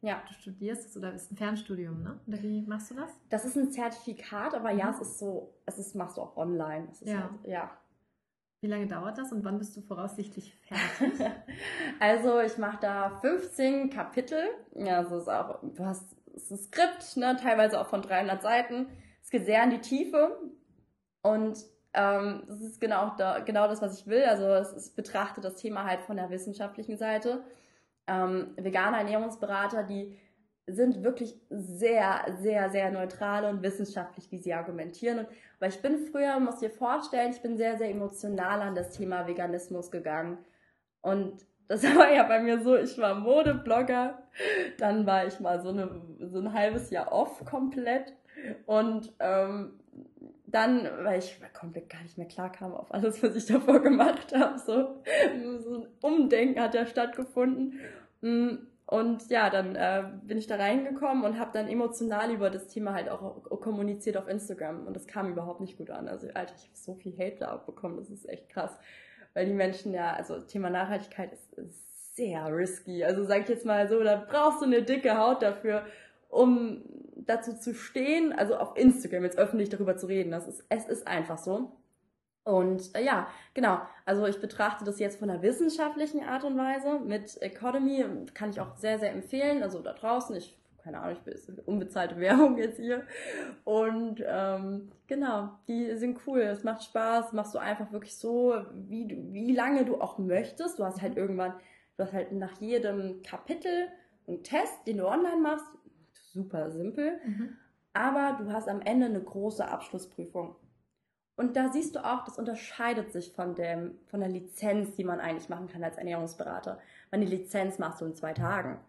Ja. 0.00 0.22
Du 0.28 0.34
studierst 0.34 0.86
es 0.86 0.96
oder 0.96 1.12
ist 1.12 1.32
ein 1.32 1.36
Fernstudium, 1.36 2.02
ne? 2.02 2.20
Oder 2.26 2.42
wie 2.42 2.62
machst 2.62 2.90
du 2.90 2.94
das? 2.94 3.10
Das 3.30 3.44
ist 3.44 3.56
ein 3.56 3.72
Zertifikat, 3.72 4.54
aber 4.54 4.72
mhm. 4.72 4.78
ja, 4.78 4.90
es 4.90 5.00
ist 5.00 5.18
so, 5.18 5.54
es 5.66 5.78
ist, 5.78 5.94
machst 5.94 6.16
du 6.16 6.22
auch 6.22 6.36
online. 6.36 6.88
ja. 7.00 7.22
Halt, 7.22 7.30
ja. 7.44 7.70
Wie 8.60 8.66
lange 8.66 8.88
dauert 8.88 9.18
das 9.18 9.30
und 9.30 9.44
wann 9.44 9.58
bist 9.58 9.76
du 9.76 9.82
voraussichtlich 9.82 10.52
fertig? 10.66 11.24
also 12.00 12.40
ich 12.40 12.58
mache 12.58 12.78
da 12.80 13.10
15 13.20 13.90
Kapitel. 13.90 14.42
Ja, 14.74 14.98
also 14.98 15.18
ist 15.18 15.28
auch, 15.28 15.60
du 15.62 15.84
hast 15.84 16.16
ist 16.38 16.50
ein 16.50 16.58
Skript, 16.58 17.16
ne, 17.16 17.36
teilweise 17.40 17.80
auch 17.80 17.86
von 17.86 18.02
300 18.02 18.42
Seiten. 18.42 18.86
Es 19.22 19.30
geht 19.30 19.46
sehr 19.46 19.62
in 19.64 19.70
die 19.70 19.80
Tiefe 19.80 20.38
und 21.22 21.58
ähm, 21.94 22.44
das 22.48 22.60
ist 22.60 22.80
genau, 22.80 23.12
da, 23.16 23.40
genau 23.40 23.68
das, 23.68 23.82
was 23.82 24.00
ich 24.00 24.06
will. 24.06 24.22
Also 24.24 24.46
es, 24.46 24.72
es 24.72 24.90
betrachtet 24.90 25.44
das 25.44 25.56
Thema 25.56 25.84
halt 25.84 26.00
von 26.02 26.16
der 26.16 26.30
wissenschaftlichen 26.30 26.96
Seite. 26.96 27.42
Ähm, 28.08 28.54
vegane 28.56 28.98
Ernährungsberater, 28.98 29.84
die 29.84 30.18
sind 30.66 31.02
wirklich 31.02 31.34
sehr, 31.50 32.24
sehr, 32.40 32.68
sehr 32.70 32.90
neutral 32.90 33.44
und 33.46 33.62
wissenschaftlich, 33.62 34.30
wie 34.30 34.38
sie 34.38 34.52
argumentieren. 34.52 35.20
Und, 35.20 35.28
weil 35.60 35.70
ich 35.70 35.80
bin 35.80 35.98
früher, 35.98 36.38
muss 36.40 36.58
dir 36.58 36.70
vorstellen, 36.70 37.32
ich 37.32 37.40
bin 37.40 37.56
sehr, 37.56 37.78
sehr 37.78 37.90
emotional 37.90 38.60
an 38.60 38.74
das 38.74 38.90
Thema 38.90 39.26
Veganismus 39.26 39.90
gegangen. 39.90 40.38
Und 41.00 41.46
das 41.68 41.82
war 41.96 42.12
ja 42.12 42.24
bei 42.24 42.40
mir 42.40 42.60
so, 42.60 42.76
ich 42.76 42.98
war 42.98 43.14
Modeblogger, 43.14 44.22
dann 44.78 45.06
war 45.06 45.26
ich 45.26 45.40
mal 45.40 45.60
so, 45.60 45.70
eine, 45.70 46.02
so 46.20 46.38
ein 46.38 46.52
halbes 46.52 46.90
Jahr 46.90 47.12
off 47.12 47.44
komplett. 47.44 48.14
Und 48.66 49.12
ähm, 49.20 49.77
dann, 50.50 50.88
weil 51.02 51.18
ich 51.18 51.40
komplett 51.52 51.90
gar 51.90 52.02
nicht 52.02 52.16
mehr 52.16 52.26
klar 52.26 52.50
kam 52.50 52.74
auf 52.74 52.92
alles, 52.92 53.22
was 53.22 53.36
ich 53.36 53.46
davor 53.46 53.80
gemacht 53.80 54.34
habe, 54.34 54.58
so, 54.58 55.02
so 55.58 55.74
ein 55.74 55.86
Umdenken 56.00 56.60
hat 56.60 56.74
ja 56.74 56.86
stattgefunden. 56.86 57.80
Mm, 58.20 58.56
und 58.86 59.28
ja, 59.28 59.50
dann 59.50 59.76
äh, 59.76 60.04
bin 60.22 60.38
ich 60.38 60.46
da 60.46 60.56
reingekommen 60.56 61.24
und 61.24 61.38
habe 61.38 61.50
dann 61.52 61.68
emotional 61.68 62.30
über 62.30 62.48
das 62.48 62.68
Thema 62.68 62.94
halt 62.94 63.10
auch 63.10 63.42
kommuniziert 63.60 64.16
auf 64.16 64.28
Instagram. 64.28 64.86
Und 64.86 64.96
das 64.96 65.06
kam 65.06 65.30
überhaupt 65.30 65.60
nicht 65.60 65.76
gut 65.76 65.90
an. 65.90 66.08
Also, 66.08 66.28
Alter, 66.28 66.54
ich 66.56 66.62
habe 66.62 66.74
so 66.74 66.94
viel 66.94 67.12
Hate 67.18 67.36
da 67.40 67.48
abbekommen, 67.48 67.98
das 67.98 68.08
ist 68.08 68.26
echt 68.26 68.48
krass. 68.48 68.74
Weil 69.34 69.44
die 69.44 69.52
Menschen 69.52 69.92
ja, 69.92 70.14
also 70.14 70.40
Thema 70.40 70.70
Nachhaltigkeit 70.70 71.32
ist, 71.34 71.52
ist 71.58 72.16
sehr 72.16 72.46
risky. 72.50 73.04
Also 73.04 73.24
sag 73.24 73.42
ich 73.42 73.48
jetzt 73.48 73.66
mal 73.66 73.88
so, 73.88 74.02
da 74.02 74.16
brauchst 74.16 74.62
du 74.62 74.64
eine 74.64 74.82
dicke 74.82 75.18
Haut 75.18 75.42
dafür, 75.42 75.84
um 76.30 76.82
dazu 77.28 77.54
zu 77.54 77.74
stehen, 77.74 78.32
also 78.32 78.56
auf 78.56 78.76
Instagram 78.76 79.24
jetzt 79.24 79.38
öffentlich 79.38 79.68
darüber 79.68 79.96
zu 79.96 80.06
reden. 80.06 80.30
Das 80.30 80.48
ist, 80.48 80.64
es 80.68 80.88
ist 80.88 81.06
einfach 81.06 81.38
so. 81.38 81.72
Und 82.48 82.94
äh, 82.96 83.04
ja, 83.04 83.28
genau. 83.52 83.80
Also 84.06 84.26
ich 84.26 84.40
betrachte 84.40 84.82
das 84.84 84.98
jetzt 84.98 85.18
von 85.18 85.28
einer 85.28 85.42
wissenschaftlichen 85.42 86.24
Art 86.24 86.44
und 86.44 86.56
Weise. 86.56 86.98
Mit 87.00 87.40
Economy 87.42 88.04
kann 88.32 88.48
ich 88.48 88.58
auch 88.58 88.74
sehr, 88.76 88.98
sehr 88.98 89.12
empfehlen. 89.12 89.62
Also 89.62 89.80
da 89.80 89.92
draußen, 89.92 90.34
ich, 90.34 90.56
keine 90.82 90.98
Ahnung, 90.98 91.18
ich 91.18 91.44
bin 91.44 91.58
unbezahlte 91.66 92.16
Werbung 92.20 92.56
jetzt 92.56 92.78
hier. 92.78 93.02
Und 93.64 94.24
ähm, 94.26 94.90
genau, 95.06 95.50
die 95.68 95.94
sind 95.96 96.20
cool. 96.26 96.40
Es 96.40 96.64
macht 96.64 96.84
Spaß. 96.84 97.34
Machst 97.34 97.54
du 97.54 97.58
einfach 97.58 97.92
wirklich 97.92 98.16
so, 98.16 98.54
wie, 98.72 99.14
wie 99.30 99.54
lange 99.54 99.84
du 99.84 100.00
auch 100.00 100.16
möchtest. 100.16 100.78
Du 100.78 100.84
hast 100.84 101.02
halt 101.02 101.18
irgendwann, 101.18 101.52
du 101.98 102.04
hast 102.04 102.14
halt 102.14 102.32
nach 102.32 102.58
jedem 102.62 103.22
Kapitel 103.22 103.88
einen 104.26 104.42
Test, 104.42 104.86
den 104.86 104.96
du 104.96 105.06
online 105.06 105.42
machst 105.42 105.66
super 106.38 106.70
simpel. 106.70 107.20
Mhm. 107.24 107.56
Aber 107.92 108.38
du 108.38 108.52
hast 108.52 108.68
am 108.68 108.80
Ende 108.80 109.06
eine 109.06 109.20
große 109.20 109.66
Abschlussprüfung. 109.66 110.54
Und 111.36 111.56
da 111.56 111.68
siehst 111.68 111.94
du 111.94 112.04
auch, 112.04 112.24
das 112.24 112.38
unterscheidet 112.38 113.12
sich 113.12 113.32
von, 113.32 113.54
dem, 113.54 113.98
von 114.06 114.20
der 114.20 114.28
Lizenz, 114.28 114.94
die 114.96 115.04
man 115.04 115.20
eigentlich 115.20 115.48
machen 115.48 115.68
kann 115.68 115.84
als 115.84 115.96
Ernährungsberater. 115.96 116.78
Weil 117.10 117.20
die 117.20 117.36
Lizenz 117.36 117.78
machst 117.78 118.00
du 118.00 118.06
in 118.06 118.14
zwei 118.14 118.32
Tagen. 118.32 118.80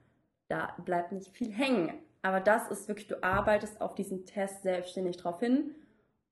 Da 0.48 0.74
bleibt 0.84 1.12
nicht 1.12 1.36
viel 1.36 1.52
hängen. 1.52 1.94
Aber 2.22 2.40
das 2.40 2.70
ist 2.70 2.88
wirklich, 2.88 3.08
du 3.08 3.24
arbeitest 3.24 3.82
auf 3.82 3.96
diesen 3.96 4.26
Test 4.26 4.64
selbstständig 4.64 5.18
drauf 5.18 5.40
hin 5.40 5.76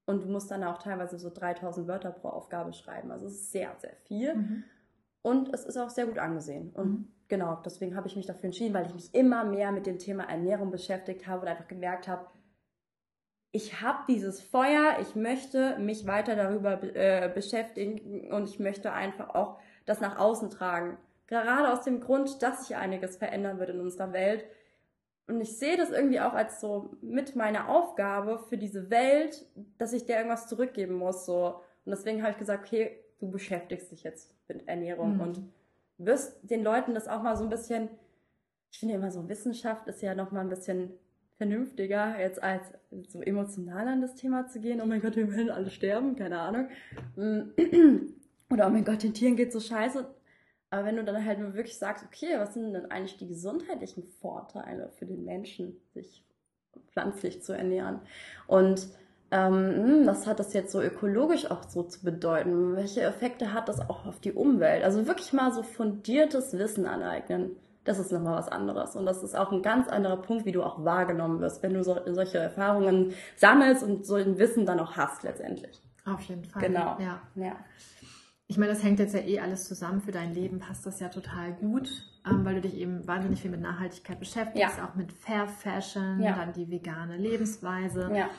und 0.05 0.23
du 0.23 0.27
musst 0.27 0.51
dann 0.51 0.63
auch 0.63 0.79
teilweise 0.79 1.17
so 1.19 1.29
3000 1.29 1.87
Wörter 1.87 2.11
pro 2.11 2.29
Aufgabe 2.29 2.73
schreiben. 2.73 3.11
Also 3.11 3.27
es 3.27 3.33
ist 3.33 3.51
sehr, 3.51 3.75
sehr 3.77 3.95
viel. 4.03 4.35
Mhm. 4.35 4.63
Und 5.21 5.53
es 5.53 5.65
ist 5.65 5.77
auch 5.77 5.89
sehr 5.89 6.07
gut 6.07 6.17
angesehen. 6.17 6.71
Und 6.73 6.89
mhm 6.89 7.07
genau, 7.27 7.61
deswegen 7.65 7.95
habe 7.95 8.07
ich 8.07 8.15
mich 8.15 8.25
dafür 8.25 8.45
entschieden, 8.45 8.73
weil 8.73 8.85
ich 8.85 8.93
mich 8.93 9.13
immer 9.13 9.43
mehr 9.43 9.71
mit 9.71 9.85
dem 9.85 9.99
Thema 9.99 10.23
Ernährung 10.23 10.71
beschäftigt 10.71 11.27
habe 11.27 11.41
und 11.41 11.47
einfach 11.47 11.67
gemerkt 11.67 12.07
habe, 12.07 12.27
ich 13.51 13.81
habe 13.81 13.99
dieses 14.07 14.41
Feuer, 14.41 14.97
ich 15.01 15.15
möchte 15.15 15.79
mich 15.79 16.05
weiter 16.05 16.35
darüber 16.35 16.81
äh, 16.83 17.31
beschäftigen 17.33 18.31
und 18.31 18.49
ich 18.49 18.59
möchte 18.59 18.91
einfach 18.91 19.33
auch 19.33 19.59
das 19.85 20.01
nach 20.01 20.19
außen 20.19 20.49
tragen. 20.49 20.97
Gerade 21.27 21.71
aus 21.71 21.83
dem 21.83 21.99
Grund, 21.99 22.41
dass 22.43 22.67
sich 22.67 22.77
einiges 22.77 23.17
verändern 23.17 23.57
wird 23.59 23.69
in 23.69 23.79
unserer 23.79 24.13
Welt. 24.13 24.45
Und 25.27 25.41
ich 25.41 25.57
sehe 25.57 25.75
das 25.75 25.91
irgendwie 25.91 26.21
auch 26.21 26.33
als 26.33 26.61
so 26.61 26.91
mit 27.01 27.35
meiner 27.35 27.67
Aufgabe 27.67 28.39
für 28.39 28.57
diese 28.57 28.89
Welt, 28.89 29.45
dass 29.77 29.91
ich 29.91 30.05
der 30.05 30.17
irgendwas 30.17 30.47
zurückgeben 30.47 30.95
muss. 30.95 31.25
So. 31.25 31.61
Und 31.85 31.91
deswegen 31.91 32.21
habe 32.21 32.31
ich 32.31 32.37
gesagt, 32.37 32.65
okay, 32.65 33.03
du 33.19 33.29
beschäftigst 33.29 33.91
dich 33.91 34.03
jetzt 34.03 34.33
mit 34.47 34.67
Ernährung 34.67 35.15
mhm. 35.15 35.21
und 35.21 35.41
wirst 35.97 36.37
den 36.49 36.63
Leuten 36.63 36.93
das 36.93 37.07
auch 37.07 37.23
mal 37.23 37.35
so 37.35 37.43
ein 37.43 37.49
bisschen, 37.49 37.89
ich 38.71 38.79
finde 38.79 38.95
immer 38.95 39.11
so 39.11 39.27
Wissenschaft 39.29 39.87
ist 39.87 40.01
ja 40.01 40.15
noch 40.15 40.31
mal 40.31 40.41
ein 40.41 40.49
bisschen 40.49 40.91
vernünftiger, 41.37 42.19
jetzt 42.19 42.41
als 42.41 42.71
so 43.07 43.21
emotional 43.21 43.87
an 43.87 44.01
das 44.01 44.15
Thema 44.15 44.47
zu 44.47 44.59
gehen. 44.59 44.81
Oh 44.81 44.85
mein 44.85 45.01
Gott, 45.01 45.15
wir 45.15 45.31
werden 45.31 45.51
alle 45.51 45.69
sterben, 45.69 46.15
keine 46.15 46.39
Ahnung. 46.39 46.69
Oder 48.49 48.67
oh 48.67 48.69
mein 48.69 48.85
Gott, 48.85 49.03
den 49.03 49.13
Tieren 49.13 49.35
geht 49.35 49.51
so 49.51 49.59
scheiße. 49.59 50.05
Aber 50.69 50.85
wenn 50.85 50.97
du 50.97 51.03
dann 51.03 51.23
halt 51.23 51.39
nur 51.39 51.53
wirklich 51.53 51.77
sagst, 51.77 52.05
okay, 52.05 52.37
was 52.37 52.53
sind 52.53 52.73
denn 52.73 52.91
eigentlich 52.91 53.17
die 53.17 53.27
gesundheitlichen 53.27 54.03
Vorteile 54.03 54.89
für 54.97 55.05
den 55.05 55.23
Menschen, 55.23 55.79
sich 55.93 56.25
pflanzlich 56.91 57.41
zu 57.43 57.53
ernähren? 57.53 58.01
Und 58.47 58.87
ähm, 59.31 59.53
hm, 59.53 60.07
was 60.07 60.25
hat 60.25 60.39
das 60.39 60.53
jetzt 60.53 60.71
so 60.71 60.81
ökologisch 60.81 61.51
auch 61.51 61.63
so 61.63 61.83
zu 61.83 62.03
bedeuten? 62.03 62.75
Welche 62.75 63.01
Effekte 63.01 63.53
hat 63.53 63.67
das 63.67 63.79
auch 63.81 64.05
auf 64.05 64.19
die 64.19 64.31
Umwelt? 64.31 64.83
Also 64.83 65.05
wirklich 65.05 65.33
mal 65.33 65.51
so 65.51 65.63
fundiertes 65.63 66.57
Wissen 66.57 66.85
aneignen. 66.85 67.57
Das 67.83 67.99
ist 67.99 68.11
nochmal 68.11 68.37
was 68.37 68.49
anderes. 68.49 68.95
Und 68.95 69.05
das 69.05 69.23
ist 69.23 69.35
auch 69.35 69.51
ein 69.51 69.61
ganz 69.61 69.87
anderer 69.87 70.17
Punkt, 70.17 70.45
wie 70.45 70.51
du 70.51 70.63
auch 70.63 70.83
wahrgenommen 70.83 71.39
wirst, 71.39 71.63
wenn 71.63 71.73
du 71.73 71.83
so, 71.83 71.97
solche 72.05 72.37
Erfahrungen 72.37 73.13
sammelst 73.35 73.83
und 73.83 74.05
so 74.05 74.15
ein 74.15 74.37
Wissen 74.37 74.65
dann 74.65 74.79
auch 74.79 74.95
hast 74.97 75.23
letztendlich. 75.23 75.81
Auf 76.05 76.21
jeden 76.21 76.45
Fall. 76.45 76.61
Genau. 76.61 76.97
Ja. 76.99 77.21
ja. 77.35 77.55
Ich 78.47 78.57
meine, 78.57 78.71
das 78.71 78.81
hängt 78.81 78.99
jetzt 78.99 79.13
ja 79.13 79.19
eh 79.21 79.39
alles 79.41 79.67
zusammen. 79.67 80.01
Für 80.01 80.11
dein 80.11 80.33
Leben 80.33 80.59
passt 80.59 80.85
das 80.85 81.01
ja 81.01 81.09
total 81.09 81.51
gut, 81.53 81.89
ähm, 82.25 82.45
weil 82.45 82.55
du 82.55 82.61
dich 82.61 82.75
eben 82.75 83.05
wahnsinnig 83.05 83.41
viel 83.41 83.51
mit 83.51 83.59
Nachhaltigkeit 83.59 84.19
beschäftigst, 84.19 84.77
ja. 84.77 84.85
auch 84.85 84.95
mit 84.95 85.11
Fair 85.11 85.47
Fashion, 85.47 86.21
ja. 86.21 86.33
dann 86.33 86.53
die 86.53 86.69
vegane 86.69 87.17
Lebensweise. 87.17 88.09
Ja. 88.13 88.29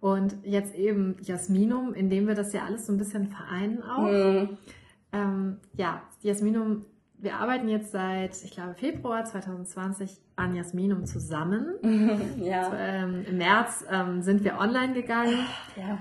Und 0.00 0.36
jetzt 0.44 0.74
eben 0.74 1.16
Jasminum, 1.22 1.92
indem 1.92 2.28
wir 2.28 2.34
das 2.34 2.52
ja 2.52 2.64
alles 2.64 2.86
so 2.86 2.92
ein 2.92 2.98
bisschen 2.98 3.26
vereinen 3.26 3.82
auch. 3.82 4.10
Mhm. 4.10 4.58
Ähm, 5.12 5.56
ja, 5.74 6.02
Jasminum, 6.22 6.84
wir 7.20 7.34
arbeiten 7.34 7.68
jetzt 7.68 7.90
seit, 7.90 8.42
ich 8.44 8.52
glaube, 8.52 8.74
Februar 8.74 9.24
2020 9.24 10.18
an 10.36 10.54
Jasminum 10.54 11.04
zusammen. 11.04 11.74
ja. 12.40 12.72
Ähm, 12.76 13.24
Im 13.28 13.38
März 13.38 13.84
ähm, 13.90 14.22
sind 14.22 14.44
wir 14.44 14.58
online 14.58 14.92
gegangen. 14.92 15.38
Ja. 15.76 15.98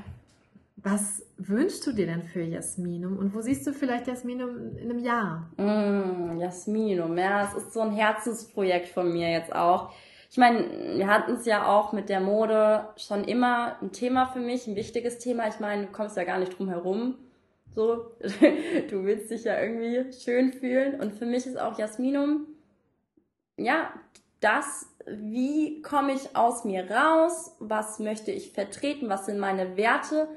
Was 0.76 1.24
wünschst 1.38 1.86
du 1.88 1.92
dir 1.92 2.06
denn 2.06 2.22
für 2.24 2.44
Jasminum 2.44 3.18
und 3.18 3.34
wo 3.34 3.42
siehst 3.42 3.66
du 3.66 3.74
vielleicht 3.74 4.08
Jasminum 4.08 4.78
in 4.78 4.92
einem 4.92 5.00
Jahr? 5.00 5.50
Mm, 5.58 6.40
Jasminum, 6.40 7.18
ja, 7.18 7.46
es 7.46 7.64
ist 7.64 7.74
so 7.74 7.82
ein 7.82 7.92
Herzensprojekt 7.92 8.90
von 8.90 9.12
mir 9.12 9.30
jetzt 9.30 9.54
auch 9.56 9.92
ich 10.30 10.38
meine, 10.38 10.98
wir 10.98 11.08
hatten 11.08 11.34
es 11.34 11.46
ja 11.46 11.68
auch 11.68 11.94
mit 11.94 12.10
der 12.10 12.20
Mode 12.20 12.90
schon 12.98 13.24
immer 13.24 13.78
ein 13.82 13.92
Thema 13.92 14.28
für 14.28 14.40
mich, 14.40 14.68
ein 14.68 14.76
wichtiges 14.76 15.20
Thema. 15.20 15.48
Ich 15.48 15.60
meine, 15.60 15.86
du 15.86 15.92
kommst 15.92 16.18
ja 16.18 16.26
gar 16.26 16.38
nicht 16.38 16.58
drum 16.58 16.70
herum. 16.70 17.16
So, 17.74 18.12
du 18.90 19.06
willst 19.06 19.32
dich 19.32 19.46
ja 19.46 19.62
irgendwie 19.62 20.12
schön 20.12 20.52
fühlen. 20.52 21.00
Und 21.00 21.14
für 21.14 21.26
mich 21.26 21.46
ist 21.46 21.60
auch 21.60 21.78
Jasminum, 21.78 22.48
ja, 23.58 23.94
das, 24.40 24.88
wie 25.06 25.82
komme 25.82 26.14
ich 26.14 26.36
aus 26.36 26.66
mir 26.66 26.90
raus? 26.92 27.56
Was 27.60 28.00
möchte 28.00 28.32
ich 28.32 28.52
vertreten? 28.52 29.10
Was 29.10 29.26
sind 29.26 29.40
meine 29.40 29.78
Werte? 29.78 30.28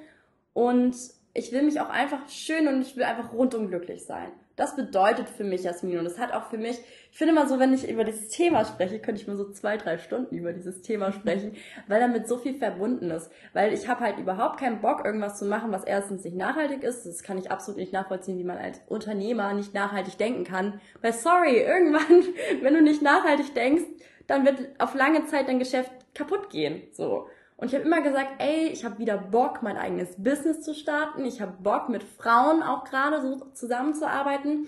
Und 0.52 0.96
ich 1.34 1.52
will 1.52 1.62
mich 1.62 1.80
auch 1.80 1.90
einfach 1.90 2.28
schön 2.28 2.68
und 2.68 2.82
ich 2.82 2.96
will 2.96 3.04
einfach 3.04 3.32
rundum 3.32 3.68
glücklich 3.68 4.04
sein. 4.04 4.30
Das 4.60 4.76
bedeutet 4.76 5.26
für 5.26 5.42
mich 5.42 5.62
Jasmin 5.62 5.96
und 5.96 6.04
das 6.04 6.18
hat 6.18 6.34
auch 6.34 6.50
für 6.50 6.58
mich, 6.58 6.78
ich 7.10 7.16
finde 7.16 7.32
immer 7.32 7.48
so, 7.48 7.58
wenn 7.58 7.72
ich 7.72 7.88
über 7.88 8.04
dieses 8.04 8.28
Thema 8.28 8.66
spreche, 8.66 8.98
könnte 8.98 9.18
ich 9.18 9.26
mal 9.26 9.38
so 9.38 9.50
zwei, 9.50 9.78
drei 9.78 9.96
Stunden 9.96 10.36
über 10.36 10.52
dieses 10.52 10.82
Thema 10.82 11.12
sprechen, 11.12 11.56
weil 11.88 11.98
damit 11.98 12.28
so 12.28 12.36
viel 12.36 12.52
verbunden 12.52 13.10
ist. 13.10 13.32
Weil 13.54 13.72
ich 13.72 13.88
habe 13.88 14.00
halt 14.00 14.18
überhaupt 14.18 14.60
keinen 14.60 14.82
Bock, 14.82 15.06
irgendwas 15.06 15.38
zu 15.38 15.46
machen, 15.46 15.72
was 15.72 15.84
erstens 15.84 16.24
nicht 16.24 16.36
nachhaltig 16.36 16.82
ist. 16.82 17.06
Das 17.06 17.22
kann 17.22 17.38
ich 17.38 17.50
absolut 17.50 17.78
nicht 17.78 17.94
nachvollziehen, 17.94 18.38
wie 18.38 18.44
man 18.44 18.58
als 18.58 18.82
Unternehmer 18.86 19.54
nicht 19.54 19.72
nachhaltig 19.72 20.18
denken 20.18 20.44
kann. 20.44 20.78
Weil 21.00 21.14
sorry, 21.14 21.62
irgendwann, 21.62 22.22
wenn 22.60 22.74
du 22.74 22.82
nicht 22.82 23.00
nachhaltig 23.00 23.54
denkst, 23.54 23.84
dann 24.26 24.44
wird 24.44 24.60
auf 24.76 24.94
lange 24.94 25.24
Zeit 25.24 25.48
dein 25.48 25.58
Geschäft 25.58 25.90
kaputt 26.14 26.50
gehen. 26.50 26.82
So. 26.92 27.28
Und 27.60 27.66
ich 27.66 27.74
habe 27.74 27.84
immer 27.84 28.00
gesagt, 28.00 28.30
ey, 28.38 28.68
ich 28.68 28.86
habe 28.86 28.98
wieder 28.98 29.18
Bock, 29.18 29.62
mein 29.62 29.76
eigenes 29.76 30.16
Business 30.16 30.62
zu 30.62 30.74
starten. 30.74 31.26
Ich 31.26 31.42
habe 31.42 31.52
Bock, 31.62 31.90
mit 31.90 32.02
Frauen 32.02 32.62
auch 32.62 32.84
gerade 32.84 33.20
so 33.20 33.44
zusammenzuarbeiten, 33.52 34.66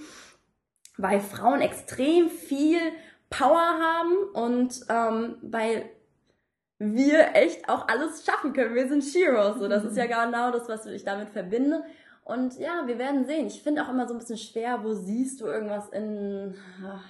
weil 0.99 1.21
Frauen 1.21 1.63
extrem 1.63 2.29
viel 2.29 2.79
Power 3.31 3.79
haben 3.81 4.15
und 4.35 4.85
ähm, 4.91 5.37
weil 5.41 5.89
wir 6.79 7.35
echt 7.35 7.67
auch 7.71 7.89
alles 7.89 8.27
schaffen 8.27 8.53
können. 8.53 8.75
Wir 8.75 8.87
sind 8.87 9.03
Heroes. 9.03 9.59
So, 9.59 9.69
das 9.69 9.85
ist 9.85 9.97
ja 9.97 10.05
genau 10.05 10.51
das, 10.51 10.69
was 10.69 10.85
ich 10.85 11.03
damit 11.03 11.31
verbinde. 11.31 11.85
Und 12.25 12.59
ja, 12.59 12.87
wir 12.87 12.99
werden 12.99 13.25
sehen. 13.25 13.47
Ich 13.47 13.63
finde 13.63 13.85
auch 13.85 13.89
immer 13.89 14.07
so 14.07 14.13
ein 14.13 14.19
bisschen 14.19 14.37
schwer, 14.37 14.85
wo 14.85 14.93
siehst 14.93 15.41
du 15.41 15.47
irgendwas 15.47 15.89
in, 15.89 16.55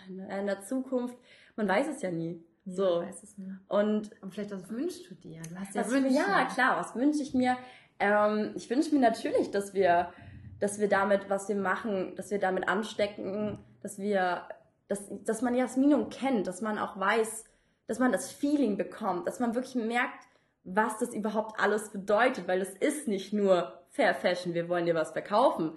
in 0.09 0.47
der 0.47 0.61
Zukunft? 0.62 1.16
Man 1.57 1.66
weiß 1.66 1.89
es 1.89 2.03
ja 2.03 2.12
nie. 2.12 2.41
Nee, 2.64 2.74
so. 2.74 3.02
weiß 3.02 3.22
es 3.22 3.38
nicht. 3.38 3.50
Und 3.68 4.10
Und 4.22 4.32
vielleicht, 4.32 4.50
was 4.50 4.68
wünschst 4.70 5.10
du 5.10 5.14
dir? 5.14 5.42
Du 5.42 5.58
hast 5.58 5.74
ja 5.74 5.82
was, 5.82 5.90
Wünsche. 5.90 6.14
ja, 6.14 6.44
klar, 6.46 6.78
was 6.78 6.94
wünsche 6.94 7.22
ich 7.22 7.34
mir? 7.34 7.56
Ähm, 7.98 8.52
ich 8.54 8.68
wünsche 8.70 8.94
mir 8.94 9.00
natürlich, 9.00 9.50
dass 9.50 9.74
wir, 9.74 10.12
dass 10.60 10.78
wir 10.78 10.88
damit, 10.88 11.28
was 11.28 11.48
wir 11.48 11.56
machen, 11.56 12.14
dass 12.16 12.30
wir 12.30 12.38
damit 12.38 12.68
anstecken, 12.68 13.58
dass 13.82 13.98
wir, 13.98 14.42
dass, 14.88 15.10
dass 15.24 15.42
man 15.42 15.54
Jasminum 15.54 16.08
kennt, 16.08 16.46
dass 16.46 16.60
man 16.60 16.78
auch 16.78 16.98
weiß, 16.98 17.44
dass 17.86 17.98
man 17.98 18.12
das 18.12 18.30
Feeling 18.30 18.76
bekommt, 18.76 19.26
dass 19.26 19.40
man 19.40 19.54
wirklich 19.54 19.74
merkt, 19.74 20.26
was 20.64 20.98
das 20.98 21.12
überhaupt 21.12 21.58
alles 21.58 21.90
bedeutet, 21.90 22.46
weil 22.46 22.60
es 22.60 22.70
ist 22.70 23.08
nicht 23.08 23.32
nur 23.32 23.82
Fair 23.90 24.14
Fashion, 24.14 24.54
wir 24.54 24.68
wollen 24.68 24.86
dir 24.86 24.94
was 24.94 25.10
verkaufen. 25.10 25.72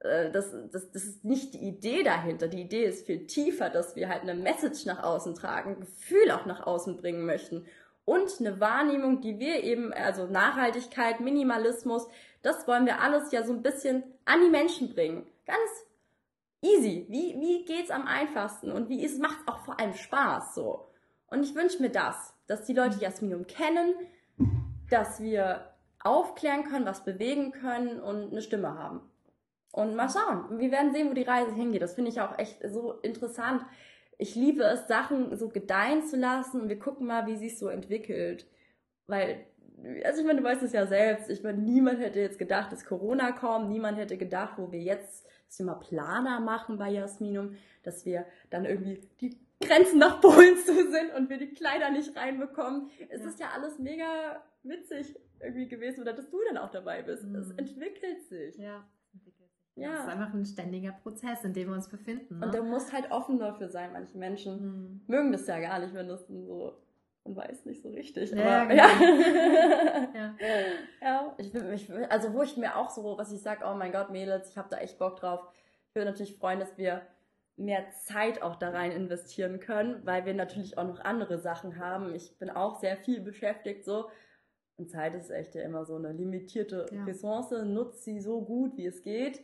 Äh, 0.00 0.30
Das, 0.30 0.52
das, 0.72 0.90
das 0.90 1.04
ist 1.04 1.24
nicht 1.24 1.54
die 1.54 1.66
Idee 1.66 2.02
dahinter. 2.02 2.48
Die 2.48 2.62
Idee 2.62 2.84
ist 2.84 3.06
viel 3.06 3.26
tiefer, 3.26 3.70
dass 3.70 3.96
wir 3.96 4.08
halt 4.08 4.22
eine 4.22 4.34
Message 4.34 4.86
nach 4.86 5.02
außen 5.02 5.34
tragen, 5.34 5.80
Gefühl 5.80 6.30
auch 6.30 6.46
nach 6.46 6.66
außen 6.66 6.96
bringen 6.96 7.24
möchten 7.24 7.66
und 8.06 8.30
eine 8.38 8.60
Wahrnehmung, 8.60 9.20
die 9.20 9.38
wir 9.38 9.64
eben, 9.64 9.92
also 9.92 10.26
Nachhaltigkeit, 10.26 11.20
Minimalismus, 11.20 12.06
das 12.40 12.66
wollen 12.68 12.86
wir 12.86 13.00
alles 13.02 13.32
ja 13.32 13.44
so 13.44 13.52
ein 13.52 13.62
bisschen 13.62 14.04
an 14.24 14.40
die 14.42 14.50
Menschen 14.50 14.94
bringen. 14.94 15.26
Ganz 15.44 15.70
easy. 16.62 17.06
Wie, 17.10 17.34
wie 17.40 17.64
geht's 17.64 17.90
am 17.90 18.06
einfachsten 18.06 18.70
und 18.70 18.88
wie 18.88 19.02
ist, 19.02 19.20
macht's 19.20 19.42
auch 19.46 19.58
vor 19.64 19.80
allem 19.80 19.94
Spaß 19.94 20.54
so. 20.54 20.86
Und 21.26 21.42
ich 21.42 21.56
wünsche 21.56 21.82
mir 21.82 21.90
das, 21.90 22.32
dass 22.46 22.64
die 22.64 22.74
Leute 22.74 23.00
Jasminum 23.00 23.48
kennen, 23.48 23.94
dass 24.88 25.20
wir 25.20 25.72
aufklären 25.98 26.62
können, 26.62 26.86
was 26.86 27.04
bewegen 27.04 27.50
können 27.50 28.00
und 28.00 28.30
eine 28.30 28.40
Stimme 28.40 28.78
haben. 28.78 29.00
Und 29.76 29.94
mal 29.94 30.08
schauen. 30.08 30.58
Wir 30.58 30.70
werden 30.70 30.92
sehen, 30.92 31.10
wo 31.10 31.14
die 31.14 31.22
Reise 31.22 31.52
hingeht. 31.54 31.82
Das 31.82 31.94
finde 31.94 32.10
ich 32.10 32.20
auch 32.20 32.38
echt 32.38 32.58
so 32.68 32.92
interessant. 33.02 33.62
Ich 34.18 34.34
liebe 34.34 34.62
es, 34.64 34.88
Sachen 34.88 35.36
so 35.36 35.48
gedeihen 35.50 36.02
zu 36.06 36.16
lassen 36.16 36.62
und 36.62 36.68
wir 36.70 36.78
gucken 36.78 37.06
mal, 37.06 37.26
wie 37.26 37.36
sich 37.36 37.58
so 37.58 37.68
entwickelt. 37.68 38.46
Weil, 39.06 39.44
also 40.04 40.20
ich 40.22 40.26
meine, 40.26 40.40
du 40.40 40.44
weißt 40.44 40.62
es 40.62 40.72
ja 40.72 40.86
selbst. 40.86 41.28
Ich 41.28 41.42
meine, 41.42 41.58
niemand 41.58 42.00
hätte 42.00 42.20
jetzt 42.20 42.38
gedacht, 42.38 42.72
dass 42.72 42.86
Corona 42.86 43.32
kommt. 43.32 43.68
Niemand 43.68 43.98
hätte 43.98 44.16
gedacht, 44.16 44.54
wo 44.56 44.72
wir 44.72 44.80
jetzt, 44.80 45.26
dass 45.46 45.58
wir 45.58 45.66
mal 45.66 45.74
Planer 45.74 46.40
machen 46.40 46.78
bei 46.78 46.88
Jasminum, 46.90 47.56
dass 47.82 48.06
wir 48.06 48.24
dann 48.48 48.64
irgendwie 48.64 49.02
die 49.20 49.38
Grenzen 49.60 49.98
nach 49.98 50.22
Polen 50.22 50.56
zu 50.64 50.72
sind 50.72 51.14
und 51.16 51.28
wir 51.28 51.36
die 51.38 51.52
Kleider 51.52 51.90
nicht 51.90 52.16
reinbekommen. 52.16 52.88
Es 53.10 53.20
Ja. 53.20 53.28
ist 53.28 53.40
ja 53.40 53.46
alles 53.54 53.78
mega 53.78 54.42
witzig 54.62 55.14
irgendwie 55.40 55.68
gewesen 55.68 56.00
oder 56.00 56.14
dass 56.14 56.30
du 56.30 56.38
dann 56.48 56.56
auch 56.56 56.70
dabei 56.70 57.02
bist. 57.02 57.24
Es 57.24 57.48
Mhm. 57.52 57.58
entwickelt 57.58 57.58
sich. 57.58 57.58
Ja, 57.58 57.62
es 57.64 57.64
entwickelt 57.68 58.28
sich. 58.56 58.56
Ja. 58.56 58.82
Das 59.76 60.00
ist 60.00 60.08
einfach 60.08 60.32
ein 60.32 60.44
ständiger 60.46 60.92
Prozess, 61.02 61.44
in 61.44 61.52
dem 61.52 61.68
wir 61.68 61.74
uns 61.74 61.88
befinden. 61.88 62.38
Ne? 62.38 62.46
Und 62.46 62.54
du 62.54 62.62
musst 62.62 62.92
halt 62.92 63.10
offen 63.10 63.38
dafür 63.38 63.68
sein. 63.68 63.92
Manche 63.92 64.16
Menschen 64.16 64.60
Mhm. 64.60 65.00
mögen 65.06 65.32
das 65.32 65.46
ja 65.46 65.60
gar 65.60 65.78
nicht, 65.80 65.92
wenn 65.94 66.08
das 66.08 66.26
dann 66.26 66.44
so, 66.46 66.72
man 67.24 67.36
weiß 67.36 67.66
nicht 67.66 67.82
so 67.82 67.90
richtig. 67.90 68.30
Ja, 68.32 68.62
aber, 68.62 68.70
genau. 68.70 68.82
ja. 68.82 68.88
Ja. 70.14 70.34
ja, 71.02 71.34
ich 71.38 71.52
will 71.52 71.64
mich, 71.64 71.90
also 72.10 72.32
wo 72.32 72.42
ich 72.42 72.56
mir 72.56 72.76
auch 72.76 72.88
so, 72.90 73.18
was 73.18 73.32
ich 73.32 73.42
sag, 73.42 73.60
oh 73.66 73.74
mein 73.74 73.92
Gott, 73.92 74.10
Mädels, 74.10 74.50
ich 74.50 74.56
habe 74.58 74.68
da 74.70 74.78
echt 74.78 74.98
Bock 74.98 75.16
drauf. 75.20 75.40
Ich 75.88 75.94
würde 75.94 76.10
natürlich 76.10 76.36
freuen, 76.38 76.58
dass 76.60 76.76
wir 76.78 77.02
mehr 77.58 77.84
Zeit 78.04 78.42
auch 78.42 78.56
da 78.56 78.70
rein 78.70 78.92
investieren 78.92 79.60
können, 79.60 80.00
weil 80.04 80.24
wir 80.26 80.34
natürlich 80.34 80.76
auch 80.78 80.86
noch 80.86 81.00
andere 81.00 81.38
Sachen 81.38 81.78
haben. 81.78 82.14
Ich 82.14 82.38
bin 82.38 82.50
auch 82.50 82.80
sehr 82.80 82.96
viel 82.96 83.20
beschäftigt 83.20 83.84
so. 83.84 84.10
Und 84.78 84.90
Zeit 84.90 85.14
ist 85.14 85.30
echt 85.30 85.54
ja 85.54 85.62
immer 85.62 85.86
so 85.86 85.96
eine 85.96 86.12
limitierte 86.12 86.84
Ja. 86.92 87.04
Ressource. 87.04 87.50
Nutzt 87.64 88.04
sie 88.04 88.20
so 88.20 88.42
gut, 88.42 88.76
wie 88.76 88.84
es 88.86 89.02
geht. 89.02 89.42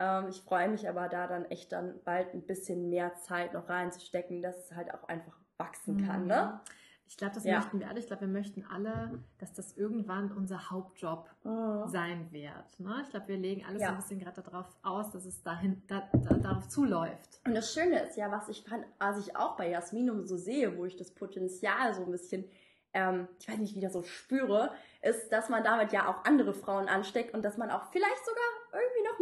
Ähm, 0.00 0.28
ich 0.28 0.40
freue 0.42 0.68
mich 0.68 0.88
aber 0.88 1.08
da 1.08 1.26
dann 1.28 1.44
echt 1.44 1.70
dann 1.72 2.00
bald 2.04 2.34
ein 2.34 2.42
bisschen 2.42 2.88
mehr 2.88 3.14
Zeit 3.16 3.52
noch 3.54 3.68
reinzustecken, 3.68 4.42
dass 4.42 4.56
es 4.56 4.72
halt 4.74 4.92
auch 4.94 5.04
einfach 5.08 5.36
wachsen 5.58 6.04
kann, 6.06 6.26
ne? 6.26 6.60
Ich 7.06 7.16
glaube, 7.16 7.34
das 7.34 7.44
Ja. 7.44 7.56
möchten 7.58 7.80
wir 7.80 7.88
alle. 7.88 7.98
Ich 7.98 8.06
glaube, 8.06 8.20
wir 8.22 8.28
möchten 8.28 8.64
alle, 8.72 9.18
dass 9.38 9.52
das 9.52 9.76
irgendwann 9.76 10.30
unser 10.30 10.70
Hauptjob 10.70 11.28
Mhm. 11.42 11.88
sein 11.88 12.28
wird. 12.30 12.78
Ne? 12.78 13.00
Ich 13.02 13.10
glaube, 13.10 13.26
wir 13.28 13.36
legen 13.36 13.64
alles 13.66 13.82
Ja. 13.82 13.88
so 13.88 13.94
ein 13.94 14.00
bisschen 14.00 14.20
gerade 14.20 14.40
darauf 14.42 14.66
aus, 14.84 15.10
dass 15.10 15.24
es 15.24 15.42
dahin, 15.42 15.82
da, 15.88 16.08
da, 16.12 16.34
darauf 16.36 16.68
zuläuft. 16.68 17.40
Und 17.44 17.54
das 17.56 17.74
Schöne 17.74 17.98
ist 18.04 18.16
ja, 18.16 18.30
was 18.30 18.48
ich 18.48 18.62
fand, 18.62 18.86
was 19.00 19.18
ich 19.18 19.34
auch 19.36 19.56
bei 19.56 19.68
Jasminum 19.70 20.24
so 20.24 20.36
sehe, 20.36 20.78
wo 20.78 20.84
ich 20.84 20.96
das 20.96 21.10
Potenzial 21.12 21.92
so 21.94 22.04
ein 22.04 22.12
bisschen, 22.12 22.48
ähm, 22.94 23.26
ich 23.40 23.48
weiß 23.48 23.58
nicht, 23.58 23.74
wieder 23.74 23.90
so 23.90 24.04
spüre, 24.04 24.70
ist, 25.02 25.30
dass 25.32 25.48
man 25.48 25.64
damit 25.64 25.92
ja 25.92 26.08
auch 26.08 26.24
andere 26.24 26.54
Frauen 26.54 26.86
ansteckt 26.88 27.34
und 27.34 27.42
dass 27.44 27.56
man 27.58 27.70
auch 27.72 27.90
vielleicht 27.90 28.24
sogar 28.24 28.44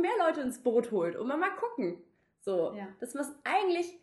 mehr 0.01 0.16
Leute 0.26 0.40
ins 0.40 0.62
Boot 0.62 0.90
holt 0.90 1.16
und 1.16 1.26
mal 1.26 1.36
mal 1.36 1.55
gucken. 1.57 2.03
So, 2.40 2.72
Ja. 2.74 2.86
dass 3.01 3.14
man 3.14 3.24
es 3.24 3.32
eigentlich 3.44 3.99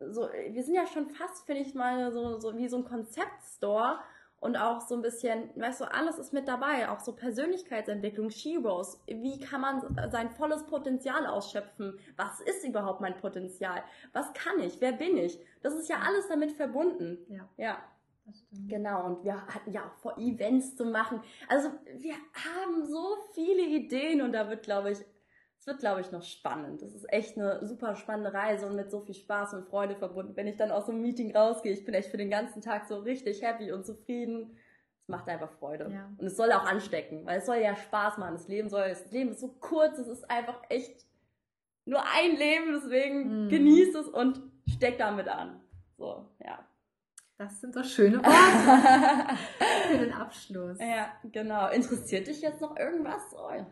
so, 0.00 0.28
wir 0.48 0.62
sind 0.64 0.74
ja 0.74 0.86
schon 0.86 1.10
fast, 1.10 1.44
finde 1.46 1.62
ich 1.62 1.74
mal, 1.74 2.10
so, 2.12 2.38
so 2.40 2.56
wie 2.56 2.68
so 2.68 2.78
ein 2.78 2.84
Konzeptstore 2.84 3.98
und 4.40 4.56
auch 4.56 4.80
so 4.80 4.94
ein 4.94 5.02
bisschen, 5.02 5.50
weißt 5.60 5.82
du, 5.82 5.84
alles 5.92 6.18
ist 6.18 6.32
mit 6.32 6.48
dabei, 6.48 6.88
auch 6.88 7.00
so 7.00 7.14
Persönlichkeitsentwicklung, 7.14 8.30
Sheroes, 8.30 8.98
wie 9.06 9.38
kann 9.38 9.60
man 9.60 10.10
sein 10.10 10.30
volles 10.30 10.64
Potenzial 10.64 11.26
ausschöpfen? 11.26 11.98
Was 12.16 12.40
ist 12.40 12.64
überhaupt 12.64 13.02
mein 13.02 13.16
Potenzial? 13.18 13.82
Was 14.14 14.32
kann 14.32 14.58
ich? 14.60 14.80
Wer 14.80 14.92
bin 14.92 15.18
ich? 15.18 15.38
Das 15.62 15.74
ist 15.74 15.90
ja 15.90 15.96
alles 15.98 16.26
damit 16.28 16.52
verbunden. 16.52 17.18
Ja, 17.28 17.46
Ja, 17.58 17.78
genau. 18.68 19.04
Und 19.04 19.24
wir 19.24 19.46
hatten 19.46 19.72
ja 19.72 19.82
auch 19.84 19.94
vor, 20.00 20.16
Events 20.16 20.76
zu 20.76 20.86
machen. 20.86 21.22
Also 21.48 21.68
wir 21.98 22.14
haben 22.14 22.86
so 22.86 23.18
viele 23.34 23.60
Ideen 23.62 24.22
und 24.22 24.32
da 24.32 24.48
wird, 24.48 24.62
glaube 24.62 24.92
ich, 24.92 24.98
es 25.60 25.66
wird, 25.66 25.78
glaube 25.80 26.00
ich, 26.00 26.10
noch 26.10 26.22
spannend. 26.22 26.80
Das 26.80 26.94
ist 26.94 27.12
echt 27.12 27.36
eine 27.36 27.64
super 27.66 27.94
spannende 27.94 28.32
Reise 28.32 28.66
und 28.66 28.76
mit 28.76 28.90
so 28.90 29.00
viel 29.02 29.14
Spaß 29.14 29.52
und 29.54 29.66
Freude 29.66 29.94
verbunden. 29.94 30.34
Wenn 30.34 30.46
ich 30.46 30.56
dann 30.56 30.70
aus 30.70 30.86
so 30.86 30.92
einem 30.92 31.02
Meeting 31.02 31.36
rausgehe, 31.36 31.72
ich 31.72 31.84
bin 31.84 31.92
echt 31.92 32.08
für 32.10 32.16
den 32.16 32.30
ganzen 32.30 32.62
Tag 32.62 32.86
so 32.86 32.98
richtig 33.00 33.42
happy 33.42 33.70
und 33.70 33.84
zufrieden. 33.84 34.56
Es 35.02 35.08
macht 35.08 35.28
einfach 35.28 35.50
Freude. 35.58 35.90
Ja. 35.92 36.08
Und 36.16 36.26
es 36.26 36.36
soll 36.36 36.50
auch 36.52 36.64
anstecken, 36.64 37.26
weil 37.26 37.38
es 37.40 37.46
soll 37.46 37.56
ja 37.58 37.76
Spaß 37.76 38.16
machen. 38.16 38.32
Das 38.32 38.48
Leben 38.48 38.70
soll, 38.70 38.88
das 38.88 39.10
Leben 39.12 39.32
ist 39.32 39.40
so 39.40 39.48
kurz, 39.60 39.98
es 39.98 40.08
ist 40.08 40.30
einfach 40.30 40.62
echt 40.70 41.04
nur 41.84 42.00
ein 42.02 42.36
Leben, 42.36 42.72
deswegen 42.72 43.44
Mhm. 43.44 43.48
genießt 43.50 43.96
es 43.96 44.06
und 44.08 44.40
steck 44.66 44.96
damit 44.96 45.28
an. 45.28 45.60
So, 45.98 46.26
ja. 46.42 46.64
Das 47.36 47.60
sind 47.60 47.74
doch 47.76 47.84
schöne 47.84 48.18
Worte 48.18 49.36
für 49.90 49.98
den 49.98 50.12
Abschluss. 50.12 50.78
Ja, 50.78 51.10
genau. 51.24 51.68
Interessiert 51.68 52.26
dich 52.28 52.40
jetzt 52.42 52.60
noch 52.60 52.76
irgendwas? 52.78 53.22
Oh, 53.34 53.50
ja. 53.54 53.66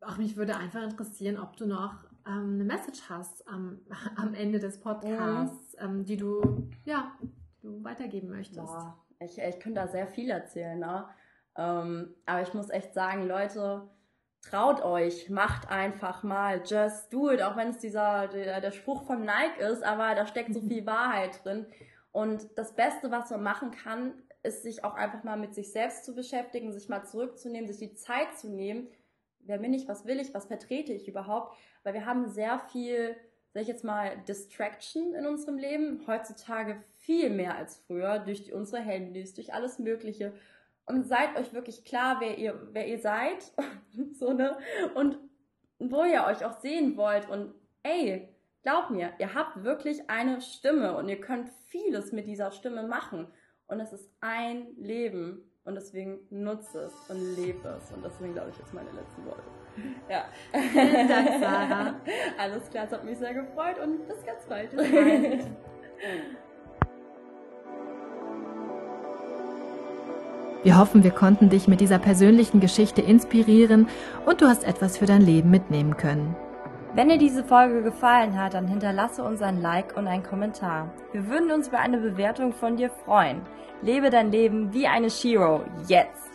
Ach, 0.00 0.18
mich 0.18 0.36
würde 0.36 0.56
einfach 0.56 0.82
interessieren, 0.82 1.38
ob 1.38 1.56
du 1.56 1.66
noch 1.66 1.94
ähm, 2.26 2.54
eine 2.54 2.64
Message 2.64 3.02
hast 3.08 3.46
am, 3.48 3.80
am 4.16 4.34
Ende 4.34 4.58
des 4.58 4.80
Podcasts, 4.80 5.76
ähm, 5.78 6.04
die 6.04 6.16
du, 6.16 6.68
ja, 6.84 7.12
die 7.20 7.62
du 7.62 7.84
weitergeben 7.84 8.30
möchtest. 8.30 8.66
Boah, 8.66 8.96
ich, 9.20 9.38
ich 9.38 9.60
könnte 9.60 9.80
da 9.80 9.88
sehr 9.88 10.06
viel 10.06 10.30
erzählen, 10.30 10.78
ne? 10.78 11.06
Ähm, 11.56 12.14
aber 12.26 12.42
ich 12.42 12.54
muss 12.54 12.70
echt 12.70 12.94
sagen, 12.94 13.26
Leute, 13.26 13.88
traut 14.42 14.82
euch, 14.82 15.28
macht 15.28 15.68
einfach 15.68 16.22
mal, 16.22 16.62
just 16.64 17.12
do 17.12 17.30
it, 17.30 17.42
auch 17.42 17.56
wenn 17.56 17.70
es 17.70 17.78
dieser, 17.78 18.28
der, 18.28 18.60
der 18.60 18.70
Spruch 18.70 19.04
von 19.04 19.20
Nike 19.20 19.60
ist, 19.60 19.82
aber 19.82 20.14
da 20.14 20.26
steckt 20.26 20.54
so 20.54 20.60
viel 20.68 20.86
Wahrheit 20.86 21.44
drin. 21.44 21.66
Und 22.12 22.46
das 22.56 22.74
Beste, 22.74 23.10
was 23.10 23.30
man 23.30 23.42
machen 23.42 23.70
kann, 23.70 24.14
ist 24.42 24.62
sich 24.62 24.84
auch 24.84 24.94
einfach 24.94 25.24
mal 25.24 25.36
mit 25.36 25.54
sich 25.54 25.72
selbst 25.72 26.04
zu 26.04 26.14
beschäftigen, 26.14 26.72
sich 26.72 26.88
mal 26.88 27.04
zurückzunehmen, 27.04 27.68
sich 27.68 27.78
die 27.78 27.94
Zeit 27.94 28.38
zu 28.38 28.48
nehmen. 28.48 28.88
Wer 29.40 29.58
bin 29.58 29.74
ich, 29.74 29.88
was 29.88 30.06
will 30.06 30.20
ich, 30.20 30.34
was 30.34 30.46
vertrete 30.46 30.92
ich 30.92 31.08
überhaupt? 31.08 31.56
Weil 31.82 31.94
wir 31.94 32.06
haben 32.06 32.28
sehr 32.28 32.58
viel, 32.58 33.16
sag 33.52 33.62
ich 33.62 33.68
jetzt 33.68 33.84
mal, 33.84 34.16
Distraction 34.28 35.14
in 35.14 35.26
unserem 35.26 35.58
Leben. 35.58 36.02
Heutzutage 36.06 36.82
viel 36.96 37.30
mehr 37.30 37.56
als 37.56 37.78
früher, 37.78 38.18
durch 38.18 38.44
die, 38.44 38.52
unsere 38.52 38.82
Handys, 38.82 39.34
durch 39.34 39.54
alles 39.54 39.78
Mögliche. 39.78 40.32
Und 40.86 41.06
seid 41.06 41.36
euch 41.36 41.52
wirklich 41.52 41.84
klar, 41.84 42.18
wer 42.20 42.38
ihr, 42.38 42.68
wer 42.72 42.86
ihr 42.86 42.98
seid. 42.98 43.52
so, 44.12 44.32
ne? 44.32 44.56
Und 44.94 45.18
wo 45.78 46.04
ihr 46.04 46.24
euch 46.24 46.44
auch 46.44 46.60
sehen 46.60 46.96
wollt. 46.96 47.28
Und 47.28 47.54
ey, 47.82 48.28
glaubt 48.62 48.90
mir, 48.90 49.12
ihr 49.18 49.34
habt 49.34 49.64
wirklich 49.64 50.08
eine 50.10 50.40
Stimme 50.40 50.96
und 50.96 51.08
ihr 51.08 51.20
könnt 51.20 51.50
vieles 51.68 52.12
mit 52.12 52.26
dieser 52.26 52.50
Stimme 52.50 52.82
machen. 52.84 53.28
Und 53.68 53.80
es 53.80 53.92
ist 53.92 54.10
ein 54.20 54.66
Leben. 54.78 55.42
Und 55.64 55.74
deswegen 55.74 56.20
nutzt 56.30 56.74
es 56.74 56.92
und 57.10 57.36
lebt 57.36 57.64
es. 57.66 57.92
Und 57.92 58.02
deswegen 58.02 58.32
glaube 58.32 58.48
ich 58.50 58.58
jetzt 58.58 58.72
meine 58.72 58.90
letzten 58.90 59.24
Worte. 59.26 59.42
Ja. 60.10 60.24
Vielen 60.52 61.06
Dank, 61.06 61.28
Sarah. 61.40 61.94
Alles 62.38 62.68
klar, 62.68 62.86
es 62.86 62.90
hat 62.90 63.04
mich 63.04 63.16
sehr 63.16 63.32
gefreut 63.32 63.78
und 63.80 64.08
bis 64.08 64.24
ganz 64.26 64.44
bald. 64.48 64.74
Bis 64.74 64.90
bald. 64.90 65.46
Wir 70.64 70.76
hoffen, 70.76 71.04
wir 71.04 71.12
konnten 71.12 71.50
dich 71.50 71.68
mit 71.68 71.80
dieser 71.80 72.00
persönlichen 72.00 72.58
Geschichte 72.58 73.00
inspirieren 73.00 73.86
und 74.26 74.42
du 74.42 74.46
hast 74.46 74.64
etwas 74.64 74.98
für 74.98 75.06
dein 75.06 75.22
Leben 75.22 75.50
mitnehmen 75.50 75.96
können. 75.96 76.34
Wenn 76.98 77.10
dir 77.10 77.18
diese 77.18 77.44
Folge 77.44 77.84
gefallen 77.84 78.36
hat, 78.36 78.54
dann 78.54 78.66
hinterlasse 78.66 79.22
uns 79.22 79.40
ein 79.40 79.62
Like 79.62 79.96
und 79.96 80.08
einen 80.08 80.24
Kommentar. 80.24 80.92
Wir 81.12 81.28
würden 81.28 81.52
uns 81.52 81.68
über 81.68 81.78
eine 81.78 81.98
Bewertung 81.98 82.52
von 82.52 82.76
dir 82.76 82.90
freuen. 82.90 83.40
Lebe 83.82 84.10
dein 84.10 84.32
Leben 84.32 84.74
wie 84.74 84.88
eine 84.88 85.08
Shiro. 85.08 85.62
Jetzt! 85.86 86.27